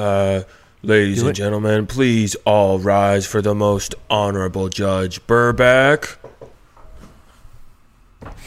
[0.00, 0.44] Uh,
[0.82, 6.16] ladies and gentlemen, please all rise for the most honorable Judge Burback.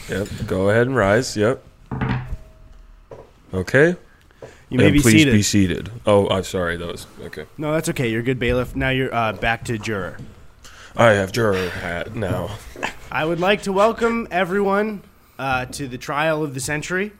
[0.08, 0.28] Yep.
[0.48, 1.36] Go ahead and rise.
[1.36, 1.64] Yep.
[3.54, 3.94] Okay.
[4.68, 5.32] You may and be please seated.
[5.32, 5.90] be seated.
[6.06, 6.76] Oh, I'm sorry.
[6.76, 7.46] That was okay.
[7.56, 8.10] no, that's okay.
[8.10, 8.74] You're good, bailiff.
[8.74, 10.18] Now you're uh, back to juror.
[10.96, 12.58] I have juror hat now.
[13.12, 15.04] I would like to welcome everyone
[15.38, 17.12] uh, to the trial of the century.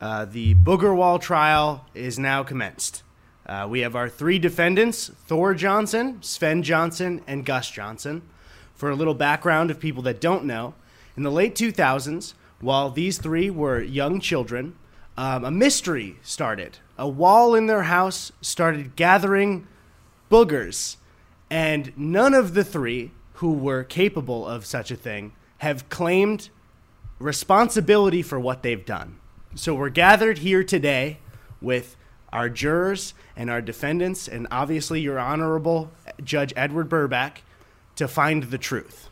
[0.00, 3.02] Uh, the Booger Wall trial is now commenced.
[3.48, 8.22] Uh, we have our three defendants Thor Johnson, Sven Johnson, and Gus Johnson.
[8.74, 10.74] For a little background of people that don't know,
[11.16, 14.76] in the late 2000s, while these three were young children,
[15.16, 16.78] um, a mystery started.
[16.96, 19.66] A wall in their house started gathering
[20.30, 20.96] boogers,
[21.50, 26.50] and none of the three who were capable of such a thing have claimed
[27.18, 29.18] responsibility for what they've done.
[29.54, 31.18] So we're gathered here today
[31.60, 31.96] with
[32.32, 35.90] our jurors and our defendants, and obviously your honorable
[36.22, 37.38] Judge Edward Burback,
[37.96, 39.08] to find the truth.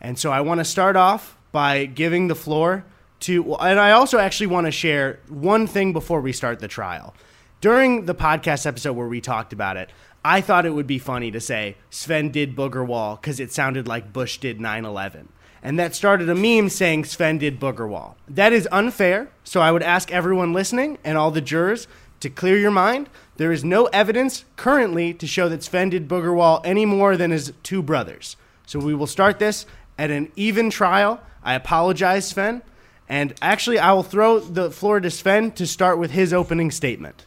[0.00, 2.84] And so I want to start off by giving the floor
[3.20, 7.14] to, and I also actually want to share one thing before we start the trial.
[7.60, 9.90] During the podcast episode where we talked about it,
[10.24, 13.88] I thought it would be funny to say Sven did Booger Wall because it sounded
[13.88, 15.28] like Bush did 9 11.
[15.60, 18.16] And that started a meme saying Sven did Booger Wall.
[18.28, 21.88] That is unfair, so I would ask everyone listening and all the jurors
[22.20, 23.08] to clear your mind.
[23.36, 27.30] There is no evidence currently to show that Sven did Booger Wall any more than
[27.30, 28.36] his two brothers.
[28.66, 29.66] So we will start this
[29.98, 31.20] at an even trial.
[31.42, 32.62] I apologize, Sven.
[33.08, 37.24] And actually, I will throw the floor to Sven to start with his opening statement.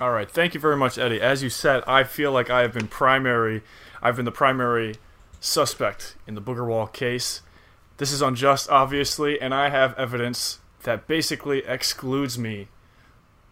[0.00, 1.20] All right, thank you very much, Eddy.
[1.20, 3.62] As you said, I feel like I have been primary.
[4.00, 4.94] I've been the primary
[5.40, 7.42] suspect in the Booger Wall case.
[7.96, 12.68] This is unjust, obviously, and I have evidence that basically excludes me,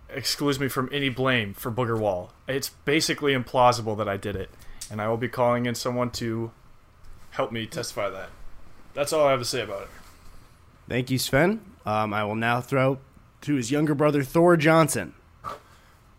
[0.09, 2.33] excludes me from any blame for Booger Wall.
[2.49, 4.51] It's basically implausible that I did it,
[4.91, 6.51] and I will be calling in someone to
[7.31, 8.31] help me testify that.
[8.95, 9.89] That's all I have to say about it.
[10.89, 11.61] Thank you, Sven.
[11.85, 12.99] Um, I will now throw
[13.43, 15.15] to his younger brother, Thor Johnson.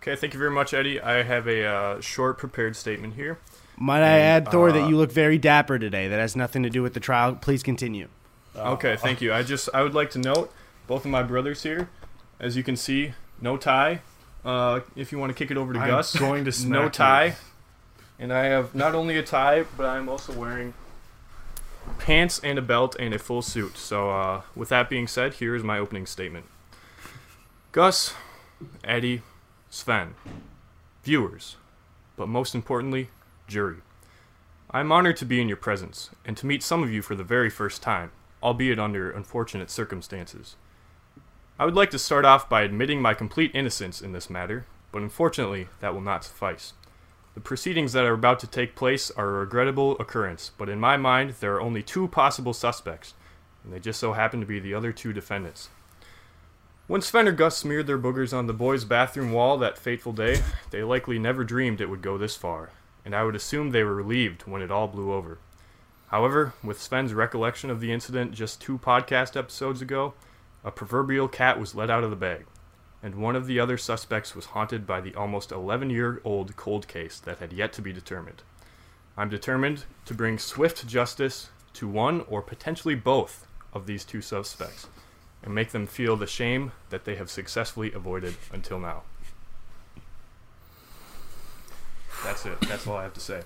[0.02, 1.02] Okay, thank you very much, Eddy.
[1.02, 3.40] I have a uh, short prepared statement here.
[3.78, 6.08] Might I add, Thor, that uh, you look very dapper today.
[6.08, 7.36] That has nothing to do with the trial.
[7.36, 8.08] Please continue.
[8.56, 9.34] Okay, thank you.
[9.34, 10.52] I just I would like to note
[10.88, 11.90] both of my brothers here.
[12.40, 14.02] As you can see, no tie.
[14.46, 16.84] Uh, if you want to kick it over to I'm Gus, going to smack no
[16.86, 16.90] you.
[16.90, 17.36] tie.
[18.20, 20.74] And I have not only a tie, but I'm also wearing
[22.00, 23.78] pants and a belt and a full suit.
[23.78, 26.46] So, uh, with that being said, here is my opening statement.
[27.72, 28.14] Gus,
[28.84, 29.22] Eddy,
[29.70, 30.16] Sven,
[31.04, 31.58] viewers,
[32.16, 33.10] but most importantly,
[33.48, 33.78] jury.
[34.72, 37.16] I am honored to be in your presence and to meet some of you for
[37.16, 38.12] the very first time,
[38.42, 40.56] albeit under unfortunate circumstances.
[41.60, 45.02] I would like to start off by admitting my complete innocence in this matter, but
[45.02, 46.74] unfortunately, that will not suffice.
[47.34, 50.98] The proceedings that are about to take place are a regrettable occurrence, but in my
[50.98, 53.16] mind, there are only two possible suspects,
[53.64, 55.70] and they just so happen to be the other two defendants.
[56.86, 60.42] When Sven or Gus smeared their boogers on the boys' bathroom wall that fateful day,
[60.70, 62.70] they likely never dreamed it would go this far,
[63.04, 65.40] and I would assume they were relieved when it all blew over.
[66.10, 70.14] However, with Sven's recollection of the incident just two podcast episodes ago,
[70.68, 72.46] a proverbial cat was let out of the bag,
[73.02, 76.90] and one of the other suspects was haunted by the almost 11 year old cold
[76.90, 78.44] case that had yet to be determined.
[79.16, 84.88] I'm determined to bring swift justice to one or potentially both of these two suspects
[85.42, 89.04] and make them feel the shame that they have successfully avoided until now.
[92.26, 92.60] That's it.
[92.68, 93.44] That's all I have to say.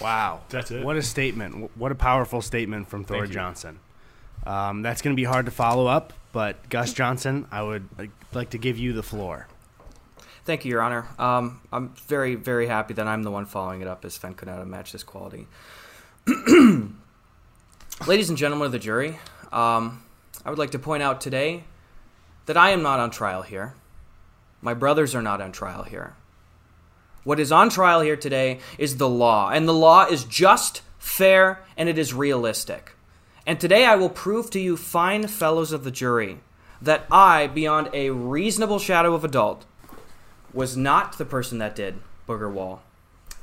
[0.00, 0.40] Wow.
[0.48, 0.84] That's it.
[0.84, 1.70] What a statement.
[1.76, 3.28] What a powerful statement from Thor.
[3.28, 3.78] Johnson.
[4.46, 7.88] Um, that's going to be hard to follow up, but Gus Johnson, I would
[8.32, 9.48] like, to give you the floor.
[10.44, 11.06] Thank you, Your Honor.
[11.18, 14.48] Um, I'm very, very happy that I'm the one following it up, as Sven could
[14.48, 15.46] not matched this quality.
[18.06, 19.18] Ladies and gentlemen of the jury,
[19.52, 20.02] um,
[20.44, 21.64] I would like to point out today
[22.46, 23.74] that I am not on trial here.
[24.60, 26.14] My brothers are not on trial here.
[27.22, 31.60] What is on trial here today is the law, and the law is just, fair,
[31.76, 32.92] and it is realistic.
[33.46, 36.38] And today I will prove to you, fine fellows of the jury,
[36.80, 39.64] that I, beyond a reasonable shadow of a doubt,
[40.52, 41.96] was not the person that did
[42.28, 42.82] Booger Wall.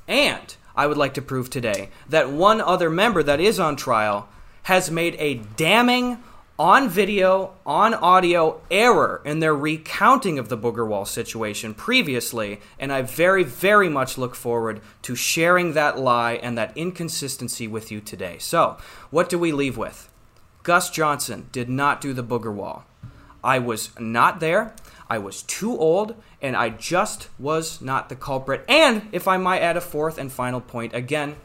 [0.08, 4.28] And I would like to prove today that one other member that is on trial
[4.64, 6.24] has made a damning
[6.60, 12.92] on video, on audio error in their recounting of the Booger Wall situation previously, and
[12.94, 18.00] I very, very much look forward to sharing that lie and that inconsistency with you
[18.00, 18.38] today.
[18.40, 18.78] So,
[19.10, 20.10] what do we leave with?
[20.64, 22.86] Gus Johnson did not do the Booger Wall.
[23.44, 24.76] I was not there.
[25.10, 28.64] I was too old, and I just was not the culprit.
[28.70, 31.36] And if I might add a fourth and final point, again,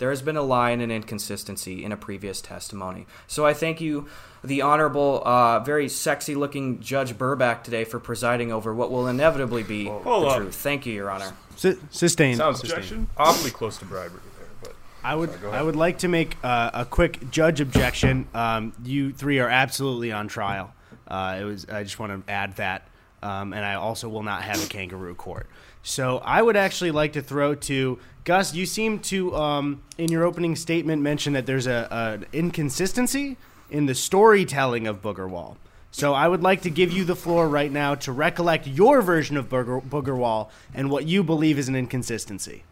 [0.00, 3.06] there has been a lie and an inconsistency in a previous testimony.
[3.26, 4.08] So I thank you,
[4.42, 9.62] the Honorable, uh, very sexy looking Judge Burback, today for presiding over what will inevitably
[9.62, 10.36] be Hold the up.
[10.38, 10.54] truth.
[10.56, 11.34] Thank you, Your Honor.
[11.56, 12.38] Su- sustained.
[12.38, 12.78] Sounds sustained.
[12.78, 13.08] objection.
[13.18, 14.74] Awfully close to bribery there, but
[15.04, 15.52] I would Sorry.
[15.52, 18.26] I would like to make uh, a quick judge objection.
[18.32, 20.72] Um, you three are absolutely on trial.
[21.06, 22.88] Uh, it was I just want to add that,
[23.22, 25.46] um, and I also will not have a kangaroo court.
[25.82, 28.54] So I would actually like to throw to Gus.
[28.54, 33.36] You seem to um, in your opening statement mention that there's a, an inconsistency
[33.70, 35.56] in the storytelling of Booger Wall.
[35.92, 39.36] So I would like to give you the floor right now to recollect your version
[39.36, 42.62] of Booger, Wall and what you believe is an inconsistency.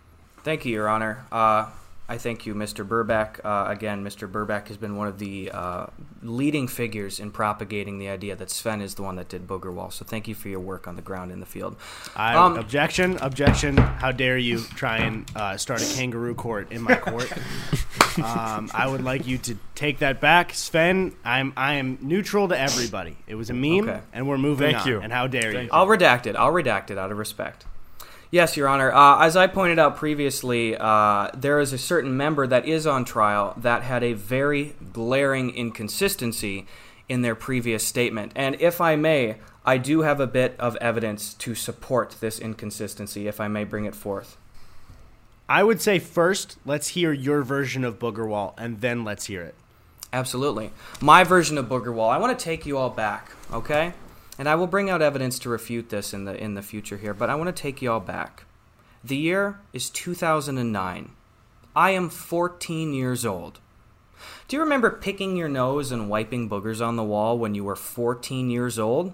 [0.44, 1.24] Thank you, Your Honor.
[1.32, 1.66] Uh,
[2.10, 2.88] I thank you, Mr.
[2.88, 3.38] Burback.
[3.44, 4.30] Uh, again, Mr.
[4.30, 5.86] Burback has been one of the uh,
[6.22, 9.90] leading figures in propagating the idea that Sven is the one that did Booger Wall.
[9.90, 11.76] So thank you for your work on the ground in the field.
[12.16, 13.76] I Um, objection, objection.
[13.76, 17.30] How dare you try and uh, start a kangaroo court in my court?
[18.24, 21.14] um, I would like you to take that back, Sven.
[21.26, 23.18] I'm I am neutral to everybody.
[23.26, 24.00] It was a meme, Okay.
[24.14, 24.88] and we're moving Thank on.
[24.92, 25.00] you.
[25.00, 25.68] And how dare you?
[25.72, 26.36] I'll redact it.
[26.36, 27.66] I'll redact it out of respect.
[28.30, 28.92] Yes, Your Honor.
[28.92, 33.06] Uh, as I pointed out previously, uh, there is a certain member that is on
[33.06, 36.66] trial that had a very glaring inconsistency
[37.08, 38.32] in their previous statement.
[38.36, 43.28] And if I may, I do have a bit of evidence to support this inconsistency,
[43.28, 44.36] if I may bring it forth.
[45.48, 49.54] I would say first, let's hear your version of Boogerwall, and then let's hear it.
[50.12, 50.70] Absolutely.
[51.00, 53.94] My version of Boogerwall, I want to take you all back, okay?
[54.38, 57.12] And I will bring out evidence to refute this in the in the future here,
[57.12, 58.44] but I want to take you all back.
[59.02, 61.10] The year is 2009.
[61.74, 63.60] I am 14 years old.
[64.48, 67.76] Do you remember picking your nose and wiping boogers on the wall when you were
[67.76, 69.12] 14 years old?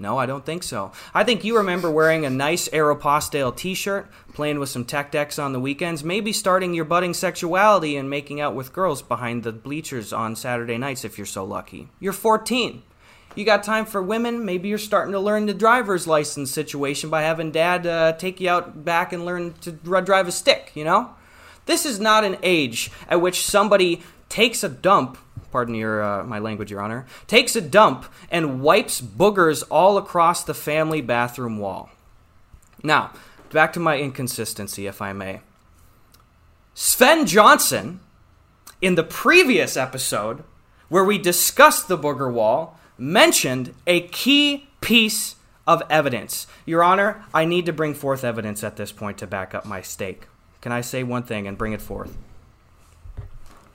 [0.00, 0.92] No, I don't think so.
[1.12, 5.40] I think you remember wearing a nice Aeropostale t shirt, playing with some tech decks
[5.40, 9.50] on the weekends, maybe starting your budding sexuality and making out with girls behind the
[9.50, 11.88] bleachers on Saturday nights if you're so lucky.
[11.98, 12.82] You're 14.
[13.34, 14.44] You got time for women?
[14.44, 18.48] Maybe you're starting to learn the driver's license situation by having dad uh, take you
[18.48, 21.10] out back and learn to drive a stick, you know?
[21.66, 25.18] This is not an age at which somebody takes a dump,
[25.52, 30.42] pardon your uh, my language, Your Honor, takes a dump and wipes boogers all across
[30.42, 31.90] the family bathroom wall.
[32.82, 33.12] Now,
[33.52, 35.40] back to my inconsistency, if I may.
[36.74, 38.00] Sven Johnson,
[38.80, 40.44] in the previous episode
[40.88, 45.36] where we discussed the booger wall, mentioned a key piece
[45.66, 46.46] of evidence.
[46.66, 49.82] Your Honor, I need to bring forth evidence at this point to back up my
[49.82, 50.26] stake.
[50.60, 52.16] Can I say one thing and bring it forth?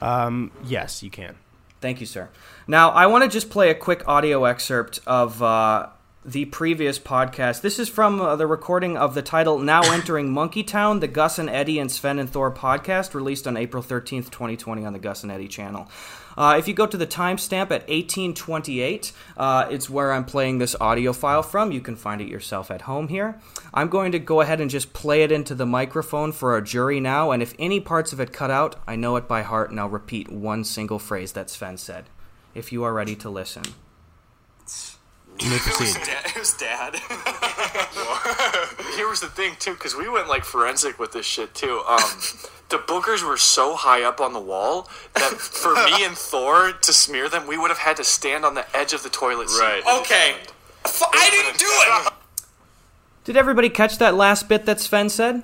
[0.01, 1.35] Um, yes, you can.
[1.79, 2.29] Thank you, sir.
[2.67, 5.89] Now, I want to just play a quick audio excerpt of uh,
[6.25, 7.61] the previous podcast.
[7.61, 11.37] This is from uh, the recording of the title Now Entering Monkey Town, the Gus
[11.37, 15.23] and Eddy and Sven and Thor podcast, released on April 13th, 2020, on the Gus
[15.23, 15.89] and Eddy channel.
[16.37, 20.75] Uh, if you go to the timestamp at 1828, uh, it's where I'm playing this
[20.79, 21.71] audio file from.
[21.71, 23.39] You can find it yourself at home here.
[23.73, 26.99] I'm going to go ahead and just play it into the microphone for our jury
[26.99, 29.79] now, and if any parts of it cut out, I know it by heart, and
[29.79, 32.05] I'll repeat one single phrase that Sven said.
[32.55, 33.63] If you are ready to listen.
[35.43, 36.95] You may It was, da- it was dad.
[38.95, 41.81] Here was the thing too, because we went like forensic with this shit too.
[41.85, 41.99] Um,
[42.69, 46.93] the boogers were so high up on the wall that for me and Thor to
[46.93, 49.61] smear them, we would have had to stand on the edge of the toilet seat.
[49.61, 49.83] Right.
[49.99, 50.35] okay.
[50.85, 52.13] F- I didn't do it.
[53.25, 55.43] Did everybody catch that last bit that Sven said?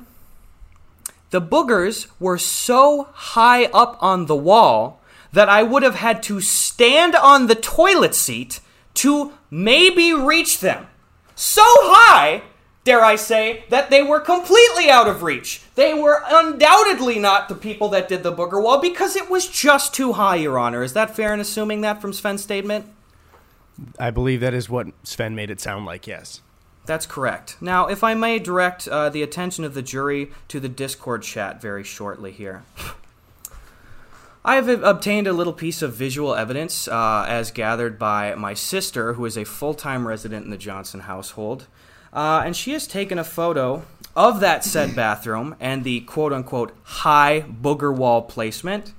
[1.32, 5.02] The boogers were so high up on the wall
[5.34, 8.62] that I would have had to stand on the toilet seat
[8.96, 10.88] to maybe reach them.
[11.36, 12.44] So high,
[12.84, 15.62] dare I say, that they were completely out of reach.
[15.76, 19.94] They were undoubtedly not the people that did the booger wall because it was just
[19.94, 20.84] too high, Your Honor.
[20.84, 22.86] Is that fair in assuming that from Sven's statement?
[23.98, 26.08] I believe that is what Sven made it sound like.
[26.08, 26.42] Yes.
[26.86, 27.58] That's correct.
[27.62, 31.62] Now, if I may direct uh, the attention of the jury to the Discord chat
[31.62, 32.64] very shortly here.
[34.50, 39.14] I have obtained a little piece of visual evidence uh, as gathered by my sister,
[39.14, 41.68] who is a full time resident in the Johnson household.
[42.12, 43.84] Uh, and she has taken a photo
[44.16, 48.96] of that said bathroom and the quote unquote high booger wall placement.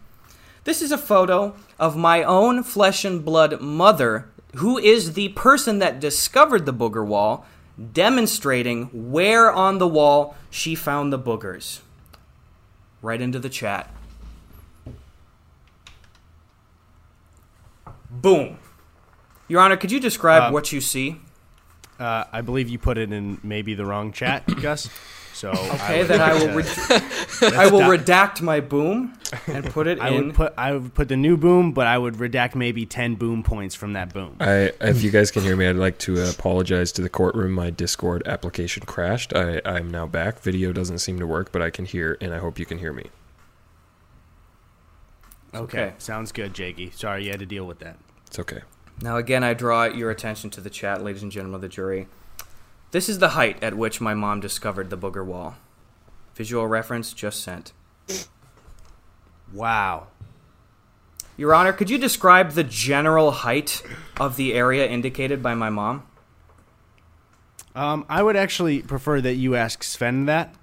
[0.63, 5.81] This is a photo of my own flesh and blood mother, who is the person
[5.81, 7.45] that discovered the booger wall,
[7.93, 11.81] demonstrating where on the wall she found the boogers.
[13.03, 13.93] Right into the chat.
[18.21, 18.59] Boom.
[19.49, 21.21] Your Honor, could you describe Uh, what you see?
[21.99, 24.89] Uh, I believe you put it in maybe the wrong chat, Gus.
[25.33, 26.65] So Okay, would then I will to- re-
[27.57, 29.15] I will redact my boom
[29.47, 30.27] and put it I in.
[30.27, 33.43] would put I would put the new boom, but I would redact maybe ten boom
[33.43, 34.37] points from that boom.
[34.41, 37.53] I, if you guys can hear me, I'd like to apologize to the courtroom.
[37.53, 39.33] My Discord application crashed.
[39.35, 40.41] I, I'm now back.
[40.41, 42.93] Video doesn't seem to work, but I can hear, and I hope you can hear
[42.93, 43.07] me.
[45.55, 45.93] Okay, Okay.
[45.99, 46.91] sounds good, Jakey.
[46.95, 47.97] Sorry you had to deal with that.
[48.31, 48.61] It's okay.
[49.03, 52.07] Now, again, I draw your attention to the chat, ladies and gentlemen of the jury.
[52.93, 55.57] This is the height at which my mom discovered the booger wall.
[56.37, 57.73] Visual reference just sent.
[59.53, 60.07] Wow.
[61.37, 63.83] Your Honor, could you describe the general height
[64.21, 66.05] of the area indicated by my mom?
[67.75, 70.55] Um, I would actually prefer that you ask Sven that.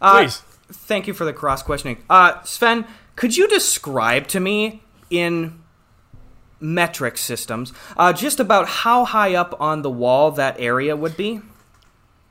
[0.00, 0.42] Uh, Please.
[0.72, 2.02] Thank you for the cross questioning.
[2.10, 2.84] Uh, Sven,
[3.14, 5.62] could you describe to me in
[6.60, 11.40] metric systems uh, just about how high up on the wall that area would be?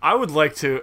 [0.02, 0.82] I would like to.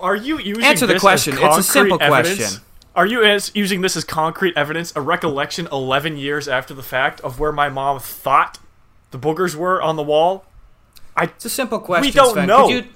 [0.00, 1.32] Are you using Answer the this as question.
[1.34, 2.38] It's a concrete simple evidence?
[2.38, 2.62] question.
[2.94, 7.20] Are you as, using this as concrete evidence, a recollection 11 years after the fact
[7.20, 8.58] of where my mom thought
[9.10, 10.46] the boogers were on the wall?
[11.20, 12.06] It's a simple question.
[12.06, 12.48] We don't Sven.
[12.48, 12.68] know.
[12.68, 12.90] Could you,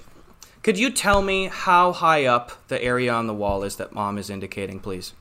[0.62, 4.16] could you tell me how high up the area on the wall is that mom
[4.16, 5.12] is indicating, please?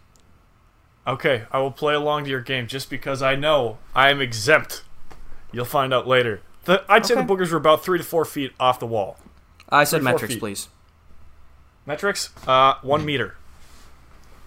[1.10, 4.84] Okay, I will play along to your game just because I know I am exempt.
[5.52, 6.42] You'll find out later.
[6.66, 9.18] The, I'd say the boogers were about three to four feet off the wall.
[9.70, 10.40] I said Three, metrics, feet.
[10.40, 10.70] please.
[11.88, 12.30] Metrics?
[12.48, 13.36] Uh, one meter.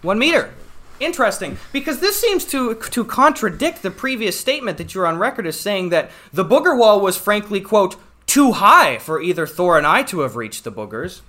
[0.02, 0.54] One meter.
[1.00, 5.59] Interesting, because this seems to to contradict the previous statement that you're on record as
[5.59, 10.04] saying that the booger wall was frankly quote too high for either Thor and I
[10.04, 11.23] to have reached the boogers.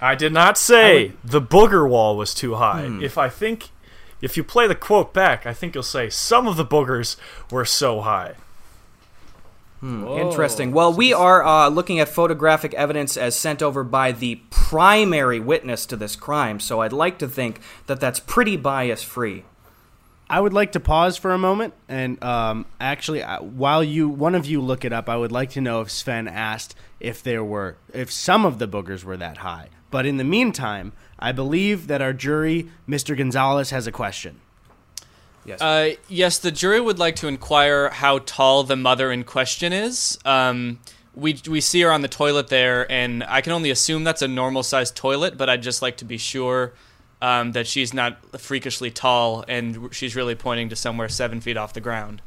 [0.00, 2.84] I did not say the booger wall was too high.
[3.02, 3.70] If I think,
[4.22, 7.16] if you play the quote back, I think you'll say some of the boogers
[7.50, 8.36] were so high.
[9.82, 10.70] Interesting.
[10.70, 15.86] Well, we are uh, looking at photographic evidence as sent over by the primary witness
[15.86, 19.42] to this crime, so I'd like to think that that's pretty bias free.
[20.30, 24.36] I would like to pause for a moment and um, actually, uh, while you one
[24.36, 27.44] of you look it up, I would like to know if Sven asked if there
[27.44, 29.68] were if some of the boogers were that high.
[29.90, 33.16] But in the meantime, I believe that our jury, Mr.
[33.16, 34.40] Gonzalez, has a question.
[35.44, 35.60] Yes.
[35.62, 40.18] Uh, yes, the jury would like to inquire how tall the mother in question is.
[40.24, 40.80] Um,
[41.14, 44.28] we we see her on the toilet there, and I can only assume that's a
[44.28, 46.72] normal sized toilet, but I'd just like to be sure
[47.20, 51.72] um, that she's not freakishly tall, and she's really pointing to somewhere seven feet off
[51.72, 52.20] the ground.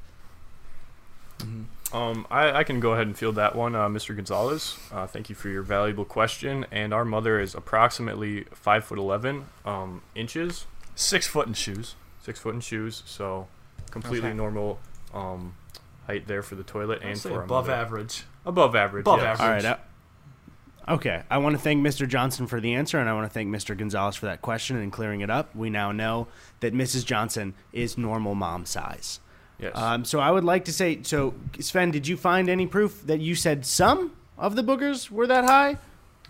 [1.96, 4.14] Um, I, I can go ahead and field that one, uh, Mr.
[4.16, 4.78] Gonzalez.
[4.92, 6.66] Uh, thank you for your valuable question.
[6.72, 12.38] And our mother is approximately five foot eleven um, inches, six foot in shoes, six
[12.40, 13.02] foot in shoes.
[13.06, 13.48] So
[13.92, 14.38] completely Okay.
[14.38, 14.80] normal
[15.14, 15.56] um,
[16.06, 17.74] height there for the toilet and for above mother.
[17.74, 18.24] average.
[18.46, 19.04] Above average.
[19.04, 19.40] Above yes.
[19.40, 19.66] average.
[19.66, 19.80] All right.
[20.90, 21.24] uh, okay.
[21.30, 22.06] I want to thank Mr.
[22.08, 23.76] Johnson for the answer, and I want to thank Mr.
[23.78, 25.56] Gonzalez for that question and clearing it up.
[25.56, 26.28] We now know
[26.60, 27.06] that Mrs.
[27.06, 29.22] Johnson is normal mom size.
[29.60, 29.72] Yes.
[29.76, 33.20] Um, so I would like to say, so Sven, did you find any proof that
[33.22, 35.78] you said some of the boogers were that high?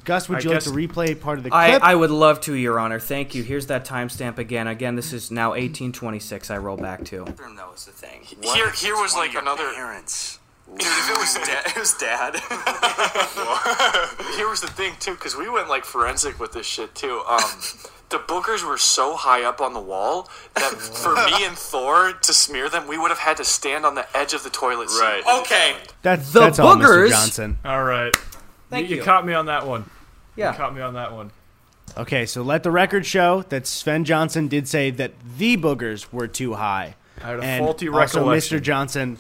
[0.03, 1.84] Gus, would I you guess- like to replay part of the I, clip?
[1.84, 3.00] I would love to, Your Honor.
[3.00, 3.41] Thank you.
[3.41, 4.67] Here's that timestamp again.
[4.67, 6.51] Again, this is now 1826.
[6.51, 7.25] I roll back to.
[7.25, 8.22] That was the thing.
[8.41, 10.38] Here- here was, like, another- parents.
[10.67, 12.36] Dude, if it was dad, it was dad.
[14.36, 17.22] Here was the thing too, because we went like forensic with this shit too.
[17.29, 17.39] Um,
[18.10, 22.34] the bookers were so high up on the wall that for me and Thor to
[22.34, 25.02] smear them, we would have had to stand on the edge of the toilet seat.
[25.02, 25.24] Right.
[25.42, 25.76] Okay.
[26.02, 26.82] that's The that's all, Mr.
[26.86, 27.58] boogers- Johnson.
[27.66, 28.16] All right.
[28.70, 29.04] Thank you, you.
[29.04, 29.82] caught me on that one.
[30.36, 30.54] You Yeah.
[30.56, 31.32] caught me on that one.
[31.98, 36.28] Okay, so let the record show that Sven Johnson did say that the boogers were
[36.28, 36.96] too high.
[37.24, 38.26] I had a and faulty also.
[38.28, 38.62] Mr.
[38.62, 39.18] Johnson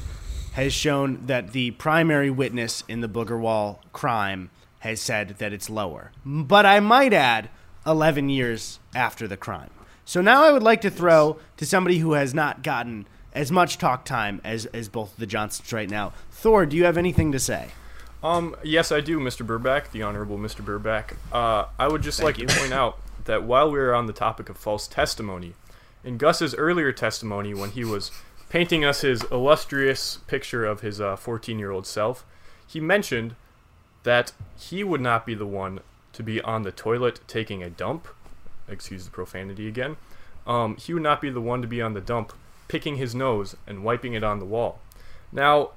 [0.53, 4.49] has shown that the primary witness in the Booger Wall crime
[4.79, 6.11] has said that it's lower.
[6.25, 7.49] But I might add,
[7.85, 9.69] 11 years after the crime.
[10.05, 13.77] So now I would like to throw to somebody who has not gotten as much
[13.77, 16.13] talk time as, as both the Johnsons right now.
[16.31, 17.69] Thor, do you have anything to say?
[18.23, 19.45] Um, yes, I do, Mr.
[19.45, 20.63] Burback, the Honorable Mr.
[20.63, 21.15] Burback.
[21.31, 22.47] Uh, I would just like you.
[22.47, 25.53] to point out that while we were on the topic of false testimony,
[26.03, 28.11] in Gus's earlier testimony, when he was
[28.49, 32.25] painting us his illustrious picture of his 14 year old self,
[32.65, 33.35] he mentioned
[34.03, 35.79] that he would not be the one
[36.15, 38.07] to be on the toilet taking a dump.
[38.67, 39.97] Excuse the profanity again.
[40.47, 42.33] Um, he would not be the one to be on the dump
[42.67, 44.79] picking his nose and wiping it on the wall.
[45.31, 45.71] Now,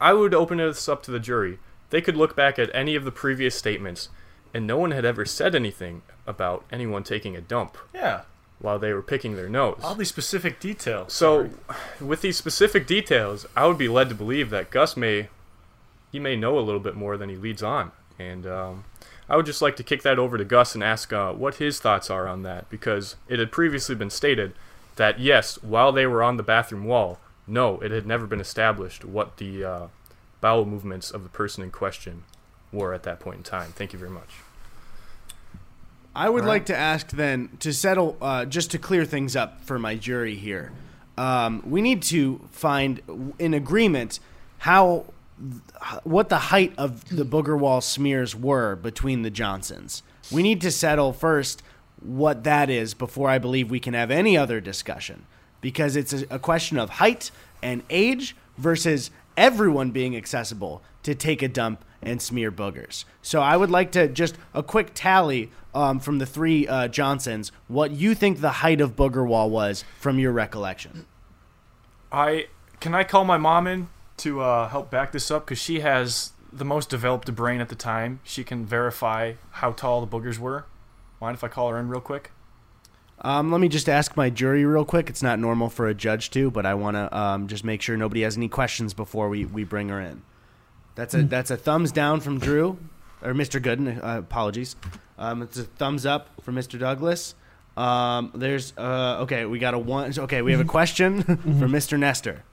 [0.00, 1.58] I would open this up to the jury.
[1.90, 4.08] They could look back at any of the previous statements,
[4.52, 8.22] and no one had ever said anything about anyone taking a dump Yeah.
[8.58, 9.78] while they were picking their nose.
[9.82, 11.12] All these specific details.
[11.12, 11.50] So,
[12.00, 15.28] with these specific details, I would be led to believe that Gus may,
[16.10, 17.92] he may know a little bit more than he leads on.
[18.18, 18.84] And um,
[19.28, 21.80] I would just like to kick that over to Gus and ask uh, what his
[21.80, 24.52] thoughts are on that, because it had previously been stated
[24.96, 29.04] that yes, while they were on the bathroom wall, no, it had never been established
[29.04, 29.86] what the uh,
[30.40, 32.24] bowel movements of the person in question
[32.72, 33.72] were at that point in time.
[33.72, 34.30] Thank you very much.
[36.14, 39.78] I would like to ask then to settle, uh, just to clear things up for
[39.78, 40.72] my jury here.
[41.18, 44.18] Um, we need to find in agreement
[44.58, 45.04] how,
[46.04, 50.02] what the height of the booger wall smears were between the Johnsons.
[50.30, 51.62] We need to settle first
[52.00, 55.26] what that is before I believe we can have any other discussion,
[55.60, 57.30] because it's a, question of height
[57.62, 63.04] and age versus everyone being accessible to take a dump and smear boogers.
[63.22, 67.52] So I would like to just a quick tally um, from the three uh, Johnsons
[67.68, 71.06] what you think the height of booger wall was from your recollection.
[72.10, 72.46] I
[72.80, 76.32] can I call my mom in to uh, help back this up because she has
[76.52, 78.20] the most developed brain at the time.
[78.24, 80.66] She can verify how tall the boogers were.
[81.20, 82.30] Mind if I call her in real quick?
[83.22, 85.08] Um, let me just ask my jury real quick.
[85.08, 87.96] It's not normal for a judge to, but I want to um, just make sure
[87.96, 90.22] nobody has any questions before we, we bring her in.
[90.94, 92.78] That's a that's a thumbs down from Drew
[93.22, 93.60] or Mr.
[93.60, 94.02] Gooden.
[94.02, 94.76] Uh, apologies.
[95.18, 96.78] Um, it's a thumbs up from Mr.
[96.78, 97.34] Douglas.
[97.76, 99.44] Um, there's uh, okay.
[99.44, 100.18] We got a one.
[100.18, 101.98] Okay, we have a question from Mr.
[101.98, 102.44] Nestor.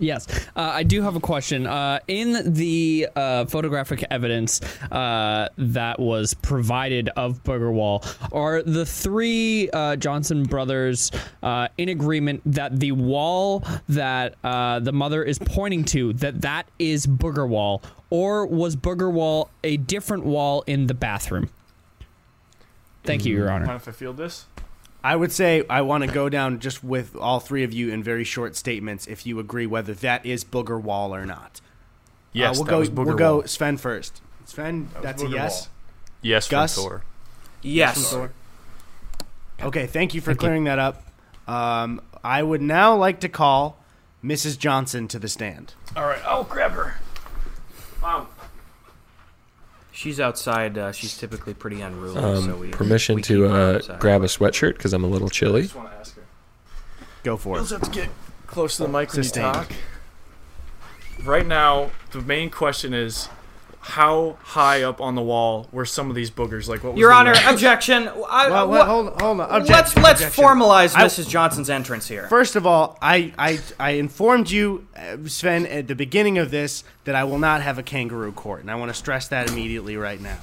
[0.00, 0.26] Yes,
[0.56, 1.66] uh, I do have a question.
[1.66, 8.02] Uh, in the uh, photographic evidence uh, that was provided of Booger Wall,
[8.32, 15.22] are the three uh, Johnson brothers uh, in agreement that the wall that the mother
[15.22, 20.64] is pointing to that that is Booger Wall, or was Booger Wall a different wall
[20.66, 21.50] in the bathroom?
[23.04, 23.66] Thank you, Your Honor.
[23.66, 24.46] Mind if I field this?
[25.02, 28.02] I would say I want to go down just with all three of you in
[28.02, 31.60] very short statements if you agree whether that is Booger Wall or not.
[32.32, 32.78] Yes, uh, we'll that go.
[32.78, 34.20] was Booger we'll go Sven first.
[34.44, 35.62] Sven, was that's a yes.
[35.62, 35.68] Wall.
[36.22, 36.74] Yes, from Gus?
[36.76, 37.02] Thor.
[37.62, 38.16] Yes.
[39.62, 41.06] Okay, thank you for clearing that up.
[41.46, 43.82] Um, I would now like to call
[44.24, 44.58] Mrs.
[44.58, 45.74] Johnson to the stand.
[45.96, 46.96] All right, I'll grab her.
[48.00, 48.28] Mom.
[50.00, 50.78] She's outside.
[50.78, 52.16] Uh, she's typically pretty unruly.
[52.16, 55.64] Um, so we permission we to uh, grab a sweatshirt because I'm a little chilly.
[55.64, 55.66] I chilly.
[55.66, 56.22] just want to ask her.
[57.22, 57.68] Go for it.
[57.68, 58.08] have to get
[58.46, 59.70] close to the mic when you talk.
[61.22, 63.28] Right now, the main question is
[63.82, 66.68] how high up on the wall were some of these boogers?
[66.68, 67.46] Like what was Your Honor, range?
[67.46, 68.08] objection.
[68.08, 69.64] I, Well, well, hold, hold on.
[69.66, 70.44] let's let's objection.
[70.44, 71.28] formalize I- Mrs.
[71.28, 72.28] Johnson's entrance here.
[72.28, 76.84] First of all, I, I, I informed you, uh, Sven, at the beginning of this
[77.04, 79.96] that I will not have a kangaroo court, and I want to stress that immediately
[79.96, 80.38] right now.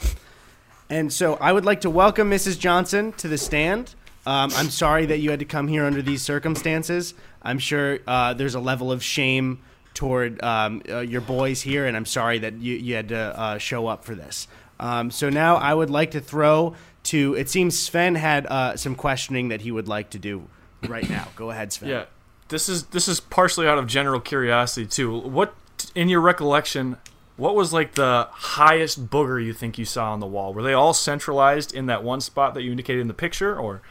[0.89, 2.57] And so I would like to welcome Mrs.
[2.57, 3.93] Johnson to the stand.
[4.25, 7.13] Um, I'm sorry that you had to come here under these circumstances.
[7.43, 9.59] I'm sure uh, there's a level of shame
[9.97, 13.57] toward um, uh, your boys here, and I'm sorry that you, you had to uh,
[13.57, 14.47] show up for this.
[14.79, 17.33] Um, so now I would like to throw to.
[17.33, 20.47] It seems Sven had uh, some questioning that he would like to do
[20.87, 21.29] right now.
[21.35, 21.89] Go ahead, Sven.
[21.89, 22.05] Yeah,
[22.49, 25.17] this is this is partially out of general curiosity too.
[25.17, 25.55] What
[25.95, 26.97] in your recollection?
[27.35, 30.53] What was like the highest booger you think you saw on the wall?
[30.53, 33.81] Were they all centralized in that one spot that you indicated in the picture, or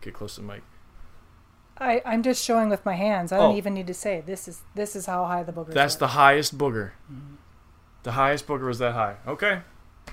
[0.00, 0.62] get close to the mic?
[1.78, 3.32] I, I'm just showing with my hands.
[3.32, 3.56] I don't Oh.
[3.58, 5.98] even need to say this is this is how high the boogers That's are.
[6.00, 6.92] the highest booger.
[7.12, 7.34] Mm-hmm.
[8.02, 9.16] The highest booger was that high.
[9.26, 9.60] Okay,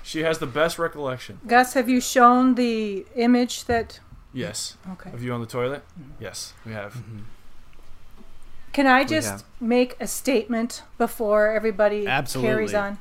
[0.02, 1.38] she has the best recollection.
[1.46, 4.00] Gus, have you shown the image that?
[4.32, 4.76] Yes.
[4.92, 5.10] Okay.
[5.12, 5.82] Of you on the toilet?
[5.98, 6.22] Mm-hmm.
[6.22, 6.94] Yes, we have.
[6.94, 7.18] Mm-hmm.
[8.72, 12.50] Can I just make a statement before everybody Absolutely.
[12.50, 12.98] carries on?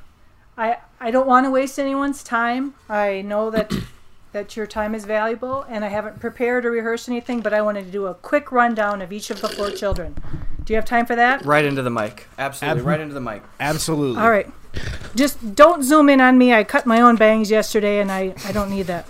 [0.55, 2.75] I I don't want to waste anyone's time.
[2.87, 3.73] I know that
[4.33, 7.85] that your time is valuable, and I haven't prepared or rehearsed anything, but I wanted
[7.85, 10.15] to do a quick rundown of each of the four children.
[10.63, 11.45] Do you have time for that?
[11.45, 12.27] Right into the mic.
[12.37, 13.43] Absolutely, Ab- right into the mic.
[13.59, 14.21] Absolutely.
[14.21, 14.49] All right.
[15.15, 16.51] Just don't zoom in on me.
[16.51, 19.07] I cut my own bangs yesterday, and I, I don't need that.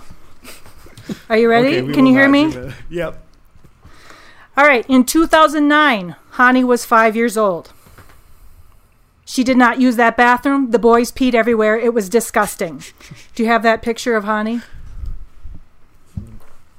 [1.29, 1.79] Are you ready?
[1.79, 2.53] Okay, Can you hear me?
[2.89, 3.21] Yep.
[4.57, 4.85] All right.
[4.89, 7.71] In 2009, Hani was five years old.
[9.25, 10.71] She did not use that bathroom.
[10.71, 11.77] The boys peed everywhere.
[11.77, 12.83] It was disgusting.
[13.35, 14.63] Do you have that picture of Hani?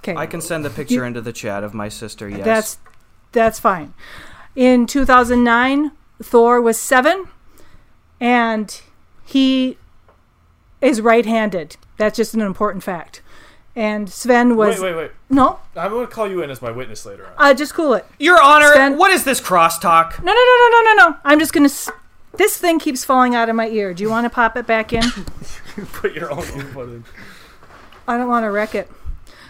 [0.09, 0.14] Okay.
[0.21, 2.29] I can send the picture into the chat of my sister.
[2.29, 2.45] Yes.
[2.45, 2.79] That's
[3.33, 3.95] that's fine.
[4.55, 7.27] In 2009, Thor was seven,
[8.21, 8.81] and
[9.25, 9.79] he
[10.81, 11.77] is right-handed.
[11.97, 13.23] That's just an important fact.
[13.75, 15.11] And Sven was Wait, wait, wait.
[15.31, 15.59] no.
[15.75, 17.33] I'm going to call you in as my witness later on.
[17.38, 18.07] Uh, just cool it.
[18.21, 18.73] Your Honor.
[18.73, 20.23] Sven- What is this crosstalk?
[20.23, 21.17] No, no, no, no, no, no, no.
[21.25, 21.64] I'm just gonna.
[21.64, 21.90] S-
[22.37, 23.95] this thing keeps falling out of my ear.
[23.95, 25.03] Do you want to pop it back in?
[25.77, 27.05] you Put your own input in.
[28.07, 28.88] I don't want to wreck it.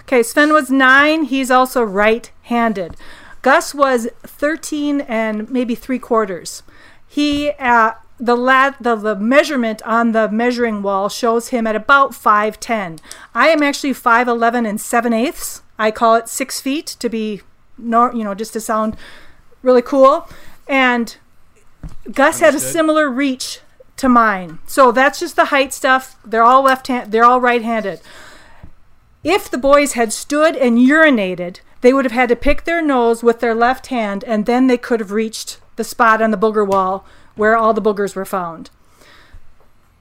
[0.05, 1.25] Okay, Sven was nine.
[1.25, 2.97] He's also right-handed.
[3.43, 6.62] Gus was 13 and maybe three quarters.
[7.07, 12.12] He uh, the lat the, the measurement on the measuring wall shows him at about
[12.12, 13.01] 5'10
[13.35, 17.43] i am actually 5'11 and 7 eighths i call it six feet to be
[17.77, 18.97] nor you know just to sound
[19.62, 20.29] really cool
[20.69, 21.17] and
[22.12, 23.61] gus had a similar reach
[23.97, 27.62] to mine so that's just the height stuff they're all left hand they're all right
[27.62, 28.01] handed
[29.24, 33.22] if the boys had stood and urinated, they would have had to pick their nose
[33.22, 36.66] with their left hand, and then they could have reached the spot on the booger
[36.66, 38.70] wall where all the boogers were found.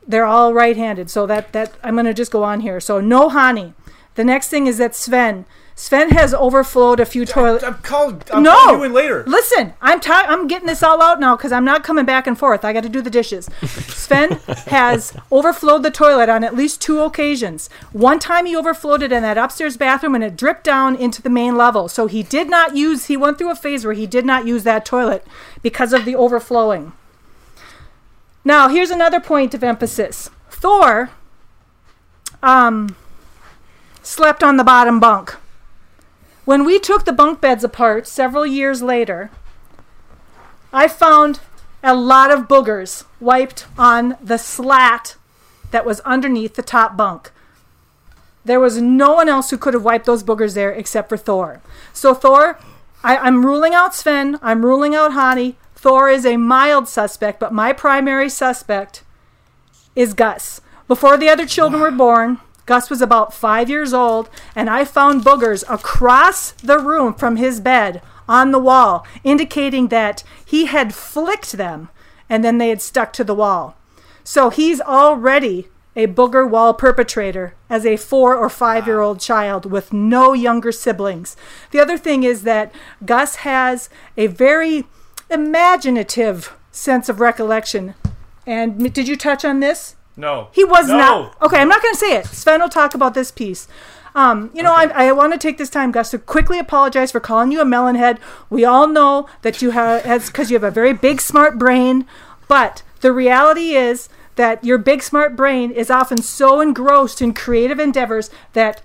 [0.05, 2.79] They're all right-handed, so that that I'm going to just go on here.
[2.79, 3.73] So no Hani.
[4.15, 5.45] The next thing is that Sven.
[5.75, 7.63] Sven has overflowed a few toilets.
[7.63, 8.29] I'm called.
[8.31, 9.23] I'm no, calling you in later.
[9.25, 12.37] Listen, I'm ti I'm getting this all out now because I'm not coming back and
[12.37, 12.63] forth.
[12.63, 13.49] I got to do the dishes.
[13.63, 14.31] Sven
[14.67, 17.69] has overflowed the toilet on at least two occasions.
[17.91, 21.29] One time he overflowed it in that upstairs bathroom and it dripped down into the
[21.29, 21.87] main level.
[21.87, 23.05] So he did not use.
[23.05, 25.25] He went through a phase where he did not use that toilet
[25.63, 26.93] because of the overflowing.
[28.45, 30.29] Now here's another point of emphasis.
[30.51, 31.09] Thor,
[32.43, 32.95] um,
[34.03, 35.35] slept on the bottom bunk.
[36.45, 39.31] When we took the bunk beds apart several years later,
[40.73, 41.39] I found
[41.81, 45.15] a lot of boogers wiped on the slat
[45.71, 47.31] that was underneath the top bunk.
[48.43, 51.61] There was no one else who could have wiped those boogers there except for Thor.
[51.93, 52.59] So, Thor,
[53.03, 55.55] I, I'm ruling out Sven, I'm ruling out Hani.
[55.75, 59.03] Thor is a mild suspect, but my primary suspect
[59.95, 60.59] is Gus.
[60.87, 65.23] Before the other children were born, Gus was about five years old, and I found
[65.23, 71.53] boogers across the room from his bed on the wall, indicating that he had flicked
[71.53, 71.89] them
[72.29, 73.75] and then they had stuck to the wall.
[74.23, 79.65] So he's already a booger wall perpetrator as a four or five year old child
[79.69, 81.35] with no younger siblings.
[81.71, 82.73] The other thing is that
[83.05, 84.85] Gus has a very
[85.29, 87.93] imaginative sense of recollection.
[88.47, 89.95] And did you touch on this?
[90.15, 90.49] No.
[90.51, 90.97] He was No.
[90.97, 91.41] not.
[91.41, 92.25] Okay, I'm not going to say it.
[92.27, 93.67] Sven will talk about this piece.
[94.15, 97.19] Um, you know, I, I want to take this time, Gus, to quickly apologize for
[97.19, 98.19] calling you a melonhead.
[98.49, 102.05] We all know that you have, because you have a very big, smart brain.
[102.47, 107.79] But the reality is that your big, smart brain is often so engrossed in creative
[107.79, 108.83] endeavors that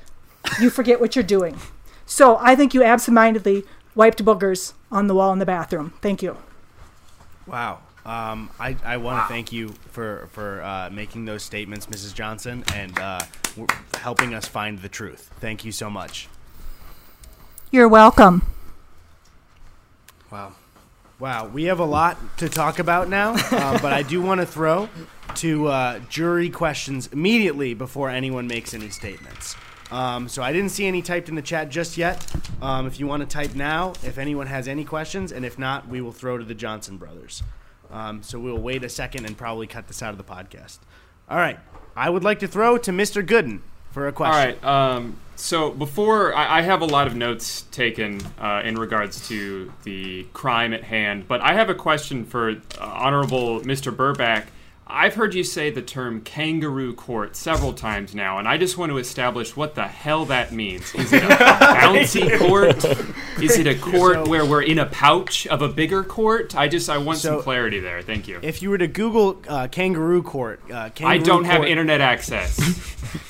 [0.61, 1.59] you forget what you're doing.
[2.07, 3.65] So I think you absentmindedly
[3.95, 5.93] wiped boogers on the wall in the bathroom.
[6.01, 6.39] Thank you.
[7.47, 7.81] Wow.
[8.09, 12.15] Um, I, I want to thank you for for uh, making those statements, Mrs.
[12.15, 13.21] Johnson, and uh,
[13.99, 15.31] helping us find the truth.
[15.41, 16.27] Thank you so much.
[17.71, 18.47] You're welcome.
[20.33, 20.55] Wow.
[21.19, 24.47] Wow, we have a lot to talk about now, uh, but I do want to
[24.47, 24.89] throw
[25.35, 29.55] to uh, jury questions immediately before anyone makes any statements.
[29.91, 32.25] Um, so I didn't see any typed in the chat just yet.
[32.63, 35.89] Um, if you want to type now, if anyone has any questions, and if not,
[35.89, 37.43] we will throw to the Johnson brothers.
[37.91, 40.79] Um, so we'll wait a second and probably cut this out of the podcast.
[41.29, 41.59] All right,
[41.97, 43.27] I would like to throw to Mr.
[43.27, 44.35] Gooden for a question.
[44.35, 44.65] All right.
[44.97, 49.73] Um, so before I, I have a lot of notes taken uh, in regards to
[49.85, 53.95] the crime at hand, but I have a question for uh, Honorable Mr.
[53.95, 54.47] Burback.
[54.91, 58.91] I've heard you say the term kangaroo court several times now, and I just want
[58.91, 60.95] to establish what the hell that means.
[60.95, 62.85] Is it a bouncy court?
[63.43, 66.57] Is it a court So- where we're in a pouch of a bigger court?
[66.57, 68.01] I just I want So- some clarity there.
[68.01, 68.39] Thank you.
[68.43, 72.59] If you were to Google uh, kangaroo court, uh, kangaroo I don't have internet access.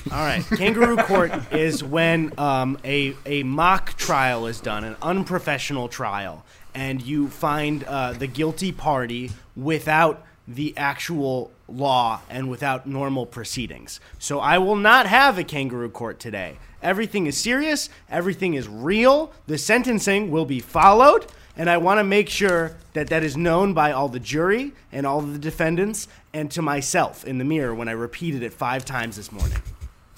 [0.11, 5.87] All right, kangaroo court is when um, a a mock trial is done, an unprofessional
[5.89, 13.27] trial, and you find uh, the guilty party without the actual law and without normal
[13.27, 13.99] proceedings.
[14.17, 16.57] So I will not have a kangaroo court today.
[16.81, 17.89] Everything is serious.
[18.09, 19.31] Everything is real.
[19.45, 21.27] The sentencing will be followed.
[21.55, 25.05] And I want to make sure that that is known by all the jury and
[25.05, 29.17] all the defendants and to myself in the mirror when I repeated it five times
[29.17, 29.61] this morning.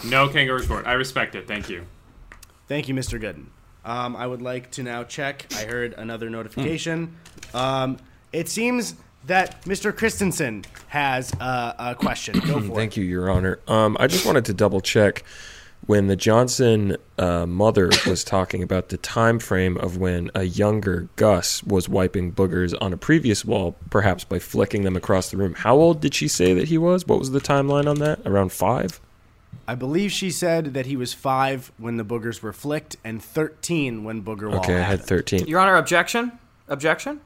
[0.06, 0.88] No kangaroo court.
[0.88, 1.48] I respect it.
[1.48, 1.86] Thank you.
[2.67, 3.22] Thank you, Mr.
[3.22, 3.48] Gooden.
[3.84, 5.48] Um, I would like to now check.
[5.58, 7.17] I heard another notification.
[7.54, 7.98] Um,
[8.32, 9.96] it seems that Mr.
[9.96, 12.40] Christensen has uh, a question.
[12.40, 12.76] Go for it.
[12.76, 13.02] Thank it.
[13.02, 13.60] you, Your Honor.
[13.68, 15.24] Um, I just wanted to double check
[15.86, 21.08] when the Johnson uh, mother was talking about the time frame of when a younger
[21.16, 25.54] Gus was wiping boogers on a previous wall, perhaps by flicking them across the room.
[25.56, 27.08] How old did she say that he was?
[27.08, 28.20] What was the timeline on that?
[28.26, 29.00] Around five?
[29.68, 34.04] I believe she said that he was five when the boogers were flicked and 13
[34.04, 35.08] when Booger Wall Okay, I had happened.
[35.08, 35.48] 13.
[35.48, 36.32] Your Honor, objection?
[36.68, 37.22] Objection?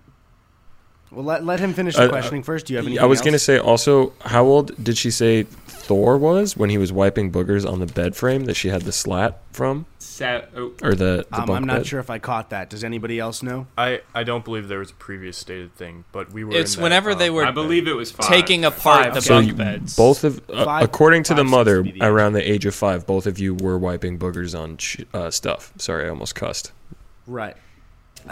[1.16, 2.66] Well, let, let him finish the Uh, questioning first.
[2.66, 5.44] Do you have anything I was going to say also, how old did she say
[5.44, 8.92] Thor was when he was wiping boogers on the bed frame that she had the
[8.92, 11.88] slat from, Sa- oh, or the, the Um, bunk I'm not bed?
[11.88, 12.70] sure if I caught that.
[12.70, 13.68] Does anybody else know?
[13.78, 16.54] I, I don't believe there was a previous stated thing, but we were.
[16.54, 18.28] It's in that, whenever uh, they were I believe it was five.
[18.28, 19.14] taking apart Five.
[19.14, 19.96] the So bunk you- beds.
[19.96, 23.26] both of, uh, Five- according to the mother, the around the age of five, both
[23.26, 25.72] of you were wiping boogers on sh- uh, stuff.
[25.78, 26.74] Sorry, I almost cussed.
[27.28, 27.56] Right.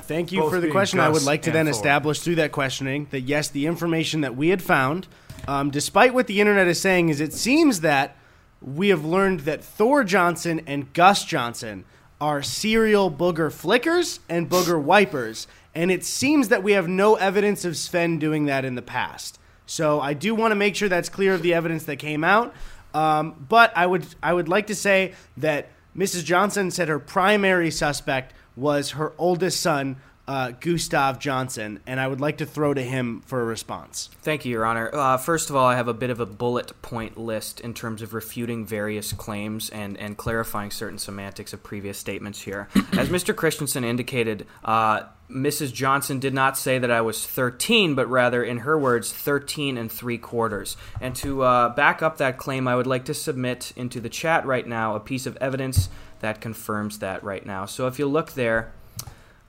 [0.02, 1.00] Thank you Both for the question.
[1.00, 1.72] I would like to then Thor.
[1.72, 5.08] establish through that questioning that yes, the information that we had found,
[5.48, 8.18] um, despite what the internet is saying, is it seems that
[8.62, 11.86] we have learned that Thor Johnson and Gus Johnson
[12.20, 17.66] are serial booger flickers and booger wipers, and it seems that we have no evidence
[17.66, 19.40] of Sven doing that in the past.
[19.66, 22.54] So I do want to make sure that's clear of the evidence that came out.
[22.94, 26.24] Um, but I would I would like to say that Mrs.
[26.24, 32.22] Johnson said her primary suspect was her oldest son, uh, Gustav Johnson, and I would
[32.22, 34.10] like to throw to him for a response.
[34.22, 34.90] Thank you, Your Honor.
[34.94, 38.02] Uh, first of all, I have a bit of a bullet point list in terms
[38.02, 42.70] of refuting various claims and, and clarifying certain semantics of previous statements here.
[42.94, 43.36] As Mr.
[43.36, 45.74] Christensen indicated, uh, Mrs.
[45.74, 49.92] Johnson did not say that I was 13, but rather, in her words, 13 and
[49.92, 50.78] three quarters.
[51.02, 54.46] And to uh, back up that claim, I would like to submit into the chat
[54.46, 55.90] right now a piece of evidence
[56.24, 57.66] that confirms that right now.
[57.66, 58.72] So if you look there,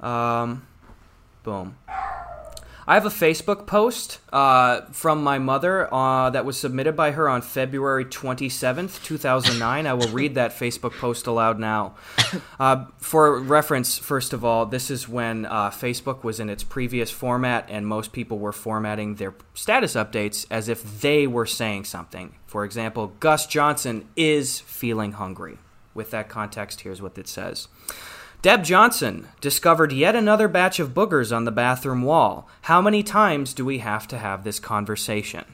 [0.00, 0.66] um,
[1.44, 1.76] boom.
[2.86, 7.30] I have a Facebook post uh, from my mother uh, that was submitted by her
[7.30, 9.86] on February 27th, 2009.
[9.86, 11.94] I will read that Facebook post aloud now.
[12.58, 17.10] Uh, for reference, first of all, this is when uh, Facebook was in its previous
[17.10, 22.34] format, and most people were formatting their status updates as if they were saying something.
[22.46, 25.58] For example, Gus Johnson is feeling hungry.
[25.94, 27.68] With that context, here's what it says.
[28.42, 32.46] Deb Johnson discovered yet another batch of boogers on the bathroom wall.
[32.62, 35.44] How many times do we have to have this conversation?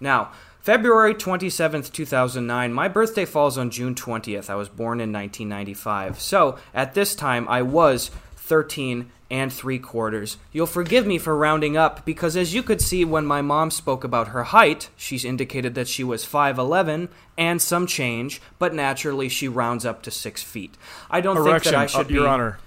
[0.00, 0.30] Now,
[0.62, 4.48] February 27th, 2009, my birthday falls on June 20th.
[4.48, 6.20] I was born in 1995.
[6.20, 10.36] So, at this time, I was 13 and 3 quarters.
[10.52, 14.04] You'll forgive me for rounding up because, as you could see when my mom spoke
[14.04, 19.48] about her height, she's indicated that she was 5'11 and some change, but naturally she
[19.48, 20.76] rounds up to 6 feet.
[21.10, 22.14] I don't Erection, think that I should uh, be.
[22.14, 22.58] Your Honor.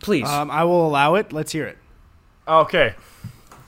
[0.00, 0.28] Please.
[0.28, 1.32] Um, I will allow it.
[1.32, 1.78] Let's hear it.
[2.46, 2.94] Okay.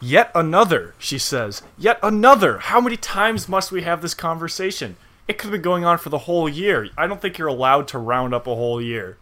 [0.02, 1.62] Yet another, she says.
[1.78, 2.58] Yet another.
[2.58, 4.96] How many times must we have this conversation?
[5.26, 6.90] It could have been going on for the whole year.
[6.98, 9.16] I don't think you're allowed to round up a whole year.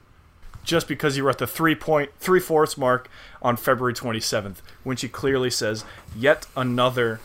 [0.65, 3.09] Just because you were at the three point three fourths mark
[3.41, 5.85] on February 27th, when she clearly says,
[6.17, 7.21] "Yet another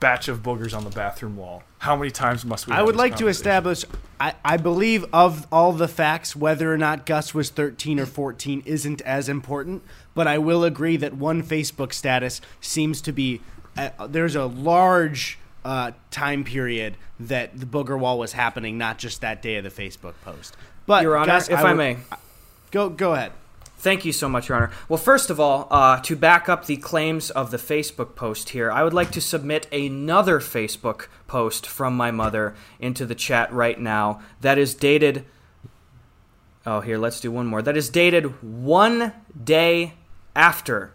[0.00, 2.72] batch of boogers on the bathroom wall." How many times must we?
[2.72, 3.84] I have would this like to establish.
[4.20, 8.62] I, I believe of all the facts, whether or not Gus was 13 or 14
[8.66, 9.82] isn't as important.
[10.14, 13.40] But I will agree that one Facebook status seems to be.
[13.76, 19.20] Uh, there's a large uh, time period that the booger wall was happening, not just
[19.20, 20.56] that day of the Facebook post.
[20.86, 21.96] But Your Honor, Gus, if I, would- may.
[22.72, 23.32] Go go ahead.
[23.82, 24.70] Thank you so much, Your Honor.
[24.88, 28.70] Well, first of all, uh, to back up the claims of the Facebook post here,
[28.70, 33.80] I would like to submit another Facebook post from my mother into the chat right
[33.80, 35.24] now that is dated.
[36.64, 37.60] Oh, here, let's do one more.
[37.60, 39.94] That is dated one day
[40.36, 40.92] after.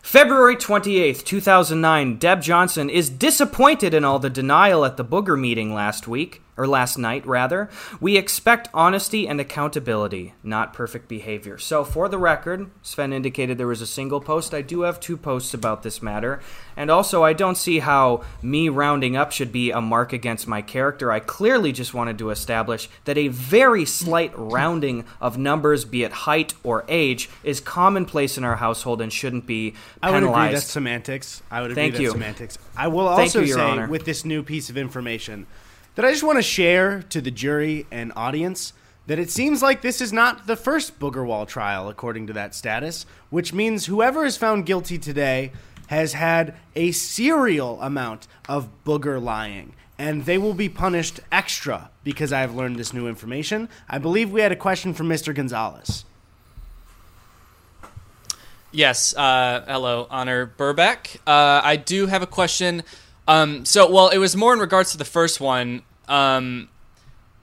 [0.00, 5.74] February 28th, 2009, Deb Johnson is disappointed in all the denial at the booger meeting
[5.74, 7.70] last week, or last night, rather.
[8.00, 11.58] We expect honesty and accountability, not perfect behavior.
[11.58, 14.52] So, for the record, Sven indicated there was a single post.
[14.52, 16.40] I do have two posts about this matter.
[16.76, 20.62] And also, I don't see how me rounding up should be a mark against my
[20.62, 21.10] character.
[21.10, 26.12] I clearly just wanted to establish that a very slight rounding of numbers, be it
[26.12, 30.02] height or age, is commonplace in our household and shouldn't be penalized.
[30.02, 31.42] I would agree that's semantics.
[31.50, 32.10] I would agree Thank that's you.
[32.10, 32.58] semantics.
[32.76, 33.88] I will also you, say Honor.
[33.88, 35.46] with this new piece of information
[35.94, 38.72] that I just want to share to the jury and audience
[39.06, 42.54] that it seems like this is not the first booger wall trial according to that
[42.54, 45.52] status, which means whoever is found guilty today
[45.88, 49.74] has had a serial amount of booger lying.
[49.98, 53.68] And they will be punished extra because I have learned this new information.
[53.88, 55.34] I believe we had a question from Mr.
[55.34, 56.04] Gonzalez.
[58.70, 59.14] Yes.
[59.14, 61.16] Uh, hello, Honor Burback.
[61.26, 62.82] Uh, I do have a question.
[63.28, 65.82] Um, so, well, it was more in regards to the first one.
[66.08, 66.68] Um,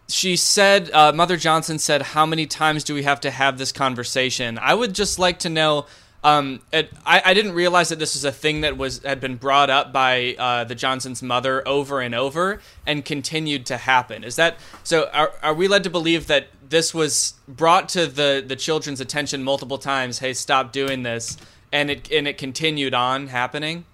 [0.10, 3.72] she said, uh, Mother Johnson said, "How many times do we have to have this
[3.72, 5.86] conversation?" I would just like to know.
[6.22, 9.38] Um, it, I, I didn't realize that this was a thing that was had been
[9.38, 14.26] brought up by uh, the Johnsons' mother over and over and continued to happen.
[14.26, 15.10] Is that so?
[15.14, 19.44] Are, are we led to believe that this was brought to the the children's attention
[19.44, 20.20] multiple times?
[20.20, 21.38] Hey, stop doing this,
[21.72, 23.86] and it and it continued on happening.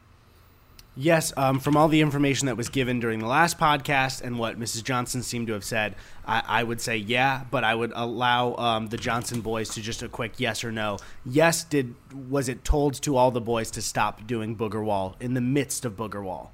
[0.97, 4.57] Yes, um, from all the information that was given during the last podcast and what
[4.57, 4.81] Mrs.
[4.83, 8.87] Johnson seemed to have said, I, I would say yeah, but I would allow um,
[8.87, 10.97] the Johnson boys to just a quick yes or no.
[11.25, 11.95] Yes, did
[12.29, 15.83] was it told to all the boys to stop doing Booger Wall in the midst
[15.83, 16.53] of Booger Wall?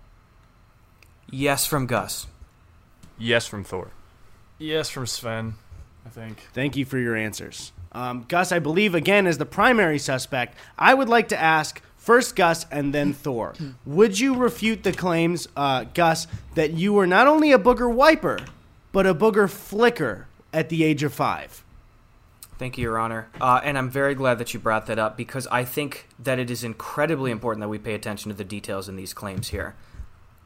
[1.29, 2.25] Yes, from Gus.
[3.19, 3.91] Yes from Thor.
[4.57, 5.53] Yes from Sven,
[6.05, 6.47] I think.
[6.53, 7.71] Thank you for your answers.
[7.91, 12.35] Um, Gus, I believe, again, as the primary suspect, I would like to ask first
[12.35, 13.53] Gus and then Thor.
[13.85, 18.39] Would you refute the claims, uh, Gus, that you were not only a booger wiper,
[18.91, 21.63] but a booger flicker at the age of five?
[22.57, 23.29] Thank you, Your Honor.
[23.39, 26.49] Uh, and I'm very glad that you brought that up because I think that it
[26.51, 29.75] is incredibly important that we pay attention to the details in these claims here.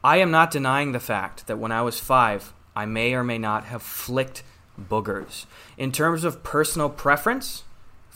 [0.04, 3.38] I am not denying the fact that when I was five, I may or may
[3.38, 4.42] not have flicked
[4.78, 5.46] boogers.
[5.78, 7.64] In terms of personal preference,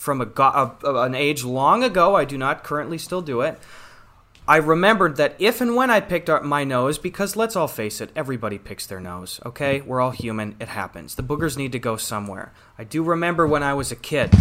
[0.01, 3.59] from a uh, an age long ago, I do not currently still do it.
[4.49, 8.01] I remembered that if and when I picked up my nose, because let's all face
[8.01, 9.83] it, everybody picks their nose, okay?
[9.83, 11.17] We're all human, it happens.
[11.17, 12.51] The boogers need to go somewhere.
[12.79, 14.33] I do remember when I was a kid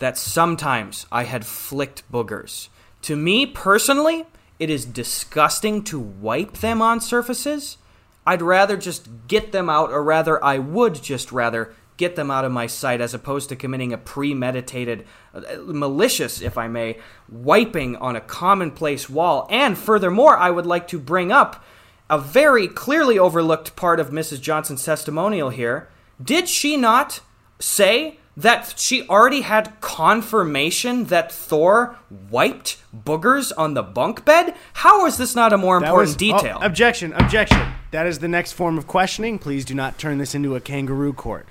[0.00, 2.68] that sometimes I had flicked boogers.
[3.02, 4.26] To me personally,
[4.58, 7.78] it is disgusting to wipe them on surfaces.
[8.26, 12.44] I'd rather just get them out, or rather, I would just rather get them out
[12.44, 17.96] of my sight as opposed to committing a premeditated, uh, malicious, if I may, wiping
[17.96, 19.46] on a commonplace wall.
[19.50, 21.64] And furthermore, I would like to bring up
[22.08, 24.40] a very clearly overlooked part of Mrs.
[24.40, 25.88] Johnson's testimonial here.
[26.22, 27.20] Did she not
[27.58, 31.96] say that she already had confirmation that Thor
[32.30, 34.54] wiped boogers on the bunk bed?
[34.74, 36.58] How is this not a more That important was- detail?
[36.60, 37.60] oh, objection, objection.
[37.92, 39.38] That is the next form of questioning.
[39.38, 41.46] Please do not turn this into a kangaroo court.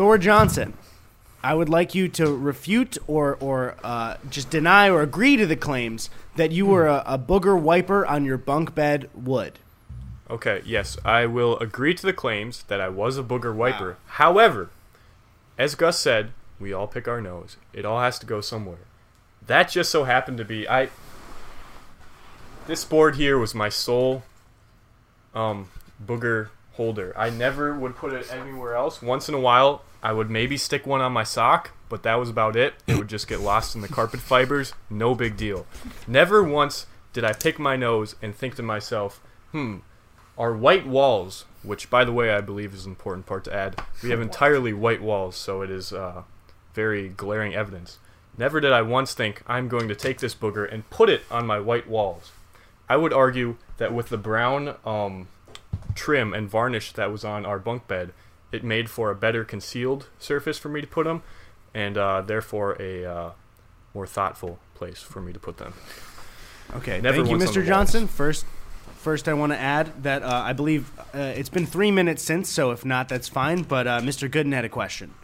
[0.00, 0.72] Thor Johnson,
[1.42, 5.56] I would like you to refute or, or uh, just deny or agree to the
[5.56, 9.58] claims that you were a, a booger wiper on your bunk bed wood.
[10.30, 13.98] Okay, yes, I will agree to the claims that I was a booger wiper.
[14.06, 14.70] However,
[15.58, 17.58] as Gus said, we all pick our nose.
[17.74, 18.86] It all has to go somewhere.
[19.46, 20.88] That just so happened to be I
[22.66, 24.22] this board here was my sole
[25.34, 25.68] um
[26.02, 27.12] booger holder.
[27.18, 29.02] I never would put it anywhere else.
[29.02, 32.30] Once in a while, I would maybe stick one on my sock, but that was
[32.30, 32.74] about it.
[32.86, 34.72] It would just get lost in the carpet fibers.
[34.88, 35.66] No big deal.
[36.06, 39.20] Never once did I pick my nose and think to myself,
[39.52, 39.78] hmm,
[40.38, 43.82] our white walls, which by the way I believe is an important part to add,
[44.02, 46.22] we have entirely white walls, so it is uh,
[46.72, 47.98] very glaring evidence.
[48.38, 51.46] Never did I once think I'm going to take this booger and put it on
[51.46, 52.32] my white walls.
[52.88, 55.28] I would argue that with the brown um,
[55.94, 58.12] trim and varnish that was on our bunk bed,
[58.52, 61.22] it made for a better concealed surface for me to put them,
[61.74, 63.30] and uh, therefore a uh,
[63.94, 65.74] more thoughtful place for me to put them.
[66.74, 67.54] Okay, Never thank you, Mr.
[67.54, 68.06] the Johnson.
[68.06, 68.46] First,
[68.98, 72.48] first, I want to add that uh, I believe uh, it's been three minutes since,
[72.48, 73.62] so if not, that's fine.
[73.62, 74.30] But uh, Mr.
[74.30, 75.14] Gooden had a question.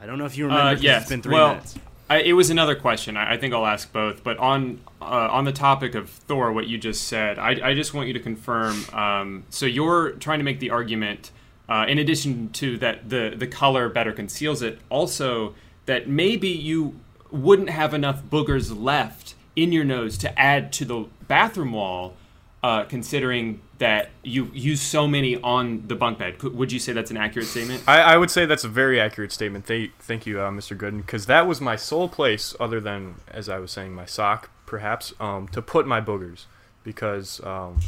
[0.00, 0.62] I don't know if you remember.
[0.62, 1.02] Uh, 'cause yes.
[1.02, 1.76] it's been three well, minutes.
[2.08, 3.16] I, it was another question.
[3.16, 4.24] I, I think I'll ask both.
[4.24, 7.94] But on uh, on the topic of Thor, what you just said, I, I just
[7.94, 8.84] want you to confirm.
[8.92, 11.30] Um, so you're trying to make the argument,
[11.70, 15.54] uh, in addition to that the the color better conceals it, also
[15.86, 16.98] that maybe you
[17.30, 22.14] wouldn't have enough boogers left in your nose to add to the bathroom wall,
[22.62, 26.42] uh, considering that you use so many on the bunk bed.
[26.42, 27.82] Would you say that's an accurate statement?
[27.86, 29.64] I, I would say that's a very accurate statement.
[29.64, 30.76] Thank, thank you, uh, Mr.
[30.76, 34.50] Gooden, because that was my sole place, other than, as I was saying, my sock,
[34.66, 36.44] perhaps, um, to put my boogers.
[36.84, 37.80] Because, um,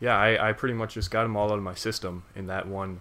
[0.00, 2.66] yeah, I, I pretty much just got them all out of my system in that
[2.66, 3.00] one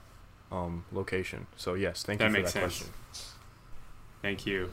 [0.52, 1.48] um, location.
[1.58, 2.64] So, yes, thank That you for that sense.
[2.64, 2.88] question.
[4.22, 4.72] Thank you.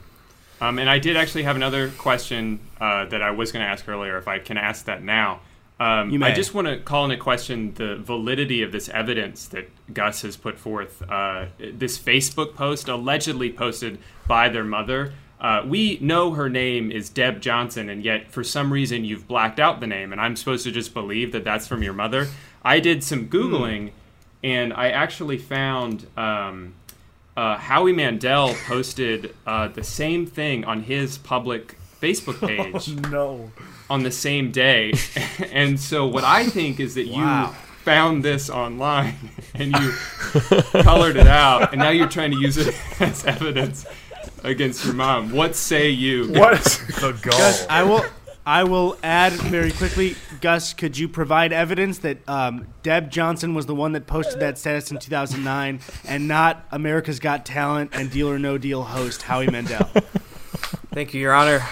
[0.61, 3.87] Um, and I did actually have another question uh, that I was going to ask
[3.87, 4.17] earlier.
[4.17, 5.41] If I can ask that now,
[5.79, 9.69] um, You I just want to call into question the validity of this evidence that
[9.93, 11.01] Gus has put forth.
[11.09, 13.97] Uh, this Facebook post, allegedly posted
[14.27, 15.13] by their mother.
[15.41, 19.59] Uh, we know her name is Deb Johnson, and yet for some reason you've blacked
[19.59, 22.27] out the name, and I'm supposed to just believe that that's from your mother.
[22.63, 23.91] I did some googling,
[24.43, 26.07] and I actually found.
[26.17, 26.75] Um,
[27.35, 33.51] uh, Howie Mandel posted uh, the same thing on his public Facebook page no.
[33.89, 34.93] on the same day.
[35.51, 37.47] and so, what I think is that Wow.
[37.47, 39.15] you found this online
[39.55, 39.93] and you
[40.83, 43.85] colored it out, and now you're trying to use it as evidence
[44.43, 45.31] against your mom.
[45.31, 46.31] What say you?
[46.33, 47.31] What is the goal?
[47.39, 48.05] Gus, I will.
[48.45, 50.15] I will add very quickly.
[50.41, 54.57] Gus, could you provide evidence that um, Deb Johnson was the one that posted that
[54.57, 59.47] status in 2009, and not America's Got Talent and Deal or No Deal host Howie
[59.47, 59.85] Mandel?
[60.93, 61.65] Thank you, Your Honor.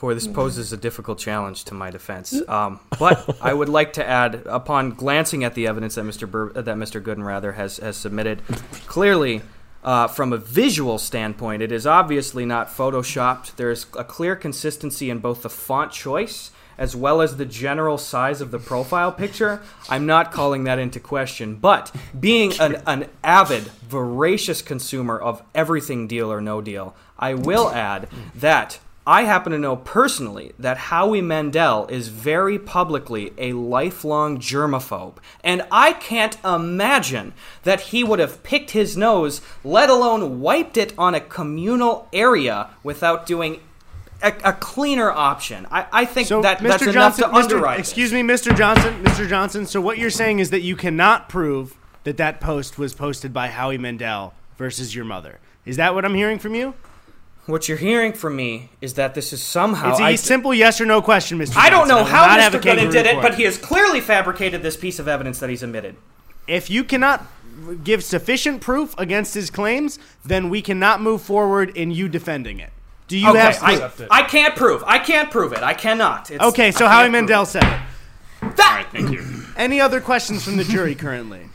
[0.00, 2.34] Boy, this poses a difficult challenge to my defense.
[2.48, 6.30] Um, but I would like to add, upon glancing at the evidence that Mr.
[6.30, 7.02] Bur- that Mr.
[7.02, 8.42] Gooden rather has has submitted,
[8.86, 9.42] clearly.
[9.84, 13.54] Uh, from a visual standpoint, it is obviously not photoshopped.
[13.56, 18.40] There's a clear consistency in both the font choice as well as the general size
[18.40, 19.62] of the profile picture.
[19.88, 26.08] I'm not calling that into question, but being an, an avid, voracious consumer of everything
[26.08, 31.20] deal or no deal, I will add that I happen to know personally that Howie
[31.20, 35.16] Mandel is very publicly a lifelong germaphobe.
[35.42, 37.34] And I can't imagine
[37.64, 42.70] that he would have picked his nose, let alone wiped it on a communal area
[42.82, 43.60] without doing
[44.22, 45.66] a, a cleaner option.
[45.70, 46.62] I, I think So, that Mr.
[46.62, 47.42] that's enough Johnson, to Mr.
[47.42, 47.76] underwrite.
[47.78, 47.80] it.
[47.80, 48.56] excuse me, Mr.
[48.56, 49.28] Johnson, Mr.
[49.28, 49.66] Johnson.
[49.66, 53.48] So what you're saying is that you cannot prove that that post was posted by
[53.48, 55.40] Howie Mandel versus your mother.
[55.66, 56.72] Is that what I'm hearing from you?
[57.46, 59.90] What you're hearing from me is that this is somehow.
[59.90, 61.56] It's a I, simple yes or no question, Mr.
[61.56, 61.88] I don't Johnson.
[61.88, 62.62] know will how not have a Mr.
[62.62, 65.96] Gooden did it, but he has clearly fabricated this piece of evidence that he's admitted.
[66.46, 67.26] If you cannot
[67.84, 72.70] give sufficient proof against his claims, then we cannot move forward in you defending it.
[73.08, 73.62] Do you okay, have?
[73.62, 74.82] I, I can't prove.
[74.86, 75.62] I can't prove it.
[75.62, 76.30] I cannot.
[76.30, 77.46] It's, okay, so Howie can't Mandel it.
[77.46, 77.80] said it.
[78.42, 79.22] All right, thank you.
[79.56, 81.48] Any other questions from the jury currently?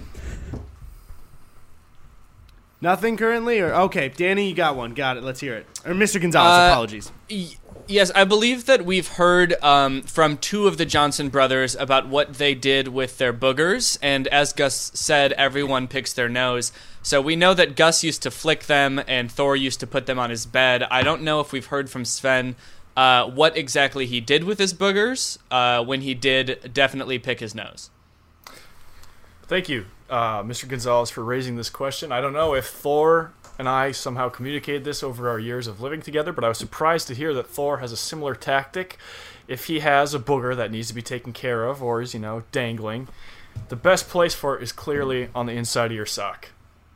[2.81, 4.93] Nothing currently, or okay, Danny, you got one.
[4.93, 5.23] Got it.
[5.23, 5.65] Let's hear it.
[5.85, 6.21] Or Mr.
[6.21, 7.11] Gonzalez, Uh, apologies.
[7.29, 7.47] Y-
[7.87, 12.35] Yes, I believe that we've heard um, from two of the Johnson brothers about what
[12.35, 16.71] they did with their boogers, and as Gus said, everyone picks their nose.
[17.01, 20.19] So we know that Gus used to flick them, and Thor used to put them
[20.19, 20.83] on his bed.
[20.91, 22.55] I don't know if we've heard from Sven
[22.95, 25.39] uh, what exactly he did with his boogers.
[25.49, 27.89] Uh, when he did, definitely pick his nose.
[29.47, 30.67] Thank you, uh, Mr.
[30.67, 32.11] Gonzalez, for raising this question.
[32.11, 36.01] I don't know if Thor and I somehow communicated this over our years of living
[36.01, 38.97] together, but I was surprised to hear that Thor has a similar tactic.
[39.47, 42.19] If he has a booger that needs to be taken care of or is, you
[42.19, 43.07] know, dangling,
[43.67, 46.49] the best place for it is clearly on the inside of your sock.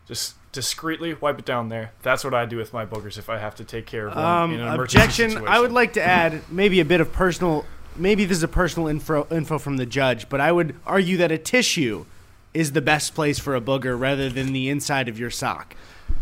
[0.07, 1.91] Just discreetly wipe it down there.
[2.03, 4.23] That's what I do with my boogers if I have to take care of one
[4.23, 5.29] Um, in an emergency objection.
[5.31, 5.53] situation.
[5.53, 7.65] I would like to add maybe a bit of personal.
[7.95, 11.31] Maybe this is a personal info info from the judge, but I would argue that
[11.31, 12.05] a tissue
[12.53, 15.75] is the best place for a booger rather than the inside of your sock.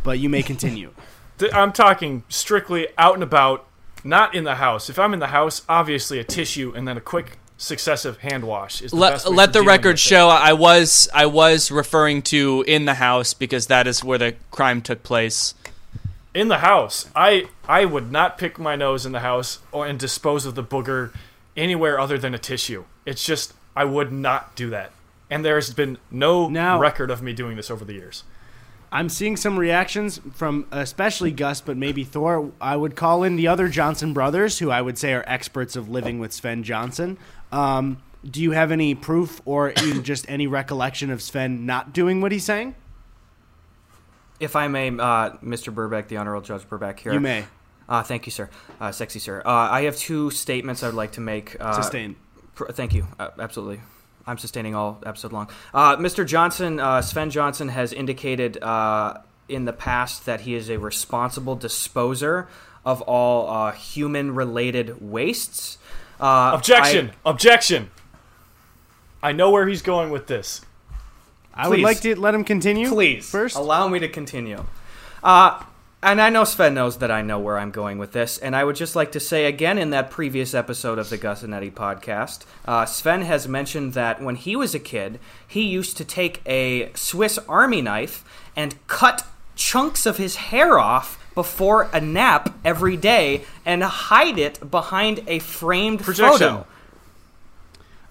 [0.03, 0.91] But you may continue.
[1.53, 3.67] I'm talking strictly out and about,
[4.03, 4.89] not in the house.
[4.89, 8.82] If I'm in the house, obviously a tissue and then a quick successive hand wash
[8.82, 9.99] is the best Let, way let the record with it.
[9.99, 14.36] show I was I was referring to in the house because that is where the
[14.49, 15.53] crime took place.
[16.34, 17.07] in the house.
[17.15, 20.63] I I would not pick my nose in the house or and dispose of the
[20.63, 21.13] booger
[21.55, 22.86] anywhere other than a tissue.
[23.05, 24.91] It's just I would not do that.
[25.32, 28.23] And there's been no Now- record of me doing this over the years.
[28.91, 32.51] I'm seeing some reactions from especially Gus, but maybe Thor.
[32.59, 35.88] I would call in the other Johnson brothers, who I would say are experts of
[35.89, 37.17] living with Sven Johnson.
[37.53, 42.19] Um, do you have any proof or even just any recollection of Sven not doing
[42.19, 42.75] what he's saying?
[44.41, 45.73] If I may, uh, Mr.
[45.73, 47.13] Burback, the Honorable Judge Burback here.
[47.13, 47.45] You may.
[47.88, 48.49] Uh, thank you, sir.
[48.82, 49.41] Uh, sexy, sir.
[49.45, 51.55] Uh, I have two statements I'd like to make.
[51.59, 52.15] Uh, Sustained.
[52.55, 53.07] pr- thank you.
[53.17, 53.79] Uh, absolutely.
[54.32, 55.49] I'm sustaining all episode long.
[55.73, 56.25] Uh, Mr.
[56.25, 59.17] Johnson, uh, Sven Johnson, has indicated uh,
[59.49, 62.47] in the past that he is a responsible disposer
[62.86, 65.77] of all uh, human related wastes.
[66.17, 67.11] Uh, Objection!
[67.25, 67.91] I- Objection!
[69.21, 70.61] I know where he's going with this.
[71.53, 72.88] I would like to let him continue.
[72.88, 73.57] Please first.
[73.57, 74.63] allow me to continue.
[75.21, 75.61] Uh,
[76.04, 78.64] and I know Sven knows that I know where I'm going with this, and I
[78.64, 81.72] would just like to say again in that previous episode of the Gus and Eddy
[81.72, 86.41] podcast, uh, Sven has mentioned that when he was a kid, he used to take
[86.45, 88.24] a Swiss Army knife
[88.56, 89.26] and cut
[89.56, 95.39] chunks of his hair off before a nap every day and hide it behind a
[95.39, 96.39] framed Projection.
[96.39, 96.68] photo.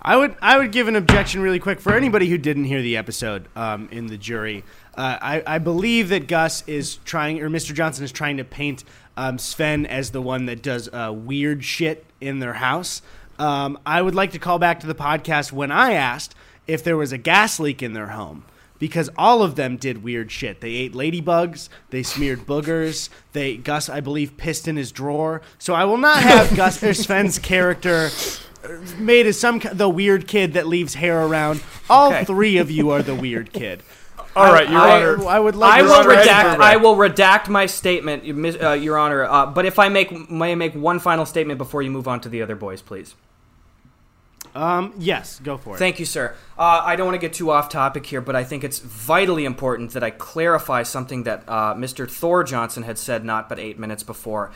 [0.02, 2.96] I would I would give an objection really quick for anybody who didn't hear the
[2.96, 4.64] episode um, in the jury.
[4.96, 7.74] Uh, I, I believe that Gus is trying, or Mr.
[7.74, 8.84] Johnson is trying to paint
[9.16, 13.02] um, Sven as the one that does uh, weird shit in their house.
[13.38, 16.34] Um, I would like to call back to the podcast when I asked
[16.66, 18.44] if there was a gas leak in their home.
[18.78, 20.62] Because all of them did weird shit.
[20.62, 21.68] They ate ladybugs.
[21.90, 23.10] They smeared boogers.
[23.34, 25.42] They Gus, I believe, pissed in his drawer.
[25.58, 28.08] So I will not have Gus or Sven's character
[28.98, 31.62] made as some the weird kid that leaves hair around.
[31.90, 32.24] All Okay.
[32.24, 33.82] three of you are the weird kid.
[34.36, 35.26] All right, Your I, Honor.
[35.26, 35.80] I would like.
[35.80, 36.60] I will redact.
[36.60, 38.24] I will redact my statement,
[38.62, 39.24] uh, Your Honor.
[39.24, 42.20] Uh, but if I make may I make one final statement before you move on
[42.20, 43.14] to the other boys, please.
[44.54, 45.78] Um, yes, go for it.
[45.78, 46.34] Thank you, sir.
[46.58, 49.44] Uh, I don't want to get too off topic here, but I think it's vitally
[49.44, 52.10] important that I clarify something that uh, Mr.
[52.10, 54.50] Thor Johnson had said not but eight minutes before.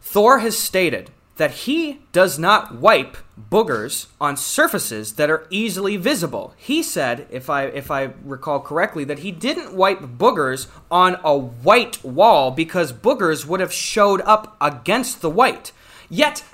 [0.00, 3.16] Thor has stated that he does not wipe
[3.50, 6.54] boogers on surfaces that are easily visible.
[6.56, 11.36] He said, if I if I recall correctly, that he didn't wipe boogers on a
[11.36, 15.72] white wall because boogers would have showed up against the white.
[16.08, 16.44] Yet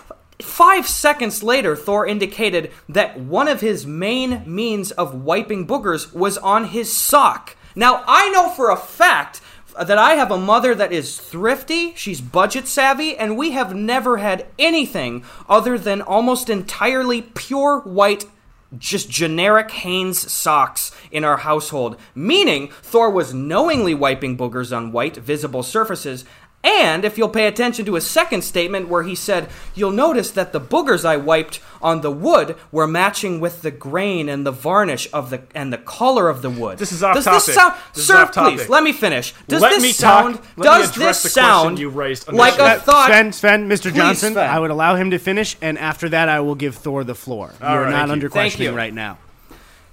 [0.42, 6.38] Five seconds later, Thor indicated that one of his main means of wiping boogers was
[6.38, 7.56] on his sock.
[7.74, 9.40] Now, I know for a fact
[9.74, 14.18] that I have a mother that is thrifty, she's budget savvy, and we have never
[14.18, 18.26] had anything other than almost entirely pure white
[18.78, 25.16] just generic Hanes socks in our household, meaning Thor was knowingly wiping boogers on white,
[25.16, 26.24] visible surfaces.
[26.62, 30.52] And if you'll pay attention to his second statement, where he said, You'll notice that
[30.52, 35.08] the boogers I wiped on the wood were matching with the grain and the varnish
[35.10, 36.76] of the and the color of the wood.
[36.76, 37.46] This is off does topic.
[37.46, 38.58] This sound, This is Sir, off topic.
[38.58, 39.32] please let me finish.
[39.48, 40.34] Does Let this me talk.
[40.34, 40.40] sound?
[40.58, 43.06] Let does address this the sound you raised like a thought?
[43.06, 43.84] Sven, Sven, Mr.
[43.84, 44.50] Please, Johnson, Sven.
[44.50, 47.54] I would allow him to finish, and after that, I will give Thor the floor.
[47.60, 48.12] You're right, not thank you.
[48.12, 48.76] under Thank questioning you.
[48.76, 49.16] right now.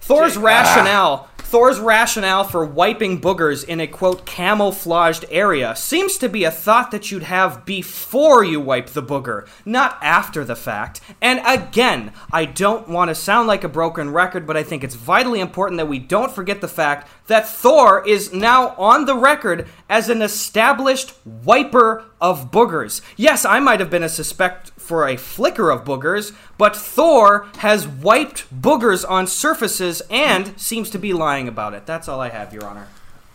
[0.02, 6.44] Thor's rationale Thor's rationale for wiping boogers in a quote camouflaged area seems to be
[6.44, 11.00] a thought that you'd have before you wipe the booger, not after the fact.
[11.22, 14.96] And again, I don't want to sound like a broken record, but I think it's
[14.96, 19.70] vitally important that we don't forget the fact that Thor is now on the record
[19.90, 23.00] as an established wiper of boogers.
[23.16, 27.86] Yes, I might have been a suspect for a flicker of boogers, but Thor has
[27.86, 31.86] wiped boogers on surfaces and seems to be lying about it.
[31.86, 32.88] That's all I have, Your Honor.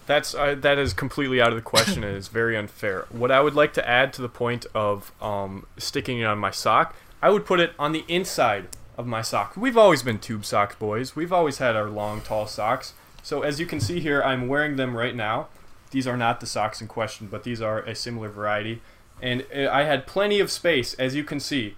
[0.07, 3.07] That's uh, that is completely out of the question and is very unfair.
[3.11, 6.50] What I would like to add to the point of um, sticking it on my
[6.50, 9.57] sock, I would put it on the inside of my sock.
[9.57, 11.14] We've always been tube socks boys.
[11.14, 12.94] We've always had our long, tall socks.
[13.22, 15.48] So as you can see here, I'm wearing them right now.
[15.92, 18.80] These are not the socks in question, but these are a similar variety.
[19.22, 21.76] And uh, I had plenty of space, as you can see,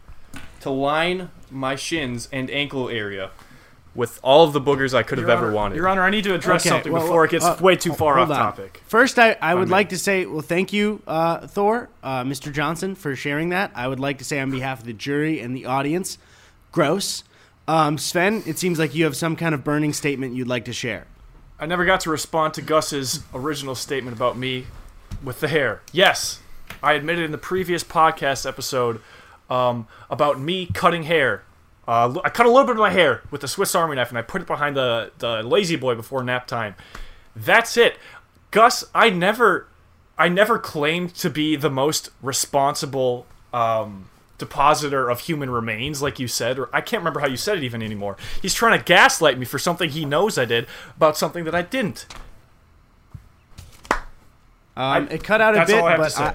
[0.61, 3.31] to line my shins and ankle area
[3.95, 5.77] with all of the boogers I could have Your ever wanted.
[5.77, 7.93] Your Honor, I need to address Okay, something well, before it gets uh, way too
[7.93, 8.37] far off on.
[8.37, 8.83] topic.
[8.89, 9.73] First, I, I would may.
[9.73, 12.53] like to say, well, thank you, uh, Thor, uh, Mr.
[12.53, 13.71] Johnson, for sharing that.
[13.75, 16.19] I would like to say on behalf of the jury and the audience,
[16.73, 17.23] gross.
[17.69, 20.73] Um, Sven, it seems like you have some kind of burning statement you'd like to
[20.73, 21.07] share.
[21.61, 24.67] I never got to respond to Gus's original statement about me
[25.23, 25.83] with the hair.
[25.93, 26.41] Yes,
[26.85, 29.01] I admitted in the previous podcast episode
[29.49, 31.43] um, about me cutting hair.
[31.89, 34.19] Uh, I cut a little bit of my hair with the Swiss Army knife, and
[34.19, 36.75] I put it behind the the lazy boy before nap time.
[37.35, 37.99] That's it,
[38.51, 38.85] Gus.
[38.95, 39.67] I never,
[40.17, 44.09] I never claimed to be the most responsible um,
[44.39, 47.65] depositor of human remains, like you said, or I can't remember how you said it
[47.65, 48.17] even anymore.
[48.41, 50.67] He's trying to gaslight me for something he knows I did
[50.97, 52.07] about something that I didn't.
[54.77, 56.19] Um, it cut out a bit, I but.
[56.19, 56.35] I,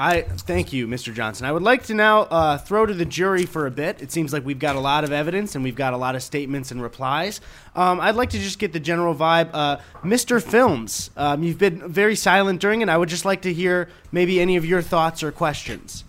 [0.00, 1.12] I thank you, Mr.
[1.12, 1.44] Johnson.
[1.44, 4.00] I would like to now uh, throw to the jury for a bit.
[4.00, 6.22] It seems like we've got a lot of evidence and we've got a lot of
[6.22, 7.40] statements and replies.
[7.74, 9.50] Um, I'd like to just get the general vibe.
[9.52, 10.40] Uh, Mr.
[10.40, 12.88] Films, um, you've been very silent during it.
[12.88, 16.04] I would just like to hear maybe any of your thoughts or questions.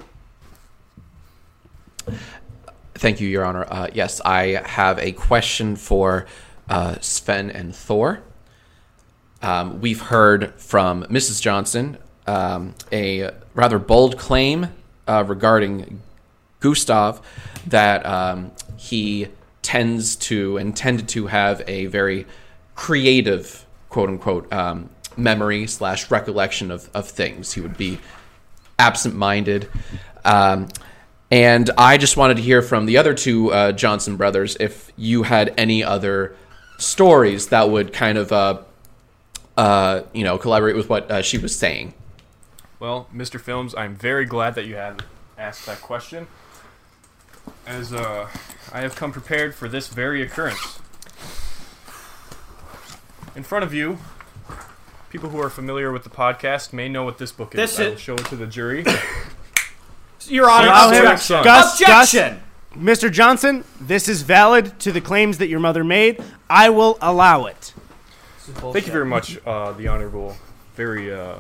[2.94, 3.66] Thank you, Your Honor.
[3.68, 6.28] Uh, yes, I have a question for
[6.70, 8.22] uh, Sven and Thor.
[9.42, 11.42] Um, we've heard from Mrs.
[11.42, 11.98] Johnson
[12.30, 14.68] um, a rather bold claim
[15.06, 16.02] uh, regarding
[16.62, 17.22] Gustav
[17.68, 19.28] that um, he
[19.62, 22.26] tends to and tended to have a very
[22.76, 27.52] creative, quote unquote, um, memory slash recollection of, of things.
[27.52, 28.00] He would be
[28.78, 29.68] absent minded.
[30.24, 30.70] Um,
[31.30, 35.24] and I just wanted to hear from the other two uh, Johnson brothers if you
[35.24, 36.34] had any other
[36.78, 38.62] stories that would kind of, uh,
[39.58, 41.94] uh, you know, collaborate with what uh, she was saying.
[42.80, 43.40] Well, Mr.
[43.40, 45.04] Films, I'm very glad that you had
[45.38, 46.28] asked that question,
[47.68, 48.30] as uh,
[48.72, 50.80] I have come prepared for this very occurrence.
[53.36, 53.98] In front of you,
[55.10, 57.58] people who are familiar with the podcast may know what this book is.
[57.58, 58.86] This I is- will show it to the jury.
[60.28, 61.44] Your Honor, Allow him- objection.
[61.44, 61.82] Gus, Gus,
[62.14, 62.42] objection.
[62.78, 63.12] Mr.
[63.12, 66.24] Johnson, this is valid to the claims that your mother made.
[66.50, 67.74] I will allow it.
[68.38, 70.36] Thank you very much, uh, the honorable,
[70.76, 71.40] very uh,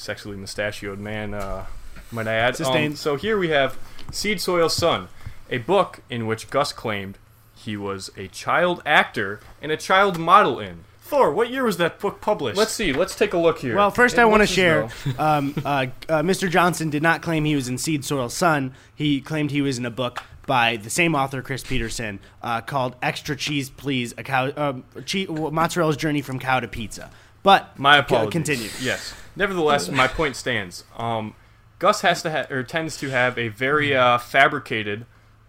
[0.00, 1.34] sexually mustachioed man.
[1.34, 1.66] Uh,
[2.10, 2.56] might I add?
[2.56, 2.94] Sustained.
[2.94, 3.78] Um, so here we have
[4.10, 5.08] Seed Soil Sun,
[5.48, 7.18] a book in which Gus claimed
[7.54, 10.84] he was a child actor and a child model in.
[11.00, 12.56] Thor, what year was that book published?
[12.56, 12.92] Let's see.
[12.92, 13.74] Let's take a look here.
[13.74, 14.88] Well, first It I want to share.
[15.18, 16.48] Um, uh, uh, Mr.
[16.48, 18.74] Johnson did not claim he was in Seed Soil Sun.
[18.94, 22.96] He claimed he was in a book by the same author, Cris Peterson, uh, called
[23.02, 27.10] "Extra Cheese, Please: A Cow um, che- Mozzarella's Journey from Cow to Pizza."
[27.42, 28.32] But My apologies.
[28.32, 28.68] Continue.
[28.80, 29.14] Yes.
[29.36, 30.84] Nevertheless, my point stands.
[30.96, 31.34] Um,
[31.78, 35.06] Gus has to ha- or tends to have a very uh, fabricated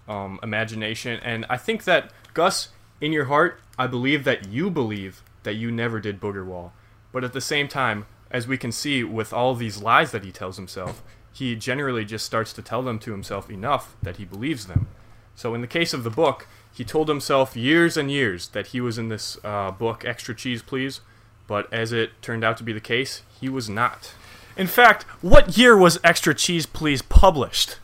[0.07, 2.69] um, imagination, and I think that Gus,
[3.01, 6.71] in your heart, I believe that you believe that you never did Booger Wall,
[7.11, 10.31] but at the same time, as we can see with all these lies that he
[10.31, 14.67] tells himself, he generally just starts to tell them to himself enough that he believes
[14.67, 14.87] them.
[15.35, 18.79] So in the case of the book, he told himself years and years that he
[18.79, 21.01] was in this uh, book, Extra Cheese Please,
[21.51, 24.13] but as it turned out to be the case, he was not.
[24.55, 27.77] In fact, what year was Extra Cheese Please published?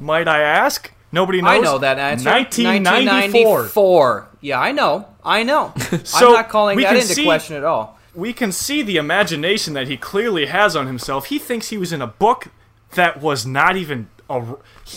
[0.00, 0.90] Might I ask?
[1.12, 1.50] Nobody knows.
[1.52, 2.28] I know that answer.
[2.28, 3.44] 1994.
[3.44, 4.28] 1994.
[4.40, 5.06] Yeah, I know.
[5.24, 5.72] I know.
[6.02, 7.96] So, I'm not calling we that can into see- question at all.
[8.12, 11.26] We can see the imagination that he clearly has on himself.
[11.26, 12.48] He thinks he was in a book
[12.96, 14.56] that was not even a.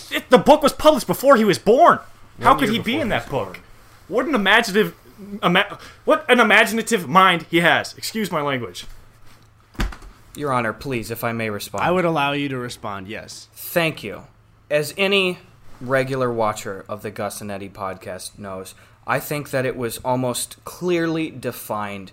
[0.10, 2.00] It, the book was published before he was born.
[2.42, 3.60] How could he be in that was book?
[4.08, 4.96] What an imaginative,
[5.44, 7.98] ima- what an imaginative mind he has.
[7.98, 8.86] Excuse my language.
[10.36, 11.84] Your Honor, please, if I may respond.
[11.84, 13.08] I would allow you to respond.
[13.08, 13.48] Yes.
[13.54, 14.24] Thank you.
[14.70, 15.40] As any
[15.80, 18.76] regular watcher of the Gus and Eddy podcast knows,
[19.08, 22.12] I think that it was almost clearly defined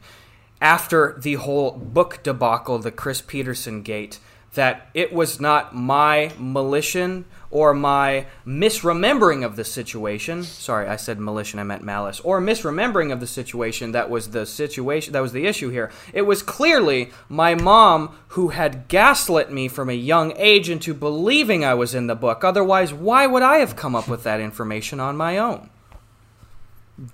[0.60, 4.20] after the whole book debacle, the Cris Peterson gate,
[4.54, 10.42] that it was not my malition or my misremembering of the situation.
[10.42, 12.18] Sorry, I said malition, I meant malice.
[12.20, 15.92] Or misremembering of the situation that was the situation that was the issue here.
[16.12, 21.64] It was clearly my mom who had gaslit me from a young age into believing
[21.64, 22.42] I was in the book.
[22.42, 25.68] Otherwise, why would I have come up with that information on my own?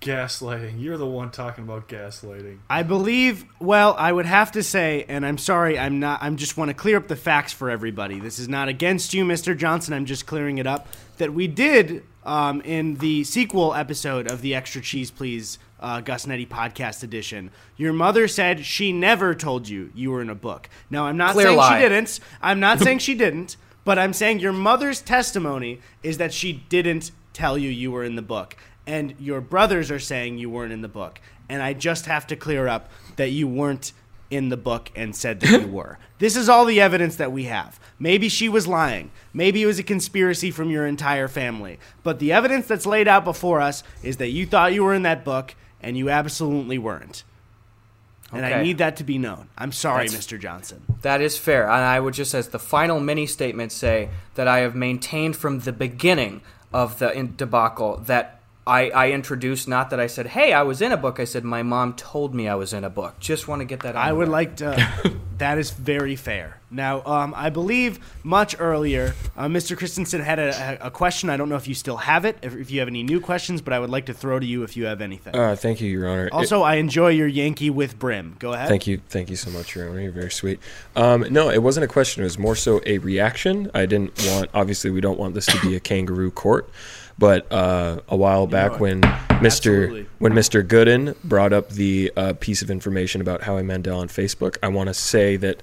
[0.01, 0.83] Gaslighting.
[0.83, 2.59] You're the one talking about gaslighting.
[2.69, 3.47] I believe.
[3.59, 6.23] Well, I would have to say, and I'm sorry, I'm not.
[6.23, 8.21] I'm just want to clear up the facts for everybody.
[8.21, 9.57] This is not against you, Mr.
[9.57, 9.95] Johnson.
[9.95, 10.89] I'm just clearing it up.
[11.17, 16.27] That we did um, in the sequel episode of the Extra Cheese Please uh, Gus
[16.27, 17.51] Netty podcast edition.
[17.77, 20.69] Your mother said she never told you you were in a book.
[20.91, 21.79] Now, I'm not Clear saying lie.
[21.79, 22.21] she didn't.
[22.43, 23.57] I'm not saying she didn't.
[23.85, 28.17] But I'm saying your mother's testimony is that she didn't tell you you were in
[28.17, 28.55] the book.
[28.89, 31.21] And your brothers are saying you weren't in the book.
[31.49, 33.93] And I just have to clear up that you weren't
[34.31, 35.99] in the book and said that you were.
[36.19, 37.79] This is all the evidence that we have.
[37.99, 39.11] Maybe she was lying.
[39.35, 41.79] Maybe it was a conspiracy from your entire family.
[42.03, 45.03] But the evidence that's laid out before us is that you thought you were in
[45.03, 47.25] that book and you absolutely weren't.
[48.33, 49.49] And I need that to be known.
[49.57, 50.39] I'm sorry, That's- Mr.
[50.41, 50.83] Johnson.
[51.03, 51.65] That is fair.
[51.65, 55.61] And I would just, as the final mini statement, say that I have maintained from
[55.61, 58.38] the beginning of the in- debacle that
[58.69, 61.19] I, I introduced, not that I said, hey, I was in a book.
[61.19, 63.19] I said, my mom told me I was in a book.
[63.19, 64.33] Just want to get that on I would record.
[64.33, 65.15] like to.
[65.39, 66.61] that is very fair.
[66.71, 69.75] Now, um, I believe much earlier, uh, Mr.
[69.77, 71.31] Christensen had a, a, a question.
[71.31, 73.63] I don't know if you still have it, if, if you have any new questions,
[73.63, 75.35] but I would like to throw to you if you have anything.
[75.35, 76.27] Uh, thank you, Your Honor.
[76.27, 78.37] It- also, I enjoy your Yankee with brim.
[78.39, 78.69] Go ahead.
[78.69, 80.01] Thank you, thank you so much, Your Honor.
[80.01, 80.61] You're very sweet.
[80.95, 82.23] Um, no, it wasn't a question.
[82.23, 83.71] It was more so a reaction.
[83.73, 84.51] I didn't want.
[84.53, 86.69] Obviously, we don't want this to be a kangaroo court.
[87.19, 90.07] But uh, a while back, when Mr.
[90.19, 90.67] When Mr.
[90.67, 94.89] Gooden brought up the uh, piece of information about Howie Mandel on Facebook, I want
[94.89, 95.63] to say that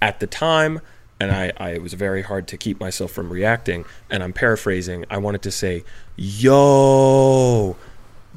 [0.00, 0.80] at the time,
[1.20, 3.84] and I, I it was very hard to keep myself from reacting.
[4.08, 5.04] And I'm paraphrasing.
[5.10, 5.84] I wanted to say,
[6.16, 7.76] "Yo."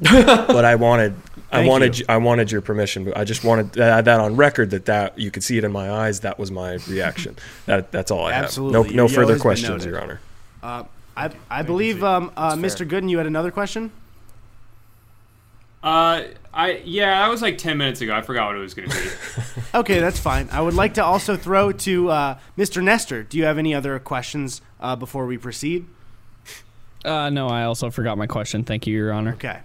[0.00, 1.16] but I wanted,
[1.50, 2.04] I wanted, you.
[2.08, 3.04] I wanted your permission.
[3.04, 5.72] But I just wanted that, that on record that that you could see it in
[5.72, 6.20] my eyes.
[6.20, 7.34] That was my reaction.
[7.66, 8.78] that that's all I Absolutely.
[8.78, 8.86] have.
[8.86, 9.84] No, no Your yo further questions.
[9.84, 10.20] Your Honor.
[10.62, 10.84] Uh,
[11.18, 12.88] I, I believe, um, uh, Mr.
[12.88, 13.90] Gooden, you had another question?
[15.82, 18.14] Uh, I yeah, that was like ten minutes ago.
[18.14, 19.08] I forgot what it was going to be.
[19.74, 20.48] Okay, that's fine.
[20.50, 22.82] I would like to also throw to uh, Mr.
[22.82, 23.22] Nestor.
[23.22, 25.86] Do you have any other questions uh, before we proceed?
[27.04, 28.64] Uh, no, I also forgot my question.
[28.64, 29.34] Thank you, Your Honor.
[29.34, 29.60] Okay.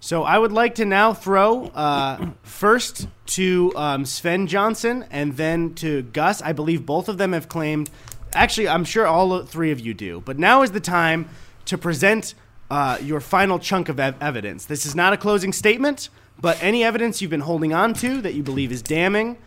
[0.00, 5.74] So I would like to now throw uh, first to um, Sven Johnson and then
[5.76, 6.42] to Gus.
[6.42, 7.88] I believe both of them have claimed.
[8.36, 10.22] Actually, I'm sure all three of you do.
[10.24, 11.28] But now is the time
[11.64, 12.34] to present
[12.70, 14.66] uh, your final chunk of ev- evidence.
[14.66, 16.08] This is not a closing statement,
[16.40, 19.38] but any evidence you've been holding on to that you believe is damning.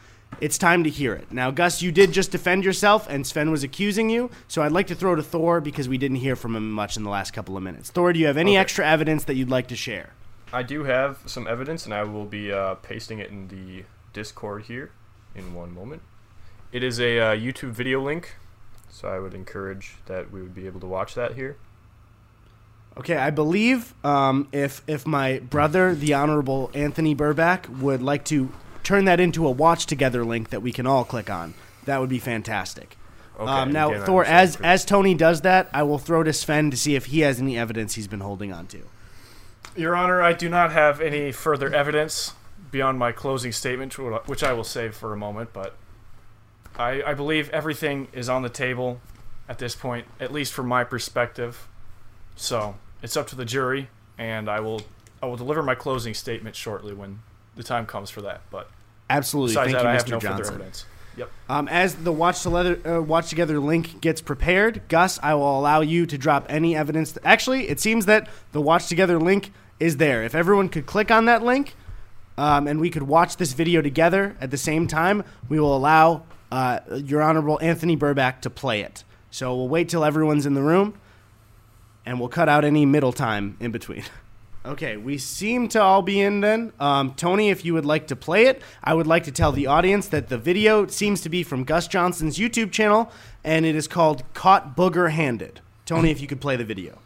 [0.41, 1.31] It's time to hear it.
[1.31, 4.29] Now, Gus, you did just defend yourself, and Sven was accusing you.
[4.47, 7.03] So I'd like to throw to Thor because we didn't hear from him much in
[7.03, 7.89] the last couple of minutes.
[7.89, 8.57] Thor, do you have any Okay.
[8.61, 10.11] extra evidence that you'd like to share?
[10.53, 13.83] I do have some evidence, and I will be uh, pasting it in the
[14.13, 14.91] Discord here
[15.35, 16.01] in one moment.
[16.71, 18.35] It is a uh, YouTube video link,
[18.89, 21.57] so I would encourage that we would be able to watch that here.
[22.97, 28.51] Okay, I believe um, if if my brother, the Honorable Anthony Burback, would like to
[28.83, 31.53] turn that into a watch together link that we can all click on,
[31.85, 32.97] that would be fantastic.
[33.39, 36.33] Okay, um, now, again, Thor, as for- as Tony does that, I will throw to
[36.33, 38.81] Sven to see if he has any evidence he's been holding on to.
[39.77, 42.33] Your Honor, I do not have any further evidence
[42.69, 45.75] beyond my closing statement, which I will save for a moment, but
[46.79, 48.99] I, I believe everything is on the table.
[49.49, 51.67] at this point, at least from my perspective.
[52.35, 54.81] So it's up to the jury, and I will
[55.21, 57.19] I will deliver my closing statement shortly when
[57.55, 58.41] the time comes for that.
[58.51, 58.69] But
[59.09, 59.55] Absolutely.
[59.55, 59.97] Thank that, you, I Mr.
[59.97, 60.53] have no Johnson.
[60.53, 60.85] evidence.
[61.17, 61.31] Yep.
[61.49, 65.81] Um, as the watch together uh, watch together link gets prepared, Gus, I will allow
[65.81, 67.17] you to drop any evidence.
[67.25, 70.23] Actually, it seems that the watch together link is there.
[70.23, 71.75] If everyone could click on that link,
[72.37, 76.23] um, and we could watch this video together at the same time, we will allow
[76.51, 79.03] uh, Your Honorable Anthony Burback to play it.
[79.31, 80.99] So we'll wait till everyone's in the room,
[82.05, 84.03] and we'll cut out any middle time in between.
[84.65, 86.73] Okay, we seem to all be in then.
[86.81, 89.67] Um, Tony, if you would like to play it, I would like to tell the
[89.67, 93.09] audience that the video seems to be from Gus Johnson's YouTube channel,
[93.41, 95.61] and it is called Caught Booger Handed.
[95.85, 96.99] Tony, if you could play the video.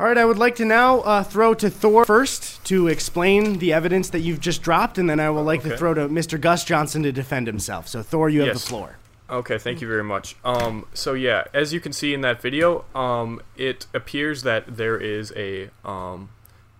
[0.00, 3.74] All right, I would like to now uh, throw to Thor first to explain the
[3.74, 6.40] evidence that you've just dropped, and then I would like to throw to Mr.
[6.40, 7.86] Gus Johnson to defend himself.
[7.86, 8.96] So, Thor, you have the floor.
[9.28, 10.36] Okay, thank you very much.
[10.42, 14.96] Um, so yeah, as you can see in that video, um, it appears that there
[14.96, 16.30] is a um,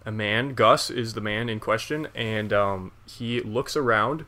[0.07, 0.55] a man.
[0.55, 4.25] Gus is the man in question, and um, he looks around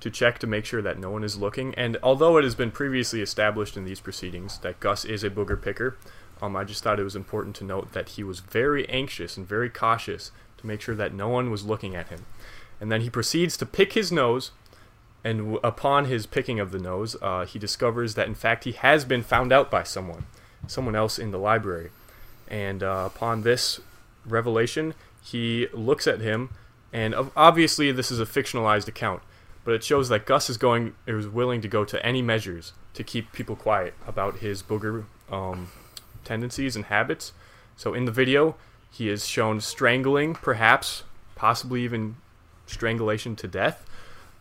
[0.00, 1.74] to check to make sure that no one is looking.
[1.76, 5.60] And although it has been previously established in these proceedings that Gus is a booger
[5.60, 5.96] picker,
[6.42, 9.46] um, I just thought it was important to note that he was very anxious and
[9.46, 12.26] very cautious to make sure that no one was looking at him.
[12.80, 14.50] And then he proceeds to pick his nose
[15.24, 18.72] and w- upon his picking of the nose, uh, he discovers that in fact he
[18.72, 20.26] has been found out by someone,
[20.66, 21.90] someone else in the library.
[22.46, 23.80] And uh, upon this
[24.26, 26.50] revelation, he looks at him,
[26.92, 29.22] and obviously this is a fictionalized account,
[29.64, 33.02] but it shows that Gus is going, is willing to go to any measures to
[33.02, 35.68] keep people quiet about his booger um,
[36.24, 37.32] tendencies and habits.
[37.76, 38.56] So in the video,
[38.90, 41.02] he is shown strangling, perhaps,
[41.34, 42.16] possibly even
[42.66, 43.84] strangulation to death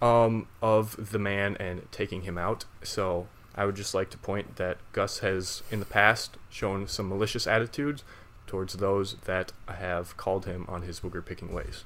[0.02, 2.66] um, of the man and taking him out.
[2.84, 7.10] So I would just like to point that Gus has in the past shown some
[7.10, 8.04] malicious attitudes
[8.46, 11.86] towards those that have called him on his booger picking ways.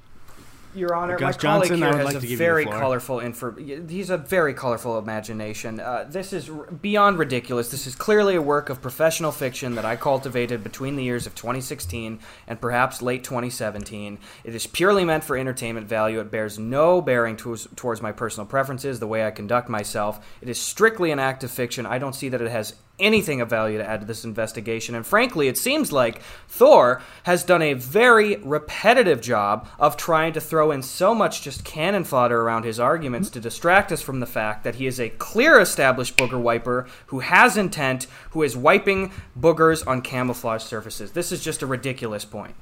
[0.78, 2.66] Your Honor, Gus my colleague Johnson, here has like a to give you the very
[2.66, 3.56] colorful info.
[3.56, 5.80] He's a very colorful imagination.
[5.80, 7.70] Uh, this is r- beyond ridiculous.
[7.70, 11.36] This is clearly a work of professional fiction that I cultivated between the years of
[11.36, 14.20] 2016 and perhaps late 2017.
[14.44, 16.20] It is purely meant for entertainment value.
[16.20, 20.26] It bears no bearing towards, towards my personal preferences, the way I conduct myself.
[20.42, 21.86] It is strictly an act of fiction.
[21.86, 24.95] I don't see that it has anything of value to add to this investigation.
[24.95, 30.41] And frankly, it seems like Thor has done a very repetitive job of trying to
[30.41, 34.26] throw in so much just cannon fodder around his arguments to distract us from the
[34.26, 39.12] fact that he is a clear established booger wiper who has intent, who is wiping
[39.39, 41.12] boogers on camouflage surfaces.
[41.12, 42.56] This is just a ridiculous point.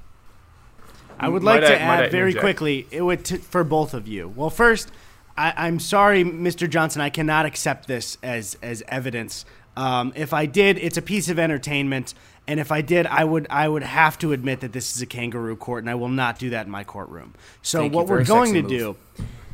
[1.17, 2.41] I would Might like to I- I add very interject?
[2.41, 4.27] quickly, it would t- for both of you.
[4.36, 4.91] Well, first,
[5.38, 6.69] I, I'm sorry, Mr.
[6.69, 9.45] Johnson, I cannot accept this as as evidence.
[9.78, 12.13] Um, if I did, it's a piece of entertainment,
[12.47, 15.05] and if I did, I would I would have to admit that this is a
[15.05, 17.34] kangaroo court, and I will not do that in my courtroom.
[17.61, 18.95] So Thank what we're going to sexy do.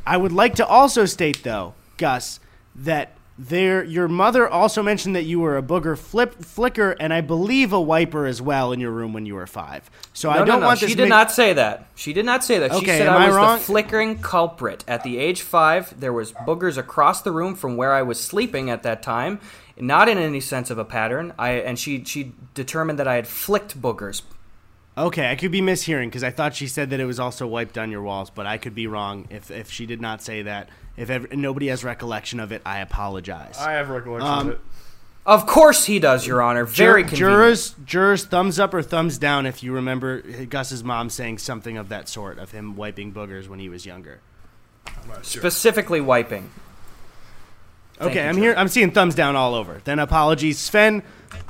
[0.06, 2.38] I would like to also state though, Gus,
[2.76, 7.22] that there your mother also mentioned that you were a booger flip flicker and I
[7.22, 9.90] believe a wiper as well in your room when you were five.
[10.12, 10.66] So I don't no, no.
[10.66, 11.86] want She did mi- not say that.
[11.94, 12.72] She did not say that.
[12.72, 13.58] She Okay, said am I I was wrong?
[13.58, 14.84] the flickering culprit.
[14.86, 18.68] At the age five, there was boogers across the room from where I was sleeping
[18.70, 19.40] at that time,
[19.78, 21.32] not in any sense of a pattern.
[21.38, 24.22] I and she she determined that I had flicked boogers.
[24.96, 27.78] Okay, I could be mishearing because I thought she said that it was also wiped
[27.78, 30.68] on your walls, but I could be wrong if, if she did not say that.
[30.98, 33.56] If ever, nobody has recollection of it, I apologize.
[33.58, 34.60] I have recollection Um, of it.
[35.24, 36.66] Of course he does, Your Honor.
[36.66, 37.18] Very Jur- convenient.
[37.32, 41.88] jurors, jurors, thumbs up or thumbs down if you remember Gus's mom saying something of
[41.88, 44.20] that sort of him wiping boogers when he was younger.
[45.22, 46.50] Specifically wiping.
[47.98, 48.42] Thank Okay, you, I'm Judge.
[48.42, 48.54] here.
[48.56, 49.80] I'm seeing thumbs down all over.
[49.84, 51.02] Then apologies, Sven.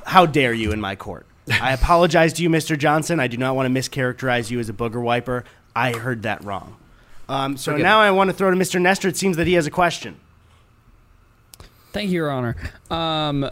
[0.05, 1.27] How dare you in my court?
[1.61, 2.77] I apologize to you, Mr.
[2.79, 3.21] Johnson.
[3.21, 5.45] I do not want to mischaracterize you as a booger wiper.
[5.75, 6.77] I heard that wrong.
[7.29, 8.81] Um, so Forgive now I want to throw to Mr.
[8.81, 9.09] Nestor.
[9.09, 10.21] It seems that he has a question.
[11.93, 12.57] Thank you, Your Honor.
[12.91, 13.49] Um,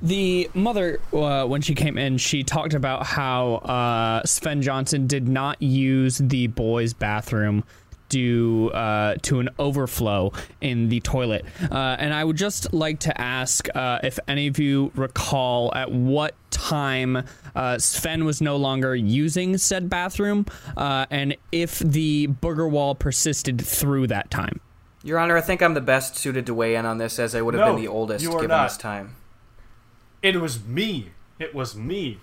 [0.00, 5.28] the mother, uh, when she came in, she talked about how uh, Sven Johnson did
[5.28, 7.64] not use the boys' bathroom
[8.12, 11.46] due uh, to an overflow in the toilet.
[11.70, 15.90] Uh, and I would just like to ask uh, if any of you recall at
[15.90, 17.24] what time
[17.56, 20.44] uh, Sven was no longer using said bathroom,
[20.76, 24.60] uh, and if the booger wall persisted through that time.
[25.02, 27.40] Your Honor, I think I'm the best suited to weigh in on this as I
[27.40, 28.68] would have No, been the oldest given not.
[28.68, 29.16] this time.
[30.22, 31.10] It was me.
[31.38, 32.18] It was me.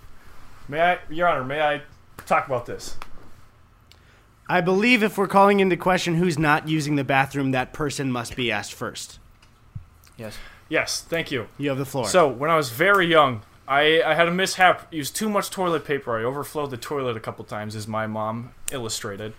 [0.68, 1.82] May I, Your Honor, may I
[2.26, 2.96] talk about this?
[4.50, 8.34] I believe if we're calling into question who's not using the bathroom, that person must
[8.34, 9.20] be asked first.
[10.16, 10.36] Yes.
[10.68, 11.46] Yes, thank you.
[11.56, 12.08] You have the floor.
[12.08, 14.92] So, when I was very young, I, I had a mishap.
[14.92, 16.18] Used too much toilet paper.
[16.18, 19.34] I overflowed the toilet a couple times, as my mom illustrated.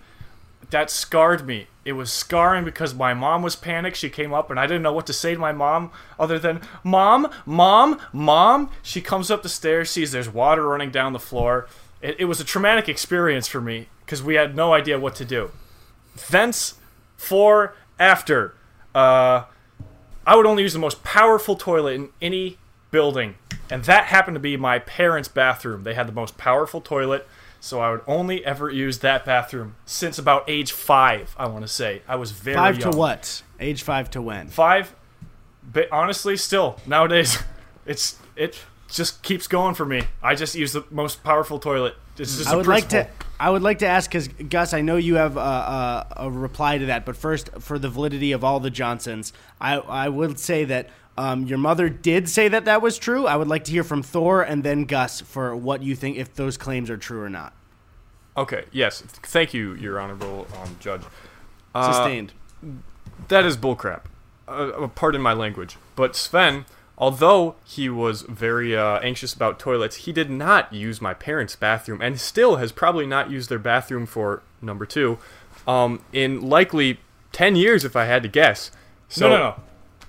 [0.70, 1.66] That scarred me.
[1.84, 3.98] It was scarring because my mom was panicked.
[3.98, 6.62] She came up and I didn't know what to say to my mom other than,
[6.82, 8.70] Mom, Mom, Mom.
[8.82, 11.68] She comes up the stairs, sees there's water running down the floor.
[12.00, 15.24] It, it was a traumatic experience for me because we had no idea what to
[15.24, 15.50] do.
[16.30, 16.74] Thence,
[17.16, 18.54] for after,
[18.94, 19.44] uh,
[20.26, 22.58] I would only use the most powerful toilet in any
[22.90, 23.36] building,
[23.70, 25.84] and that happened to be my parents' bathroom.
[25.84, 27.26] They had the most powerful toilet,
[27.60, 31.34] so I would only ever use that bathroom since about age five.
[31.38, 32.92] I want to say I was very five young.
[32.92, 33.42] to what?
[33.58, 34.48] Age five to when?
[34.48, 34.94] Five,
[35.62, 37.38] but honestly, still nowadays,
[37.86, 40.02] it's it just keeps going for me.
[40.22, 41.96] I just use the most powerful toilet.
[42.18, 43.08] It's just I a would like to.
[43.40, 46.78] I would like to ask because Gus, I know you have a, a, a reply
[46.78, 50.64] to that, but first, for the validity of all the Johnsons, I I would say
[50.64, 53.26] that um, your mother did say that that was true.
[53.26, 56.34] I would like to hear from Thor and then Gus for what you think if
[56.34, 57.52] those claims are true or not.
[58.36, 58.64] Okay.
[58.72, 59.02] Yes.
[59.02, 61.02] Thank you, Your Honorable um, Judge.
[61.74, 62.32] Uh, Sustained.
[63.28, 64.02] That is bullcrap.
[64.48, 65.76] Uh, pardon my language.
[65.96, 66.64] But Sven,
[66.98, 72.00] although he was very uh, anxious about toilets, he did not use my parents' bathroom
[72.00, 75.18] and still has probably not used their bathroom for number two
[75.66, 77.00] um, in likely
[77.32, 78.70] 10 years, if I had to guess.
[79.08, 79.60] So, no, no, no.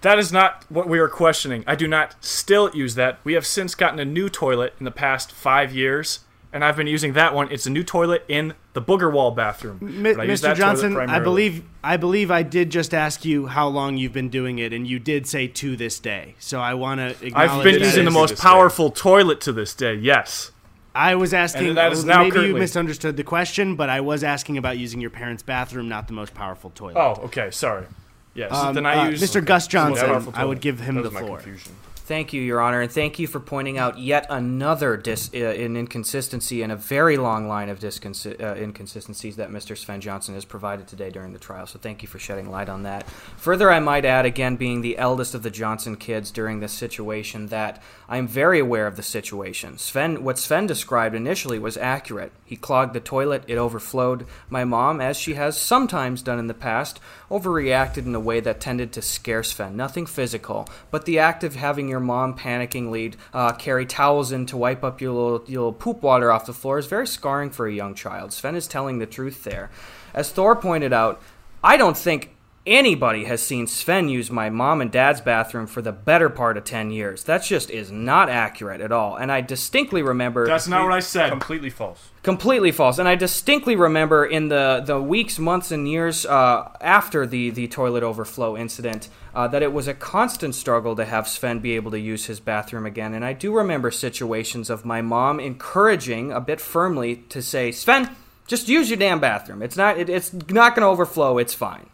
[0.01, 1.63] That is not what we are questioning.
[1.65, 3.19] I do not still use that.
[3.23, 6.19] We have since gotten a new toilet in the past five years,
[6.53, 7.51] and I've been using that one.
[7.51, 9.79] It's a new toilet in the booger wall bathroom.
[9.81, 10.55] Mi- But I Mr.
[10.55, 14.59] Johnson, I believe I believe I did just ask you how long you've been doing
[14.59, 16.35] it, and you did say to this day.
[16.39, 19.73] So I want to I've been that using the is- most powerful toilet to this
[19.73, 19.95] day.
[19.95, 20.51] Yes.
[20.95, 21.69] I was asking.
[21.69, 25.01] And that is now maybe you misunderstood the question, but I was asking about using
[25.01, 26.95] your parents' bathroom, not the most powerful toilet.
[26.97, 27.49] Oh, okay.
[27.49, 27.87] Sorry.
[28.35, 28.51] Yes.
[28.53, 29.43] Um, then I uh, use Mr.
[29.43, 31.37] Gus Johnson, I would give him That the was my floor.
[31.37, 31.71] confusion.
[32.05, 35.77] Thank you, Your Honor, and thank you for pointing out yet another dis- uh, an
[35.77, 39.77] inconsistency in a very long line of uh, inconsistencies that Mr.
[39.77, 41.65] Sven Johnson has provided today during the trial.
[41.65, 43.07] So thank you for shedding light on that.
[43.37, 47.47] Further, I might add, again, being the eldest of the Johnson kids during this situation,
[47.47, 49.77] that I am very aware of the situation.
[49.77, 52.33] Sven, what Sven described initially was accurate.
[52.43, 54.27] He clogged the toilet; it overflowed.
[54.49, 56.99] My mom, as she has sometimes done in the past,
[57.31, 59.77] overreacted in a way that tended to scare Sven.
[59.77, 64.57] Nothing physical, but the act of having your mom panickingly uh, carry towels in to
[64.57, 67.67] wipe up your little, your little poop water off the floor is very scarring for
[67.67, 68.33] a young child.
[68.33, 69.69] Sven is telling the truth there.
[70.13, 71.21] As Thor pointed out,
[71.63, 72.32] I don't think
[72.65, 76.63] anybody has seen Sven use my mom and dad's bathroom for the better part of
[76.63, 77.23] 10 years.
[77.25, 79.15] That just is not accurate at all.
[79.15, 80.47] And I distinctly remember.
[80.47, 81.29] That's not what I said.
[81.29, 82.09] Completely false.
[82.21, 82.99] Completely false.
[82.99, 87.67] And I distinctly remember in the, the weeks, months, and years uh, after the, the
[87.67, 91.91] toilet overflow incident uh, that it was a constant struggle to have Sven be able
[91.91, 93.13] to use his bathroom again.
[93.13, 98.15] And I do remember situations of my mom encouraging a bit firmly to say, Sven,
[98.47, 99.61] just use your damn bathroom.
[99.61, 101.37] It's not, it, it's not going to overflow.
[101.37, 101.89] It's fine.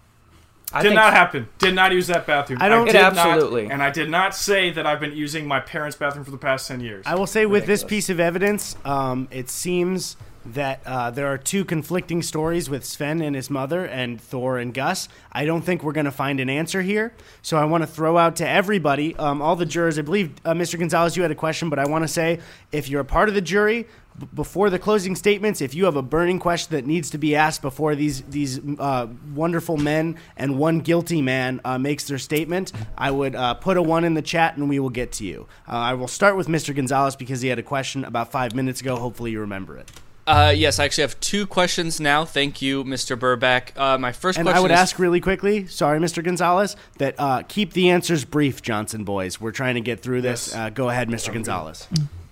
[0.72, 1.48] I did not happen.
[1.58, 2.60] Did not use that bathroom.
[2.62, 3.70] I don't- did It not- absolutely.
[3.72, 6.68] and I did not say that I've been using my parents' bathroom for the past
[6.68, 7.06] ten years.
[7.08, 10.16] I will say with this piece of evidence, um, it seems
[10.46, 14.74] that uh, there are two conflicting stories with Sven and his mother and Thor and
[14.74, 15.10] Gus.
[15.32, 17.14] I don't think we're going to find an answer here.
[17.42, 20.00] So I want to throw out to everybody, um, all the jurors.
[20.00, 20.80] I believe, uh, Mr.
[20.80, 22.40] Gonzalez, you had a question, but I want to say
[22.72, 23.88] if you're a part of the jury,
[24.18, 27.36] b- before the closing statements, if you have a burning question that needs to be
[27.36, 32.72] asked before these these uh, wonderful men and one guilty man uh, makes their statement,
[32.98, 35.48] I would uh, put a one in the chat and we will get to you.
[35.68, 36.76] Uh, I will start with Mr.
[36.76, 38.96] Gonzalez because he had a question about five minutes ago.
[38.96, 39.92] Hopefully, you remember it.
[40.30, 42.24] Uh, yes, I actually have two questions now.
[42.24, 43.18] Thank you, Mr.
[43.18, 43.76] Burback.
[43.76, 46.24] Uh, my first And question I would is, ask really quickly, sorry, Mr.
[46.24, 49.42] Gonzalez, that uh, keep the answers brief, Johnson boys.
[49.42, 50.54] We're trying to get through this.
[50.54, 51.34] Uh, go ahead, Mr.
[51.34, 51.88] Gonzalez.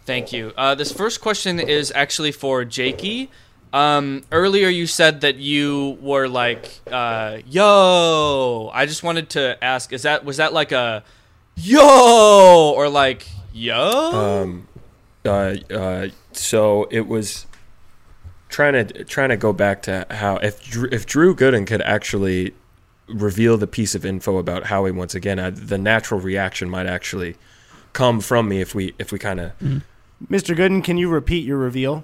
[0.06, 0.54] Thank you.
[0.56, 3.32] Uh, this first question is actually for Jakey.
[3.74, 9.92] Um, earlier you said that you were like, uh, "Yo." I just wanted to ask:
[9.92, 11.04] Is that was that like a
[11.56, 13.76] "Yo" or like "Yo"?
[14.46, 14.68] Um,
[15.26, 17.47] uh, uh, so it was
[18.50, 22.54] trying to trying to go back to how if Drew, if Drew Gooden could actually
[23.08, 27.36] reveal the piece of info about Howie once again, I, the natural reaction might actually
[27.94, 29.52] come from me if we if we kind of
[30.30, 30.56] Mr.
[30.56, 32.04] Gooden, can you repeat your reveal?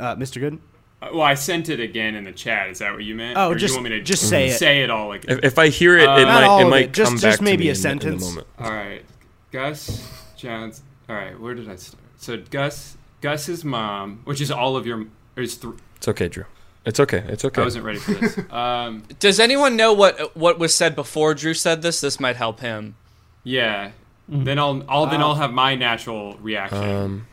[0.00, 0.40] Uh, Mr.
[0.40, 0.58] Gooden?
[1.00, 2.68] Uh, well, I sent it again in the chat.
[2.70, 3.36] Is that what you meant?
[3.36, 4.52] Oh, Or just- you want me to just say it.
[4.58, 5.38] Say it all again.
[5.38, 7.22] if, if I hear it, Uh, it Not might it might it, just- come just
[7.24, 8.14] back to maybe me a in the- sentence.
[8.14, 8.46] in the moment.
[8.58, 9.04] All right,
[9.50, 10.82] Gus Jones.
[11.08, 12.02] All right, where did I start?
[12.18, 15.06] So Gus, Gus's mom, which is all of your,
[15.36, 16.44] is th- It's okay, Drew.
[16.84, 17.24] It's okay.
[17.28, 17.62] It's okay.
[17.62, 18.38] I wasn't ready for this.
[18.52, 22.00] Um, Does anyone know what what was said before Drew said this?
[22.02, 22.96] This might help him.
[23.44, 23.92] yeah.
[24.28, 26.78] Then I'll, I'll then I'll have my natural reaction.
[26.82, 27.26] Um,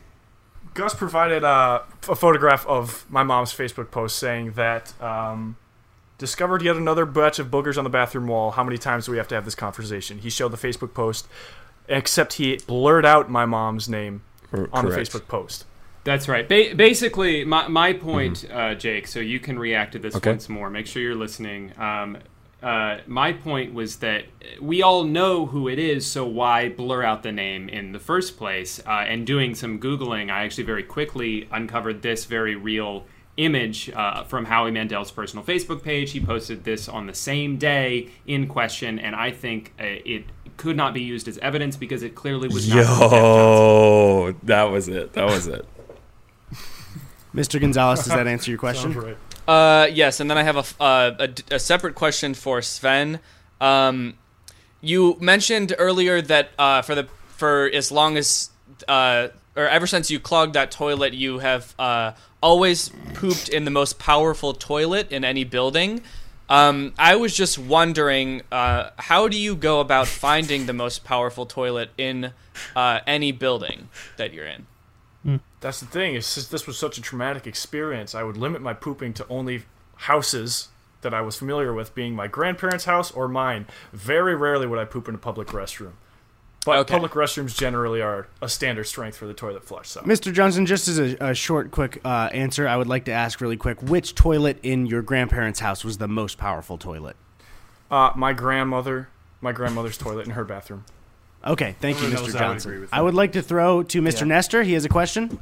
[0.73, 5.55] Gus provided uh, a photograph of my mom's Facebook post saying that um,
[6.17, 8.51] discovered yet another batch of boogers on the bathroom wall.
[8.51, 10.17] How many times do we have to have this conversation?
[10.19, 11.27] He showed the Facebook post,
[11.87, 14.21] except he blurred out my mom's name
[14.51, 15.11] r- on correct.
[15.11, 15.65] the Facebook post.
[16.03, 16.47] That's right.
[16.47, 20.17] Ba- basically, my, my point, uh, Jake, so you can react to this Mm-hmm.
[20.17, 20.29] Okay.
[20.31, 20.69] once more.
[20.69, 21.73] Make sure you're listening.
[21.77, 22.17] Um,
[22.63, 24.25] uh, my point was that
[24.61, 28.37] we all know who it is, so why blur out the name in the first
[28.37, 28.81] place?
[28.85, 33.05] Uh, and doing some Googling, I actually very quickly uncovered this very real
[33.37, 36.11] image uh, from Howie Mandel's personal Facebook page.
[36.11, 40.25] He posted this on the same day in question, and I think uh, it
[40.57, 42.75] could not be used as evidence because it clearly was not.
[42.75, 43.17] from Jeff Johnson.
[43.17, 45.13] Yo, that was it.
[45.13, 45.65] That was it.
[47.33, 47.59] Mr.
[47.59, 49.15] Gonzalez, does that answer your question?
[49.47, 53.19] Uh, yes, and then I have a, uh, a d- a, separate question for Sven.
[53.59, 54.15] Um,
[54.81, 58.51] you mentioned earlier that uh, for the for as long as
[58.87, 62.11] uh, or ever since you clogged that toilet, you have uh,
[62.41, 66.01] always pooped in the most powerful toilet in any building.
[66.47, 71.45] Um, I was just wondering, uh, how do you go about finding the most powerful
[71.45, 72.33] toilet in
[72.75, 74.65] uh, any building that you're in?
[75.61, 76.15] That's the thing.
[76.15, 79.63] Is since this was such a traumatic experience, I would limit my pooping to only
[79.95, 80.69] houses
[81.01, 83.67] that I was familiar with, being my grandparents' house or mine.
[83.93, 85.93] Very rarely would I poop in a public restroom.
[86.65, 86.91] But Okay.
[86.93, 89.87] public restrooms generally are a standard strength for the toilet flush.
[89.89, 90.31] So Mr.
[90.33, 93.55] Johnson, just as a, a short, quick uh, answer, I would like to ask really
[93.55, 97.15] quick which toilet in your grandparents' house was the most powerful toilet?
[97.89, 99.07] uh, my grandmother,
[99.41, 100.83] my grandmother's toilet in her bathroom.
[101.45, 102.41] Okay, thank you, Everyone knows Mr.
[102.41, 102.73] I would Johnson.
[102.73, 104.21] agree I would like to throw to Mr.
[104.21, 104.25] Yeah.
[104.27, 104.63] Nestor.
[104.63, 105.39] He has a question.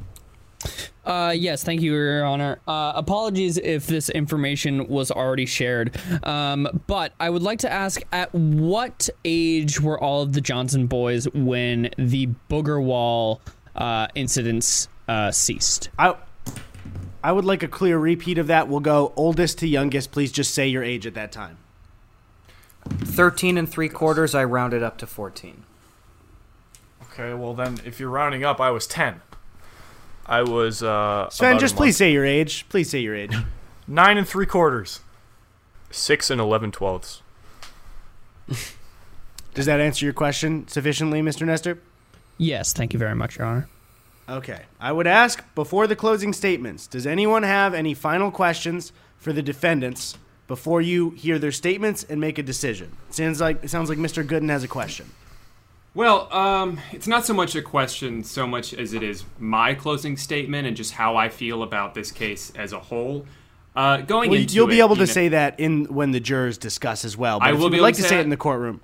[1.04, 2.60] Uh, yes, thank you, Your Honor.
[2.68, 8.02] Uh, apologies if this information was already shared, um, but I would like to ask:
[8.12, 13.40] At what age were all of the Johnson boys when the booger wall
[13.74, 15.88] uh, incidents uh, ceased?
[15.98, 16.14] I,
[17.24, 18.68] I would like a clear repeat of that.
[18.68, 20.12] We'll go oldest to youngest.
[20.12, 21.58] Please just say your age at that time.
[22.88, 25.64] 13 and three quarters, I rounded up to 14.
[27.18, 29.20] Okay, well then, if you're rounding up, I was ten.
[30.24, 32.68] I was uh, Sven, just please say your age.
[32.68, 33.34] Please say your age.
[33.88, 35.00] nine and three quarters,
[35.90, 37.22] six and eleven twelfths.
[39.54, 41.44] Does that answer your question sufficiently, Mr.
[41.44, 41.80] Nestor?
[42.36, 43.68] Yes, thank you very much, Your Honor.
[44.28, 44.62] Okay.
[44.78, 49.42] I would ask before the closing statements, does anyone have any final questions for the
[49.42, 50.16] defendants
[50.46, 52.96] before you hear their statements and make a decision?
[53.10, 54.24] Sounds like it sounds like Mr.
[54.24, 55.10] Gooden has a question.
[55.94, 60.16] Well, um, it's not so much a question so much as it is my closing
[60.16, 63.26] statement and just how I feel about this case as a whole.
[63.74, 66.10] Uh, going Well, into you'll be it, able to you know- say that in when
[66.10, 67.38] the jurors discuss as well.
[67.40, 68.80] But I will be like to say say it in the courtroom.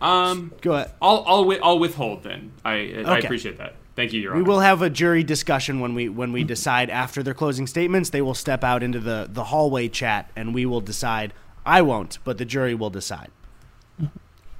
[0.00, 0.90] Um, Go ahead.
[1.00, 2.52] I'll I'll, I'll withhold then.
[2.64, 3.74] I I appreciate that.
[3.94, 7.22] Thank you, Your We will have a jury discussion when we when we decide after
[7.22, 8.10] their closing statements.
[8.10, 11.32] They will step out into the the hallway chat and we will decide.
[11.64, 13.30] I won't, but the jury will decide.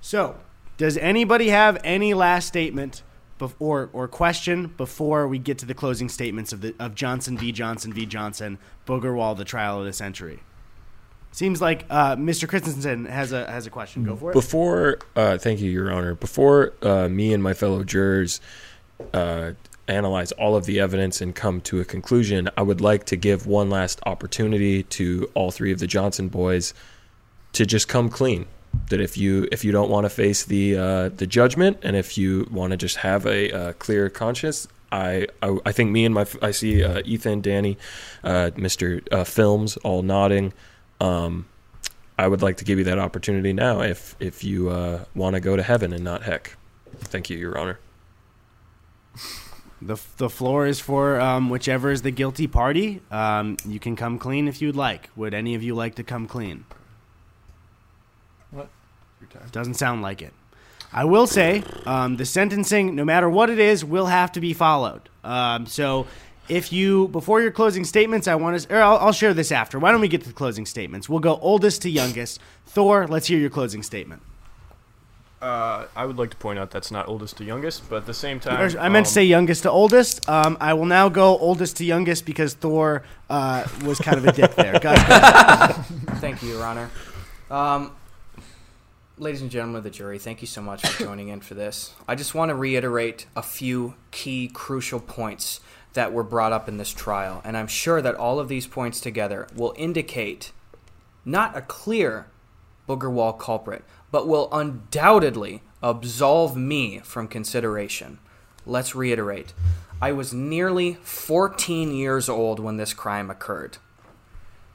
[0.00, 0.36] So,
[0.76, 3.02] does anybody have any last statement
[3.38, 7.36] bef- or or question before we get to the closing statements of the of Johnson
[7.38, 10.40] v Johnson v Johnson Boogerwall, the trial of the century?
[11.32, 12.48] Seems like uh, Mr.
[12.48, 14.04] Christensen has a has a question.
[14.04, 14.32] Go for it.
[14.32, 16.14] Before, uh, thank you, Your Honor.
[16.14, 18.40] Before uh, me and my fellow jurors
[19.12, 19.52] uh,
[19.88, 23.46] analyze all of the evidence and come to a conclusion, I would like to give
[23.46, 26.72] one last opportunity to all three of the Johnson boys
[27.52, 28.46] to just come clean.
[28.90, 32.16] That if you if you don't want to face the uh, the judgment and if
[32.16, 36.14] you want to just have a uh, clear conscience, I, I I think me and
[36.14, 37.78] my I see uh, Ethan, Danny,
[38.22, 40.52] uh, Mister uh, Films all nodding.
[41.00, 41.46] Um,
[42.18, 45.40] I would like to give you that opportunity now if if you uh, want to
[45.40, 46.56] go to heaven and not heck.
[46.98, 47.78] Thank you, Your Honor.
[49.82, 53.02] The, the floor is for um, whichever is the guilty party.
[53.10, 55.10] Um, you can come clean if you'd like.
[55.16, 56.64] Would any of you like to come clean?
[59.40, 59.52] What?
[59.52, 60.32] Doesn't sound like it.
[60.92, 64.52] I will say um, the sentencing, no matter what it is, will have to be
[64.52, 65.08] followed.
[65.24, 66.06] Um, so,
[66.48, 69.78] if you before your closing statements, I want to, or I'll, I'll share this after.
[69.78, 71.08] Why don't we get to the closing statements?
[71.08, 72.40] We'll go oldest to youngest.
[72.66, 74.22] Thor, let's hear your closing statement.
[75.42, 78.14] Uh, I would like to point out that's not oldest to youngest, but at the
[78.14, 80.26] same time, I meant to um, say youngest to oldest.
[80.28, 84.32] Um, I will now go oldest to youngest because Thor uh, was kind of a
[84.32, 84.78] dick there.
[84.80, 85.82] Gus, go.
[86.16, 86.90] Thank you, Your Honor.
[87.50, 87.92] Um,
[89.18, 91.94] ladies and gentlemen of the jury, thank you so much for joining in for this.
[92.06, 95.60] I just want to reiterate a few key, crucial points
[95.94, 99.00] that were brought up in this trial, and I'm sure that all of these points
[99.00, 100.52] together will indicate
[101.24, 102.26] not a clear
[102.86, 108.18] booger wall culprit, but will undoubtedly absolve me from consideration.
[108.66, 109.54] Let's reiterate.
[110.00, 113.78] I was nearly 14 years old when this crime occurred.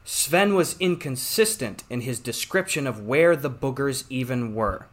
[0.03, 4.87] Sven was inconsistent in his description of where the boogers even were.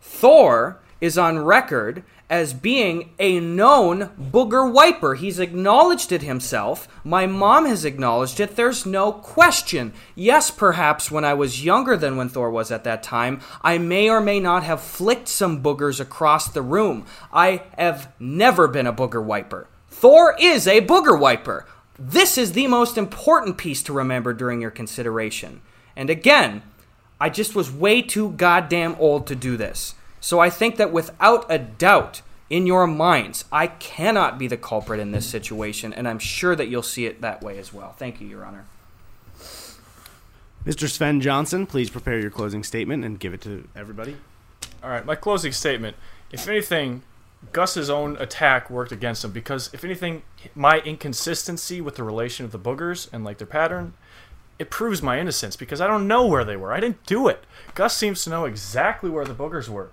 [0.00, 5.16] Thor is on record as being a known booger wiper.
[5.16, 6.86] He's acknowledged it himself.
[7.02, 8.54] My mom has acknowledged it.
[8.54, 9.92] There's no question.
[10.14, 14.08] Yes, perhaps when I was younger than when Thor was at that time, I may
[14.08, 17.04] or may not have flicked some boogers across the room.
[17.32, 19.66] I have never been a booger wiper.
[19.88, 21.66] Thor is a booger wiper.
[22.02, 25.60] This is the most important piece to remember during your consideration.
[25.94, 26.62] And again,
[27.20, 29.94] I just was way too goddamn old to do this.
[30.18, 34.98] So I think that without a doubt in your minds, I cannot be the culprit
[34.98, 37.92] in this situation, and I'm sure that you'll see it that way as well.
[37.92, 38.64] Thank you, Your Honor.
[40.64, 40.88] Mr.
[40.88, 44.16] Sven Johnson, please prepare your closing statement and give it to everybody.
[44.82, 45.96] All right, my closing statement.
[46.32, 47.02] If anything,
[47.52, 50.22] Gus's own attack worked against him because, if anything,
[50.54, 53.94] my inconsistency with the relation of the boogers and like their pattern,
[54.58, 56.72] it proves my innocence because I don't know where they were.
[56.72, 57.44] I didn't do it.
[57.74, 59.90] Gus seems to know exactly where the boogers were.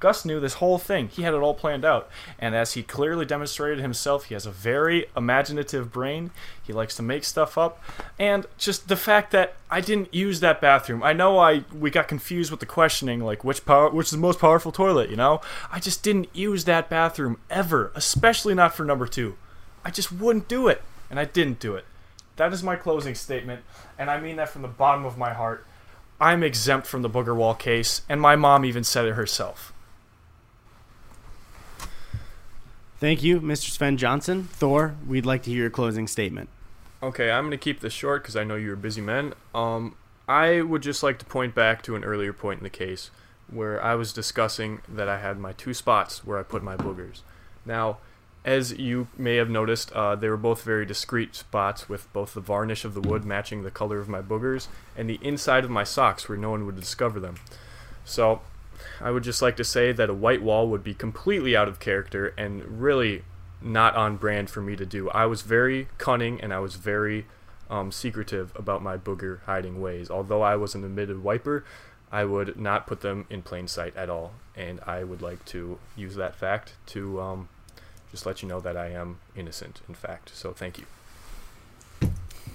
[0.00, 1.08] Gus knew this whole thing.
[1.08, 2.08] He had it all planned out.
[2.38, 6.30] And as he clearly demonstrated himself, he has a very imaginative brain.
[6.62, 7.82] He likes to make stuff up.
[8.18, 11.02] And just the fact that I didn't use that bathroom.
[11.02, 14.18] I know I we got confused with the questioning like which power which is the
[14.18, 15.40] most powerful toilet, you know?
[15.72, 19.36] I just didn't use that bathroom ever, especially not for number 2.
[19.84, 21.84] I just wouldn't do it, and I didn't do it.
[22.36, 23.62] That is my closing statement,
[23.98, 25.66] and I mean that from the bottom of my heart.
[26.20, 29.72] I'm exempt from the booger wall case, and my mom even said it herself.
[33.00, 33.70] Thank you, Mr.
[33.70, 34.44] Sven Johnson.
[34.44, 36.48] Thor, we'd like to hear your closing statement.
[37.00, 39.34] Okay, I'm going to keep this short because I know you're a busy man.
[39.54, 39.94] Um,
[40.26, 43.10] I would just like to point back to an earlier point in the case
[43.48, 47.20] where I was discussing that I had my two spots where I put my boogers.
[47.64, 47.98] Now,
[48.44, 52.40] as you may have noticed, uh, they were both very discreet spots with both the
[52.40, 55.84] varnish of the wood matching the color of my boogers and the inside of my
[55.84, 57.36] socks where no one would discover them.
[58.04, 58.40] So,
[59.00, 61.78] I would just like to say that a white wall would be completely out of
[61.78, 63.22] character and really
[63.60, 65.08] not on brand for me to do.
[65.10, 67.26] I was very cunning and I was very
[67.70, 70.10] um, secretive about my booger hiding ways.
[70.10, 71.64] Although I was an admitted wiper,
[72.10, 74.32] I would not put them in plain sight at all.
[74.56, 77.48] And I would like to use that fact to um,
[78.10, 80.30] just let you know that I am innocent, in fact.
[80.34, 80.86] So thank you.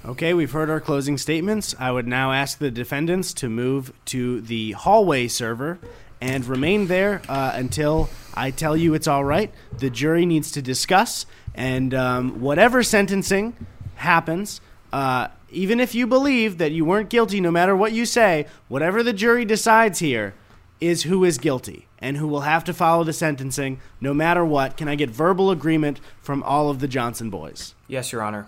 [0.05, 1.73] Okay, we've heard our closing statements.
[1.79, 5.79] I would now ask the defendants to move to the hallway server
[6.24, 9.51] and remain there uh, until I tell you it's all right.
[9.78, 13.54] The jury needs to discuss, and um, whatever sentencing
[13.95, 14.62] happens,
[14.93, 19.04] uh, even if you believe that you weren't guilty, no matter what you say, whatever
[19.04, 20.33] the jury decides here
[20.79, 24.78] is who is guilty and who will have to follow the sentencing no matter what.
[24.78, 27.75] Can I get verbal agreement from all of the Johnson boys?
[27.89, 28.47] Yes, Your Honor.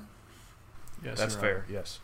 [1.04, 1.66] Yes, that's fair.
[1.70, 2.00] Yes.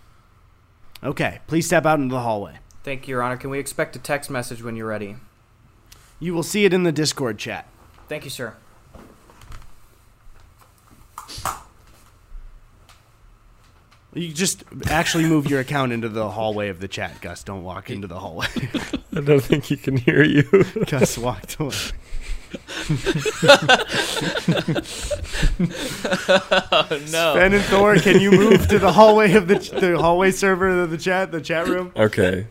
[1.01, 2.59] Okay, please step out into the hallway.
[2.83, 3.37] Thank you, Your Honor.
[3.37, 5.15] Can we expect a text message when you're ready?
[6.21, 7.67] You will see it in the Discord chat.
[8.07, 8.53] Thank you, sir.
[14.13, 17.43] You just actually move your account into the hallway of the chat, Gus.
[17.43, 18.45] Don't walk into the hallway.
[19.15, 20.43] I don't think he can hear you.
[20.87, 21.73] Gus walked away.
[26.71, 27.33] oh, no.
[27.33, 30.91] Ben and Thor, can you move to the hallway of the the hallway server of
[30.91, 31.93] the chat, the chat room?
[31.95, 32.47] Okay.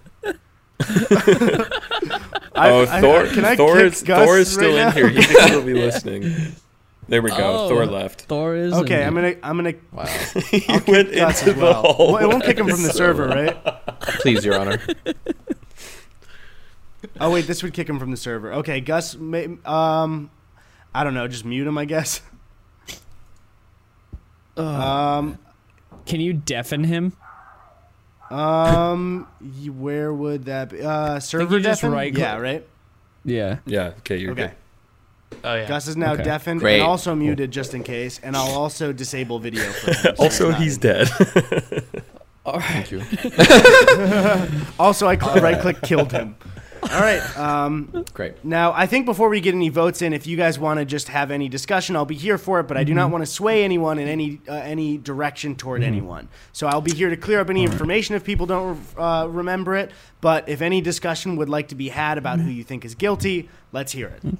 [2.60, 3.26] I- oh, I- Thor!
[3.26, 5.08] can I Thor kick is Gus Thor is still right in here.
[5.08, 6.54] He can still be listening.
[7.08, 7.36] There we go.
[7.38, 8.22] Oh, Thor left.
[8.22, 8.72] Thor is.
[8.72, 10.04] Okay, I'm gonna I'm gonna Wow.
[10.50, 11.82] he I'll kick went Gus into as the well.
[11.82, 12.12] hallway.
[12.22, 13.56] Well, it won't kick him from the server, right?
[14.20, 14.80] Please, Your Honor.
[17.18, 18.52] Oh wait, this would kick him from the server.
[18.54, 19.16] Okay, Gus.
[19.16, 20.30] May, um,
[20.94, 21.26] I don't know.
[21.26, 22.20] Just mute him, I guess.
[24.56, 25.38] Um,
[26.06, 27.14] Can you deafen him?
[28.30, 29.26] Um,
[29.78, 30.82] where would that be?
[30.82, 31.92] Uh, server you just deafen?
[31.94, 32.66] right-click- Yeah, right.
[33.24, 33.58] Yeah.
[33.66, 33.92] Yeah.
[33.98, 34.52] Okay, you're Okay.
[35.32, 35.40] good.
[35.44, 35.68] Oh yeah.
[35.68, 36.24] Gus is now Okay.
[36.24, 36.80] deafened Great.
[36.80, 40.16] and also muted just in case, and I'll also disable video for him.
[40.16, 41.08] so Also, not he's in- dead.
[42.44, 42.86] All right.
[42.86, 43.02] Thank you.
[44.78, 46.36] Also, I cl- right click killed him.
[46.82, 47.36] All right.
[47.38, 48.44] Um, Great.
[48.44, 51.08] now, I think before we get any votes in, if you guys want to just
[51.08, 52.64] have any discussion, I'll be here for it.
[52.68, 56.28] But I do not want to sway anyone in any uh, any direction toward anyone.
[56.52, 59.90] So I'll be here to clear up any information if people don't uh, remember it.
[60.20, 63.48] But if any discussion would like to be had about who you think is guilty,
[63.72, 64.38] let's hear it.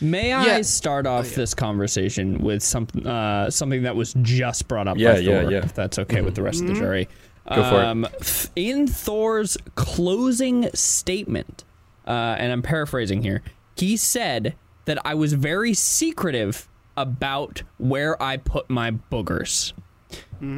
[0.00, 0.62] May I Yeah.
[0.62, 5.18] start off this conversation with some uh, something that was just brought up Yeah, by
[5.20, 5.58] yeah, Thor, yeah.
[5.58, 7.08] if that's okay with the rest of the jury.
[7.48, 7.84] Go for it.
[7.84, 11.62] Um, f- In Thor's closing statement,
[12.06, 13.42] uh, and I'm paraphrasing here,
[13.76, 14.54] he said
[14.84, 19.72] that I was very secretive about where I put my boogers.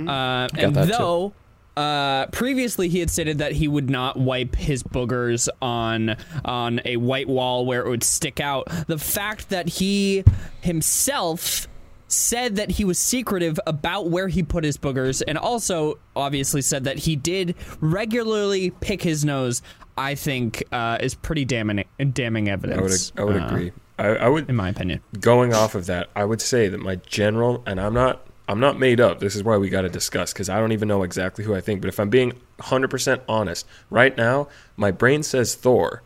[0.08, 1.32] Uh, and though
[1.76, 6.96] uh, previously he had stated that he would not wipe his boogers on on a
[6.96, 10.24] white wall where it would stick out, the fact that he
[10.60, 11.68] himself
[12.08, 16.84] said that he was secretive about where he put his boogers and also obviously said
[16.84, 19.60] that he did regularly pick his nose
[19.96, 23.72] i think uh, is pretty damning damning I would, evidence I would uh, agree.
[23.98, 26.96] I, I would, in my opinion going off of that, I would say that my
[26.96, 29.20] general, and I'm not, I'm not made up.
[29.20, 31.62] This is why we got to discuss because I don't even know exactly who I
[31.62, 31.80] think.
[31.80, 36.02] But if I'm being 100% honest, right now my brain says Thor,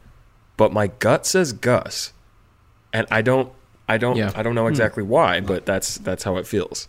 [0.56, 2.12] but my gut says Gus,
[2.92, 3.52] and I don't,
[3.88, 4.30] I don't, Yeah.
[4.36, 6.86] I don't know exactly why, but that's that's how it feels.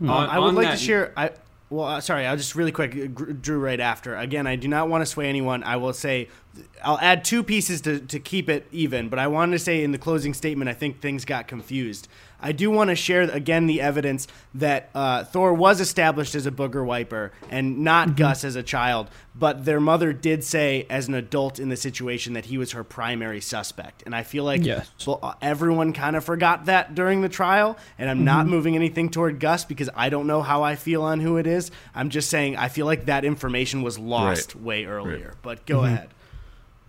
[0.00, 1.12] On- I would like that- to share.
[1.18, 1.32] I
[1.70, 3.60] well, uh, sorry, I'll just really quick, uh, Drew.
[3.60, 5.62] Right after, again, I do not want to sway anyone.
[5.62, 6.28] I will say,
[6.82, 9.08] I'll add two pieces to to keep it even.
[9.08, 12.08] But I wanted to say in the closing statement, I think things got confused.
[12.42, 16.50] I do want to share again the evidence that uh, Thor was established as a
[16.50, 21.14] booger wiper and not Gus as a child, but their mother did say as an
[21.14, 24.90] adult in the situation that he was her primary suspect, and I feel like Yes.
[25.06, 28.50] well, uh, everyone kind of forgot that during the trial, and I'm not Mm-hmm.
[28.50, 31.70] moving anything toward Gus because I don't know how I feel on who it is.
[31.94, 35.34] I'm just saying I feel like that information was lost way earlier.
[35.42, 35.94] But go Mm-hmm.
[35.94, 36.08] ahead,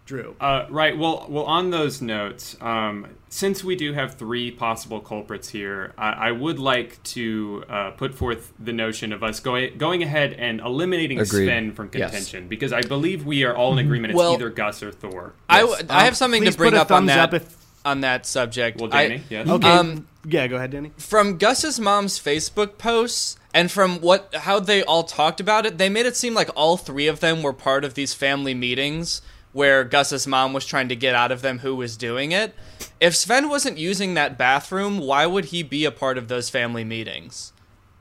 [0.06, 0.36] Drew.
[0.42, 0.98] Uh, right.
[0.98, 1.46] Well, well.
[1.46, 6.60] On those notes, um, since we do have three possible culprits here, I, I would
[6.60, 11.46] like to uh, put forth the notion of us going going ahead and eliminating Agreed.
[11.46, 12.12] Sven from Yes.
[12.12, 15.34] contention because I believe we are all in agreement it's either Gus or Thor.
[15.48, 15.70] I, Yes.
[15.70, 18.82] w- I have something to bring up on that up if on that subject.
[18.82, 19.24] well, I- Danny.
[19.30, 19.48] yes.
[19.48, 19.68] okay.
[19.70, 20.92] Um, yeah, go ahead, Danny.
[20.98, 25.90] from Gus's mom's Facebook posts and from what how they all talked about it, they
[25.90, 29.22] made it seem like all three of them were part of these family meetings
[29.54, 32.56] where Gus's mom was trying to get out of them who was doing it.
[33.00, 36.84] If Sven wasn't using that bathroom, why would he be a part of those family
[36.84, 37.52] meetings?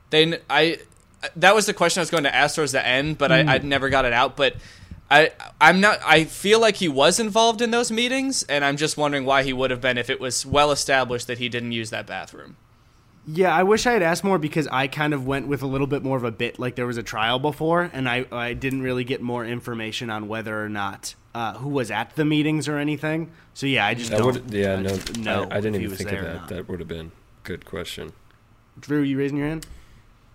[0.09, 0.79] They I
[1.35, 3.49] that was the question I was going to ask towards the end, but I, hmm.
[3.49, 4.35] I never got it out.
[4.35, 4.55] But
[5.09, 5.99] I I'm not.
[6.05, 9.53] I feel like he was involved in those meetings, and I'm just wondering why he
[9.53, 12.55] would have been if it was well established that he didn't use that bathroom.
[13.27, 15.85] Yeah, I wish I had asked more because I kind of went with a little
[15.87, 18.81] bit more of a bit like there was a trial before, and I I didn't
[18.81, 22.77] really get more information on whether or not uh, who was at the meetings or
[22.77, 23.31] anything.
[23.53, 24.51] So yeah, I just That don't.
[24.51, 26.47] yeah, uh, no, know I, I didn't if he even was think of that.
[26.47, 27.11] That would have been
[27.43, 28.13] good question.
[28.79, 29.67] Drew, you raising your hand?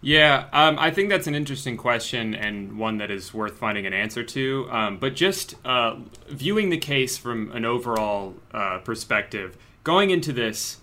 [0.02, 3.92] Yeah, um, I think that's an interesting question and one that is worth finding an
[3.92, 4.68] answer to.
[4.70, 5.96] Um, but just uh,
[6.28, 10.76] viewing the case from an overall uh, perspective, going into this,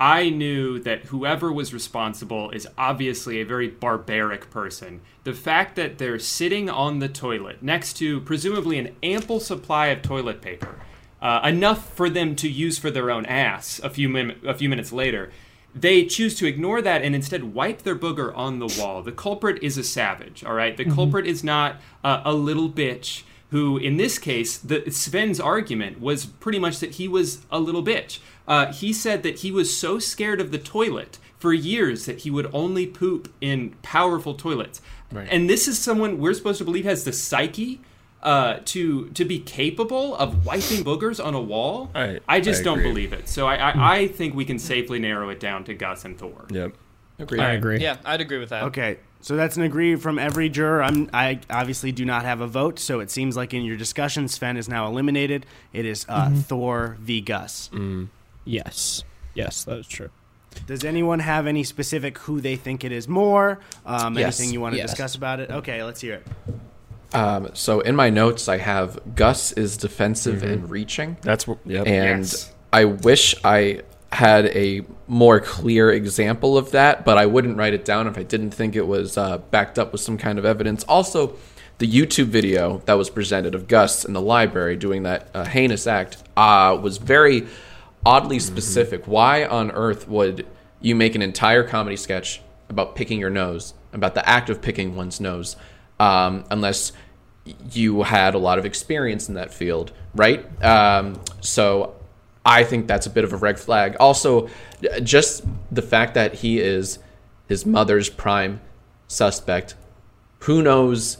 [0.00, 5.02] I knew that whoever was responsible is obviously a very barbaric person.
[5.24, 10.00] The fact that they're sitting on the toilet next to presumably an ample supply of
[10.00, 10.76] toilet paper,
[11.20, 14.70] uh, enough for them to use for their own ass a few min- a few
[14.70, 15.30] minutes later,
[15.74, 19.02] they choose to ignore that and instead wipe their booger on the wall.
[19.02, 20.76] The culprit is a savage, all right?
[20.76, 26.00] The culprit is not uh, a little bitch who, in this case, the Sven's argument
[26.00, 28.20] was pretty much that he was a little bitch.
[28.48, 32.30] Uh, he said that he was so scared of the toilet for years that he
[32.30, 34.80] would only poop in powerful toilets.
[35.30, 37.80] And this is someone we're supposed to believe has the psyche
[38.22, 41.90] uh, to to be capable of wiping boogers on a wall.
[41.94, 43.28] I- I just I don't believe it.
[43.28, 46.44] So I, I, I think we can safely narrow it down to Gus and Thor.
[46.50, 46.74] Yep.
[47.18, 47.40] Agreed.
[47.40, 47.80] I agree.
[47.80, 48.64] Yeah, I'd agree with that.
[48.64, 50.82] Okay, so that's an agree from every juror.
[50.82, 54.26] I'm, I obviously do not have a vote, so it seems like in your discussion,
[54.28, 55.44] Sven is now eliminated.
[55.72, 56.36] It is uh, Mm-hmm.
[56.40, 57.20] Thor v.
[57.20, 57.68] Gus.
[58.44, 59.04] Yes.
[59.34, 60.10] Yes, that is true.
[60.66, 63.60] Does anyone have any specific who they think it is more?
[63.86, 64.90] Um, Yes, anything you want to yes.
[64.90, 65.50] discuss about it?
[65.50, 66.26] Okay, let's hear it.
[67.14, 71.58] Um, so in my notes, I have Gus is defensive and reaching, That's what.
[71.64, 71.86] Yep.
[71.86, 72.52] and Yes.
[72.72, 77.84] I wish I had a more clear example of that, but I wouldn't write it
[77.84, 80.84] down if I didn't think it was uh, backed up with some kind of evidence.
[80.84, 81.36] Also,
[81.78, 85.86] the YouTube video that was presented of Gus in the library doing that uh, heinous
[85.86, 87.46] act uh, was very
[88.04, 89.06] oddly specific.
[89.06, 90.46] Why on earth would
[90.80, 94.96] you make an entire comedy sketch about picking your nose, about the act of picking
[94.96, 95.56] one's nose,
[95.98, 96.92] um, unless
[97.72, 100.44] you had a lot of experience in that field, right?
[100.64, 101.94] Um, so
[102.44, 103.96] I think that's a bit of a red flag.
[104.00, 104.48] Also,
[105.02, 106.98] just the fact that he is
[107.48, 108.60] his mother's prime
[109.08, 109.74] suspect.
[110.40, 111.18] Who knows?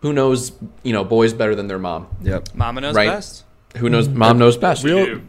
[0.00, 0.52] Who knows?
[0.82, 2.06] You know, boys better than their mom.
[2.22, 2.54] Yep.
[2.54, 3.08] Mama knows Right.
[3.08, 3.44] best.
[3.78, 4.08] Who knows?
[4.08, 4.84] Mom knows best.
[4.84, 5.20] Real.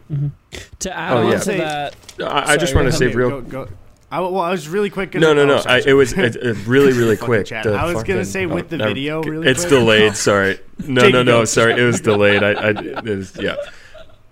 [0.80, 1.38] To add Oh, on yeah.
[1.38, 3.16] to that, I, I just Sorry, want to say ahead.
[3.16, 3.30] real.
[3.42, 3.68] Go, go.
[4.12, 5.12] I, well, I was really quick.
[5.12, 5.62] Gonna, No, no, oh, no.
[5.66, 7.46] I, it was it, it really, really quick.
[7.48, 9.70] The I was gonna say with the never- video, really It's quick.
[9.70, 10.16] delayed.
[10.16, 10.58] Sorry.
[10.86, 11.44] No, no, no.
[11.44, 12.42] Sorry, it was delayed.
[12.42, 13.54] I, I it was, yeah.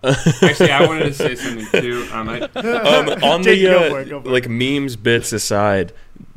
[0.02, 2.06] Actually, I wanted to say something too.
[2.12, 4.26] Um, I, um, on Jake, the uh, it, it.
[4.26, 5.92] like memes bits aside,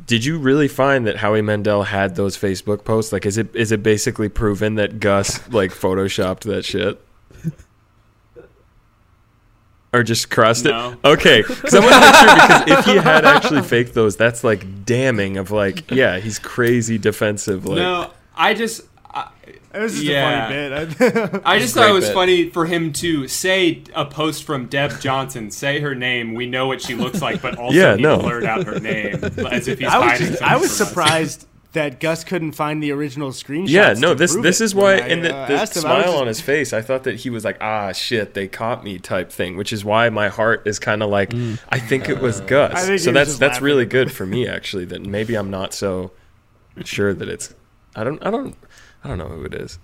[0.06, 3.12] did you really find that Howie Mandel had those Facebook posts?
[3.12, 7.00] Like, is it is it basically proven that Gus like photoshopped that shit?
[9.94, 10.92] Or just crossed No.
[10.92, 10.98] it?
[11.06, 14.42] Okay, because I want to make sure because if he had actually faked those, that's
[14.42, 17.66] like damning of like, yeah, he's crazy defensive.
[17.66, 18.82] Like, no, I just.
[19.14, 19.28] I,
[19.74, 20.48] It was just Yeah.
[20.48, 21.42] a funny bit.
[21.44, 22.14] I just thought it was bit.
[22.14, 26.66] funny for him to say a post from Deb Johnson, say her name, we know
[26.66, 28.18] what she looks like, but also Yeah, he no.
[28.18, 30.82] blurred out her name as if he's I was hiding just, something I was from
[30.84, 30.88] us.
[30.88, 33.68] surprised that Gus couldn't find the original screenshot.
[33.70, 35.54] Yeah, no, to this prove this it is why, when I, and the, uh, the
[35.54, 37.56] asked him, I was smile just- on his face, I thought that he was like,
[37.60, 41.10] ah, shit, they caught me type thing, which is why my heart is kind of
[41.10, 41.32] like,
[41.70, 42.72] I think it was Gus.
[42.74, 43.64] I think he so was that's that's laughing.
[43.64, 44.84] really good for me actually.
[44.84, 46.10] That maybe I'm not so
[46.84, 47.54] sure that it's.
[47.96, 48.24] I don't.
[48.24, 48.56] I don't.
[49.04, 49.78] I don't know who it is.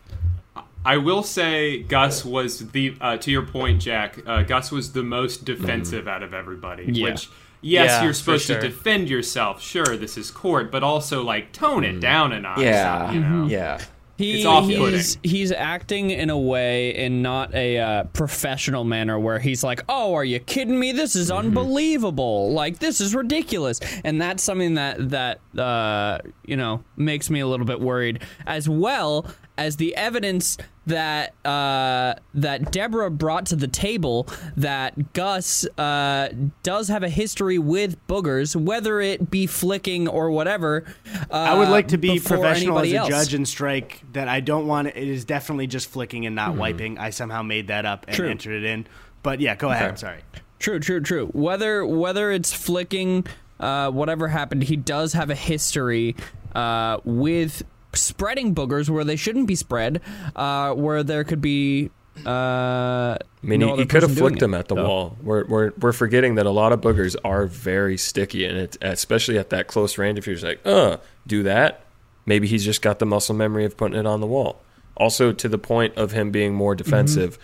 [0.85, 4.19] I will say Gus was the uh, to your point, Jack.
[4.27, 6.85] Uh, Gus was the most defensive out of everybody.
[6.93, 7.05] Yeah.
[7.10, 7.28] Which
[7.60, 8.60] yes, Yeah, you're supposed sure.
[8.60, 9.62] to defend yourself.
[9.62, 12.60] Sure, this is court, but also like tone it down a notch.
[12.60, 13.12] Yeah.
[13.12, 13.47] you know.
[13.47, 13.80] Yeah.
[14.16, 14.94] He, It's off-putting.
[14.94, 19.80] he's he's acting in a way in not a uh, professional manner where he's like,
[19.89, 20.90] "Oh, are you kidding me?
[20.90, 22.51] This is unbelievable!
[22.52, 27.47] Like this is ridiculous." And that's something that that uh, you know makes me a
[27.47, 29.24] little bit worried, as well
[29.59, 30.56] as the evidence
[30.86, 34.26] that uh, that Deborah brought to the table
[34.56, 36.30] that Gus uh,
[36.62, 40.85] does have a history with boogers, whether it be flicking or whatever.
[41.30, 43.09] Uh, I would like to be professional as a else.
[43.09, 46.98] judge and strike that I don't want it is definitely just flicking and not wiping.
[46.98, 48.30] I somehow made that up and True.
[48.30, 48.86] entered it in.
[49.22, 49.98] But yeah, go ahead.
[49.98, 50.20] Sorry.
[50.59, 51.26] True, true, true.
[51.26, 53.26] Whether whether it's flicking,
[53.60, 56.16] uh, whatever happened, he does have a history
[56.55, 57.62] uh, with
[57.99, 60.01] spreading boogers where they shouldn't be spread,
[60.37, 61.91] uh, where there could be.
[62.27, 64.85] Uh, I mean, no he, he could have flicked it, him at the so.
[64.85, 65.16] wall.
[65.23, 69.39] We're, we're we're forgetting that a lot of boogers are very sticky, and it, especially
[69.39, 70.19] at that close range.
[70.19, 70.97] If you're just like, uh,
[71.27, 71.85] do that,
[72.27, 74.61] maybe he's just got the muscle memory of putting it on the wall.
[74.97, 76.83] Also, to the point of him being more Mm-hmm.
[76.83, 77.39] defensive,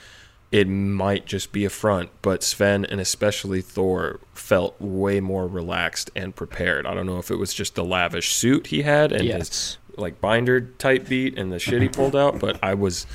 [0.50, 2.10] it might just be a front.
[2.20, 6.84] But Sven and especially Thor felt way more relaxed and prepared.
[6.84, 9.78] I don't know if it was just the lavish suit he had and his Yes.
[9.96, 13.06] Like binder type beat and the shit he pulled out, but I was.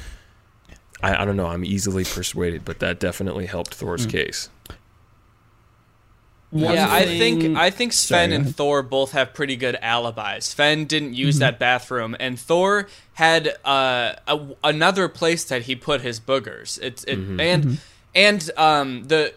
[1.01, 1.47] I, I don't know.
[1.47, 4.11] I'm easily persuaded, but that definitely helped Thor's Mm.
[4.11, 4.49] case.
[6.51, 8.55] One yeah, I think I think Sven Sorry, and.
[8.55, 10.45] Thor both have pretty good alibis.
[10.47, 11.39] Sven didn't use Mm-hmm.
[11.41, 16.79] that bathroom, and Thor had uh, a, another place that he put his boogers.
[16.81, 17.39] It's it, Mm-hmm.
[17.39, 17.77] and
[18.15, 19.31] and um the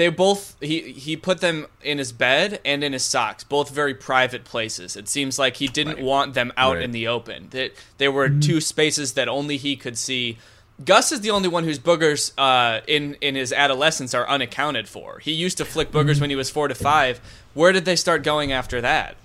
[0.00, 3.94] they both he he put them in his bed and in his socks, both very
[3.94, 4.96] private places.
[4.96, 6.82] It seems like he didn't want them out Right.
[6.84, 7.48] in the open.
[7.50, 8.40] That there were Mm-hmm.
[8.40, 10.38] two spaces that only he could see.
[10.84, 15.18] Gus is the only one whose boogers uh, in in his adolescence are unaccounted for.
[15.18, 16.20] He used to flick boogers Mm-hmm.
[16.22, 17.20] when he was four to five.
[17.52, 19.16] Where did they start going after that?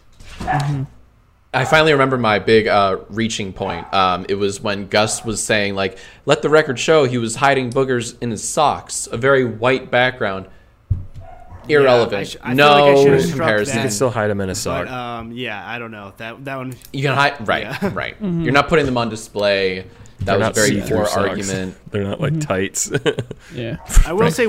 [1.53, 3.91] I finally remember my big uh, reaching point.
[3.93, 7.71] Um, it was when Gus was saying, like, let the record show he was hiding
[7.71, 10.47] boogers in his socks, a very white background.
[11.69, 12.13] Irrelevant.
[12.21, 13.75] I sh- I feel no like I should've comparison.
[13.77, 14.87] You can still hide him in a But sock.
[14.89, 16.73] um, yeah, I don't know that that one.
[16.93, 17.91] You can hide, right, Yeah.
[17.93, 18.15] right.
[18.21, 19.85] You're not putting them on display.
[20.19, 21.17] That They're was a very see-through poor socks.
[21.17, 21.77] argument.
[21.91, 22.91] They're not like tights.
[23.53, 23.77] Yeah.
[24.05, 24.47] I will say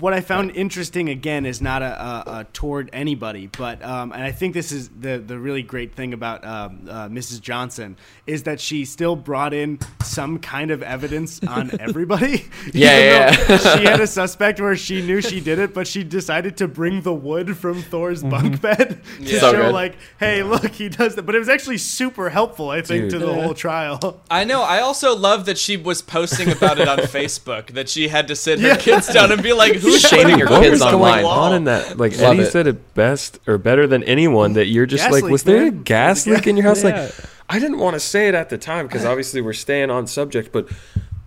[0.00, 4.22] what I found interesting again is not a, a, a toward anybody, but um, and
[4.22, 7.40] I think this is the the really great thing about um, uh, Mrs.
[7.40, 7.96] Johnson
[8.26, 12.44] is that she still brought in some kind of evidence on everybody.
[12.72, 16.56] Yeah, yeah, she had a suspect where she knew she did it, but she decided
[16.58, 19.40] to bring the wood from Thor's bunk bed to Yeah.
[19.40, 19.74] So show good.
[19.74, 21.22] like, hey, look, he does that.
[21.22, 24.20] But it was actually super helpful, I think, to the whole trial.
[24.30, 24.62] I know.
[24.62, 27.72] I also love that she was posting about it on Facebook.
[27.72, 30.48] That she had to sit her kids down and be like, "Who's Shaming putting your
[30.48, 31.24] what kids was going online.
[31.24, 31.98] on in that?
[31.98, 32.52] Like Love Eddy it.
[32.52, 34.54] said it best or better than anyone.
[34.54, 36.82] That you're just Gas like, leak, was there a gas leak in your house?
[36.84, 37.02] Yeah.
[37.02, 37.14] Like,
[37.48, 40.52] I didn't want to say it at the time because obviously we're staying on subject,
[40.52, 40.68] but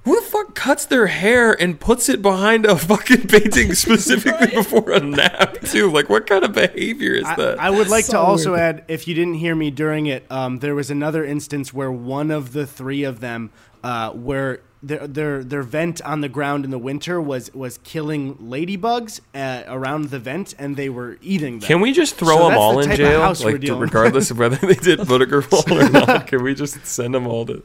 [0.03, 4.91] who the fuck cuts their hair and puts it behind a fucking painting specifically before
[4.91, 5.91] a nap too?
[5.91, 7.59] Like, what kind of behavior is I, that?
[7.59, 8.61] I would like to also weird.
[8.61, 12.31] add, if you didn't hear me during it, um, there was another instance where one
[12.31, 13.51] of the three of them,
[13.83, 18.35] uh, where their their their vent on the ground in the winter was was killing
[18.37, 21.67] ladybugs uh, around the vent, and they were eating them.
[21.67, 23.05] Can we just throw So them all the in type of
[23.37, 26.27] jail, like to- regardless of whether they did Boogerwall or not?
[26.27, 27.61] Can we just send them all to?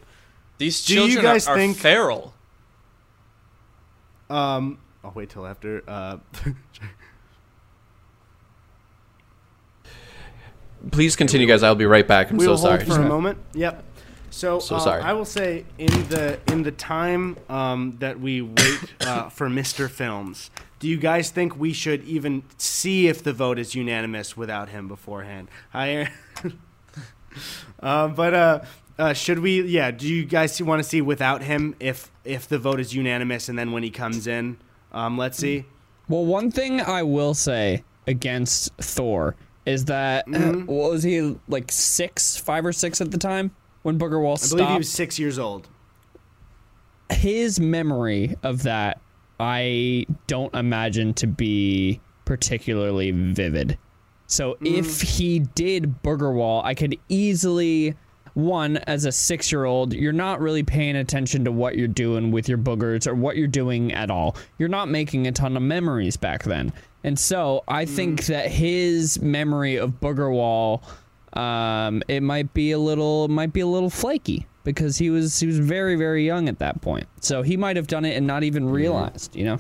[0.59, 2.35] These Do you guys are, are think- feral.
[4.29, 5.83] Um, I'll wait till after.
[5.89, 6.19] Uh,
[10.91, 11.63] Please continue, guys.
[11.63, 12.31] I'll be right back.
[12.31, 12.85] I'm we'll so sorry.
[12.85, 13.39] hold for a moment.
[13.55, 13.83] Yep.
[14.37, 15.03] So, So uh, sorry.
[15.03, 19.89] I will say in the in the time um, that we wait uh, for Mister
[19.89, 24.69] Films, do you guys think we should even see if the vote is unanimous without
[24.69, 25.49] him beforehand?
[25.73, 26.11] I.
[27.81, 28.61] uh, but uh,
[28.99, 29.63] uh, should we?
[29.63, 29.91] Yeah.
[29.91, 33.59] Do you guys want to see without him if if the vote is unanimous and
[33.59, 34.59] then when he comes in,
[34.93, 35.65] um, let's see.
[36.11, 39.35] Well, one thing I will say against Thor
[39.65, 43.51] is that what was he like six, five or six at the time
[43.87, 44.57] when Booger Wall I stopped?
[44.57, 45.69] believe he was six years old.
[47.09, 49.01] his memory of that
[49.39, 53.79] I don't imagine to be particularly vivid.
[54.27, 54.77] So mm.
[54.77, 57.95] if he did Booger Wall, I could easily
[58.35, 62.59] one as a 6-year-old, you're not really paying attention to what you're doing with your
[62.59, 64.37] boogers or what you're doing at all.
[64.59, 66.73] You're not making a ton of memories back then.
[67.05, 68.27] And so I think mm.
[68.27, 70.83] that his memory of Booger Wall
[71.37, 75.47] um, it might be a little might be a little flaky because he was he
[75.47, 77.07] was very very young at that point.
[77.21, 79.59] So he might have done it and not even realized, you know.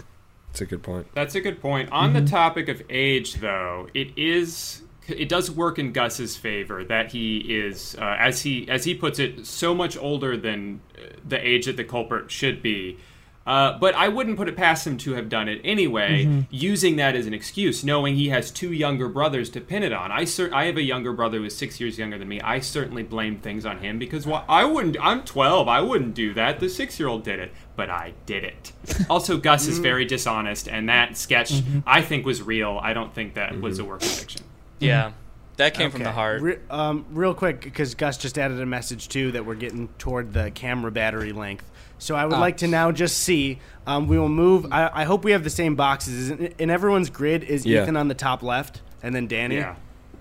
[0.48, 1.06] That's a good point.
[1.14, 1.92] That's a good point.
[1.92, 7.12] On the topic of age, though, it is it does work in Gus's favor that
[7.12, 11.46] he is, uh, as he as he puts it, so much older than uh, the
[11.46, 12.98] age that the culprit should be.
[13.46, 16.40] Uh, but I wouldn't put it past him to have done it anyway, mm-hmm.
[16.50, 20.10] using that as an excuse, knowing he has two younger brothers to pin it on.
[20.10, 22.40] I cer- I have a younger brother who is six years younger than me.
[22.40, 24.96] I certainly blame things on him because why I wouldn't.
[25.00, 25.68] I'm 12.
[25.68, 26.58] I wouldn't do that.
[26.58, 28.72] The six year old did it, but I did it.
[29.08, 29.82] Also, Gus is mm-hmm.
[29.82, 31.80] very dishonest, and that sketch mm-hmm.
[31.86, 32.80] I think was real.
[32.82, 34.42] I don't think that was a work of fiction.
[34.80, 35.12] Yeah,
[35.56, 36.42] that came from the heart.
[36.42, 40.32] Re- um, real quick, because Gus just added a message too that we're getting toward
[40.32, 41.70] the camera battery length.
[41.98, 42.40] So I would Ah.
[42.40, 43.58] like to now just see.
[43.86, 44.66] Um, we will move.
[44.72, 46.30] I, I hope we have the same boxes.
[46.30, 47.82] In, in everyone's grid is Yeah.
[47.82, 49.56] Ethan on the top left, and then Danny.
[49.56, 49.76] Yeah.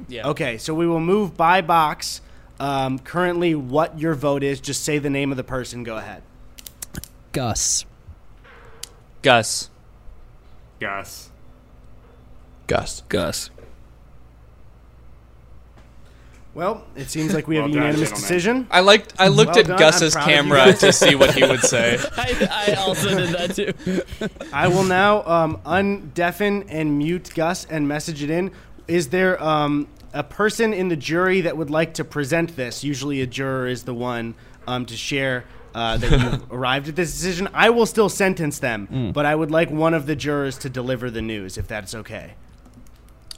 [0.08, 0.28] Yeah.
[0.28, 2.22] Okay, so we will move by box.
[2.60, 5.84] Um, currently, what your vote is, just say the name of the person.
[5.84, 6.22] Go ahead.
[7.32, 7.86] Gus.
[9.22, 9.70] Gus.
[10.80, 11.30] Gus.
[12.68, 13.04] Gus.
[13.10, 13.50] Gus.
[16.56, 18.22] Well, it seems like we have Well a unanimous gentlemen.
[18.22, 18.68] decision.
[18.72, 19.14] I liked.
[19.20, 21.60] I looked Well at done, Gus's proud of you camera to see what he would
[21.60, 22.00] say.
[22.18, 24.30] I, I also did that too.
[24.54, 28.52] I will now um, undeafen and mute Gus and message it in.
[28.88, 32.86] Is there um, a person in the jury that would like to present this?
[32.86, 34.34] Usually, a juror is the one
[34.66, 37.50] um, to share uh, that you've arrived at this decision.
[37.54, 41.12] I will still sentence them, but I would like one of the jurors to deliver
[41.12, 42.36] the news, if that's okay.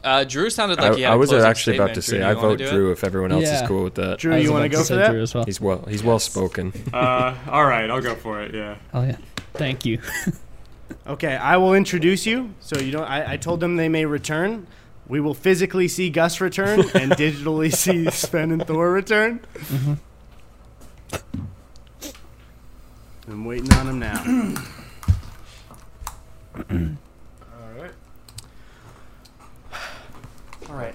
[0.08, 2.18] Uh, Drew sounded like he I, had I a was closing actually about to say
[2.18, 2.72] I Drew, you wanna vote do it?
[2.72, 3.62] Drew if everyone else Yeah.
[3.62, 4.20] is cool with that.
[4.20, 5.12] Drew, you want to go say for that?
[5.12, 5.44] Drew as well.
[5.44, 5.84] He's well.
[5.88, 6.72] He's well spoken.
[6.94, 8.56] Uh, all right, I'll go for it.
[8.56, 8.78] Yeah.
[8.94, 9.18] Oh yeah.
[9.54, 10.00] Thank you.
[11.06, 12.54] Okay, I will introduce you.
[12.62, 13.04] So you don't.
[13.04, 14.68] I, I told them they may return.
[15.06, 19.42] We will physically see Gus return and digitally see Sven and Thor return.
[23.28, 24.56] I'm waiting on him now.
[27.52, 27.92] All right.
[30.70, 30.94] All right.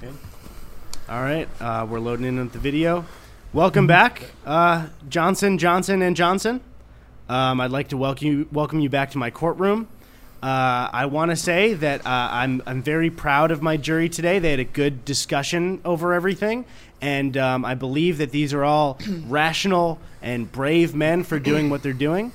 [1.08, 1.48] All right.
[1.58, 3.06] Uh, we're loading in with the video.
[3.54, 6.60] Welcome back, uh, Johnson, Johnson, and Johnson.
[7.26, 9.88] Um, I'd like to welcome you, welcome you back to my courtroom.
[10.42, 14.38] Uh, I want to say that uh, I'm, I'm very proud of my jury today.
[14.38, 16.66] They had a good discussion over everything,
[17.00, 21.82] and um, I believe that these are all rational and brave men for doing what
[21.82, 22.32] they're doing.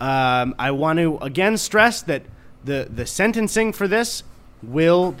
[0.00, 2.22] Um, I want to again stress that
[2.64, 4.24] the, the sentencing for this
[4.64, 5.14] will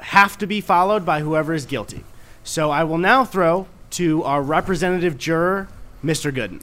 [0.00, 2.04] have to be followed by whoever is guilty.
[2.44, 5.68] So I will now throw to our representative juror,
[6.04, 6.32] Mr.
[6.34, 6.62] Gooden.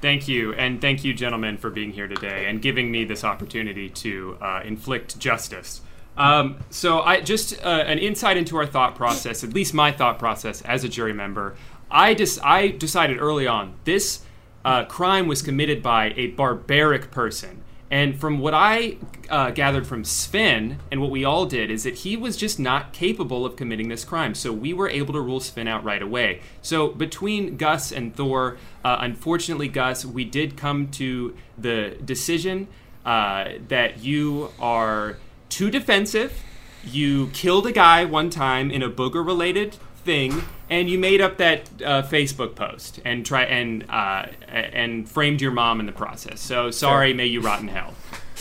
[0.00, 3.88] Thank you, and thank you, gentlemen, for being here today and giving me this opportunity
[3.88, 5.80] to uh, inflict justice.
[6.16, 10.18] Um, so, I just uh, an insight into our thought process, at least my thought
[10.18, 11.54] process as a jury member.
[11.90, 14.24] I dis- I decided early on this
[14.64, 17.62] uh, crime was committed by a barbaric person,
[17.92, 18.96] And from what I
[19.28, 22.94] uh, gathered from Sven and what we all did is that he was just not
[22.94, 24.34] capable of committing this crime.
[24.34, 26.40] So we were able to rule Sven out right away.
[26.62, 32.66] So between Gus and Thor, uh, unfortunately, Gus, we did come to the decision
[33.04, 35.18] uh, that you are
[35.50, 36.42] too defensive.
[36.82, 41.36] You killed a guy one time in a booger related thing and you made up
[41.36, 46.40] that uh, Facebook post and try and uh, and framed your mom in the process.
[46.40, 47.92] So sorry, may you rot in hell.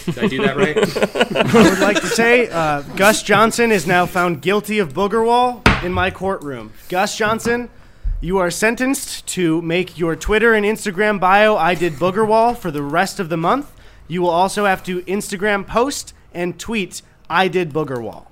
[0.05, 0.77] Did I do that right?
[1.55, 5.91] I would like to say uh, Gus Johnson is now found guilty of boogerwall in
[5.91, 6.71] my courtroom.
[6.87, 7.69] Gus Johnson,
[8.21, 12.81] you are sentenced to make your Twitter and Instagram bio I did boogerwall for the
[12.81, 13.69] rest of the month.
[14.07, 18.27] You will also have to Instagram post and tweet I did boogerwall.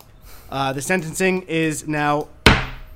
[0.50, 2.30] Uh, the sentencing is now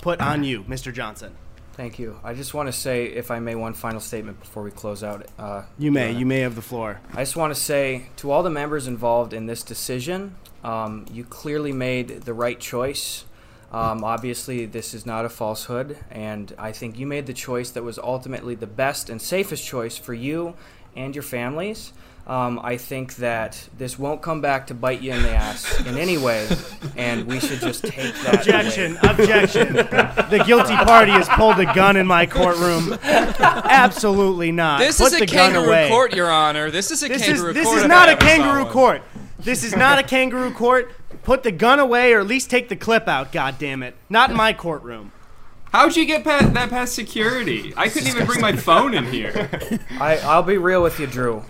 [0.03, 0.93] put on you, Mr.
[0.93, 1.33] Johnson.
[1.73, 2.19] Thank you.
[2.23, 5.25] I just want to say, if I may, one final statement before we close out.
[5.39, 6.11] Uh, You may.
[6.11, 6.99] Your You may have the floor.
[7.13, 11.23] I just want to say to all the members involved in this decision, um, you
[11.23, 13.23] clearly made the right choice.
[13.71, 17.83] Um, obviously, this is not a falsehood, and I think you made the choice that
[17.83, 20.53] was ultimately the best and safest choice for you
[20.95, 21.91] and your families.
[22.25, 25.97] Um, I think that this won't come back to bite you in the ass in
[25.97, 26.47] any way,
[26.95, 28.35] and we should just take that.
[28.35, 28.97] Objection!
[28.97, 29.11] away.
[29.11, 29.73] Objection!
[29.73, 32.97] the guilty party has pulled a gun in my courtroom.
[33.03, 34.79] Absolutely not.
[34.79, 35.89] This Put is the a gun kangaroo away.
[35.89, 36.71] court, Your Honor.
[36.71, 37.75] This is a This is kangaroo this court.
[37.75, 38.71] This is not a kangaroo one.
[38.71, 39.01] court.
[39.39, 40.91] This is not a kangaroo court.
[41.23, 43.31] Put the gun away, or at least take the clip out.
[43.33, 43.95] God damn it!
[44.09, 45.11] Not in my courtroom.
[45.73, 47.73] How'd you get past, that past security?
[47.75, 49.49] I couldn't even bring my phone in here.
[49.99, 51.43] I, I'll be real with you, Drew.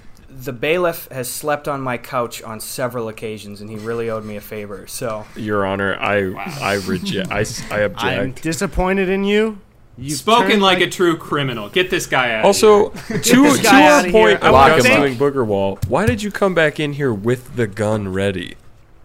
[0.44, 4.36] The bailiff has slept on my couch on several occasions, and he really owed me
[4.36, 4.86] a favor.
[4.88, 7.32] So, Your Honor, I I reject.
[7.32, 8.03] I, s- I I'm object.
[8.22, 9.60] I'm disappointed in you.
[9.98, 11.70] You've Spoken turned like a true criminal.
[11.70, 12.44] Get this guy out.
[12.45, 14.40] Also, to, this to guy our point here.
[14.41, 17.56] I wanna about Gus doing booger wall, why did you come back in here with
[17.56, 18.56] the gun ready?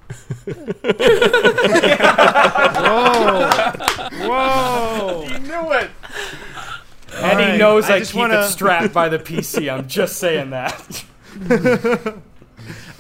[2.49, 3.51] Whoa!
[4.27, 5.25] Whoa!
[5.29, 5.91] He knew it.
[7.15, 9.73] and he knows I I, just keep wanna- it strapped by the PC.
[9.73, 11.05] I'm just saying that.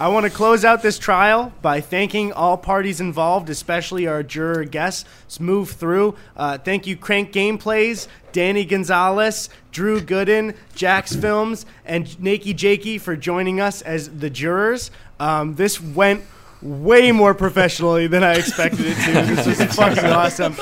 [0.00, 4.64] I want to close out this trial by thanking all parties involved, especially our juror
[4.64, 5.04] guests.
[5.24, 6.14] Let's move through.
[6.36, 13.60] Uh, thank you, Crank Gameplays, Danny Gonzalez, Drew Gooden, JacksFilms, and Nakey Jakey for joining
[13.60, 14.90] us as the jurors.
[15.18, 16.22] Um, this went
[16.62, 19.34] way more professionally than I expected it to.
[19.34, 20.54] This was fucking awesome.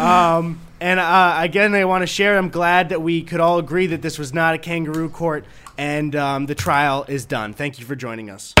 [0.00, 2.36] Um, and uh, again, I want to share.
[2.36, 5.44] I'm glad that we could all agree that this was not a kangaroo court,
[5.78, 7.52] and um, the trial is done.
[7.52, 8.54] Thank you for joining us.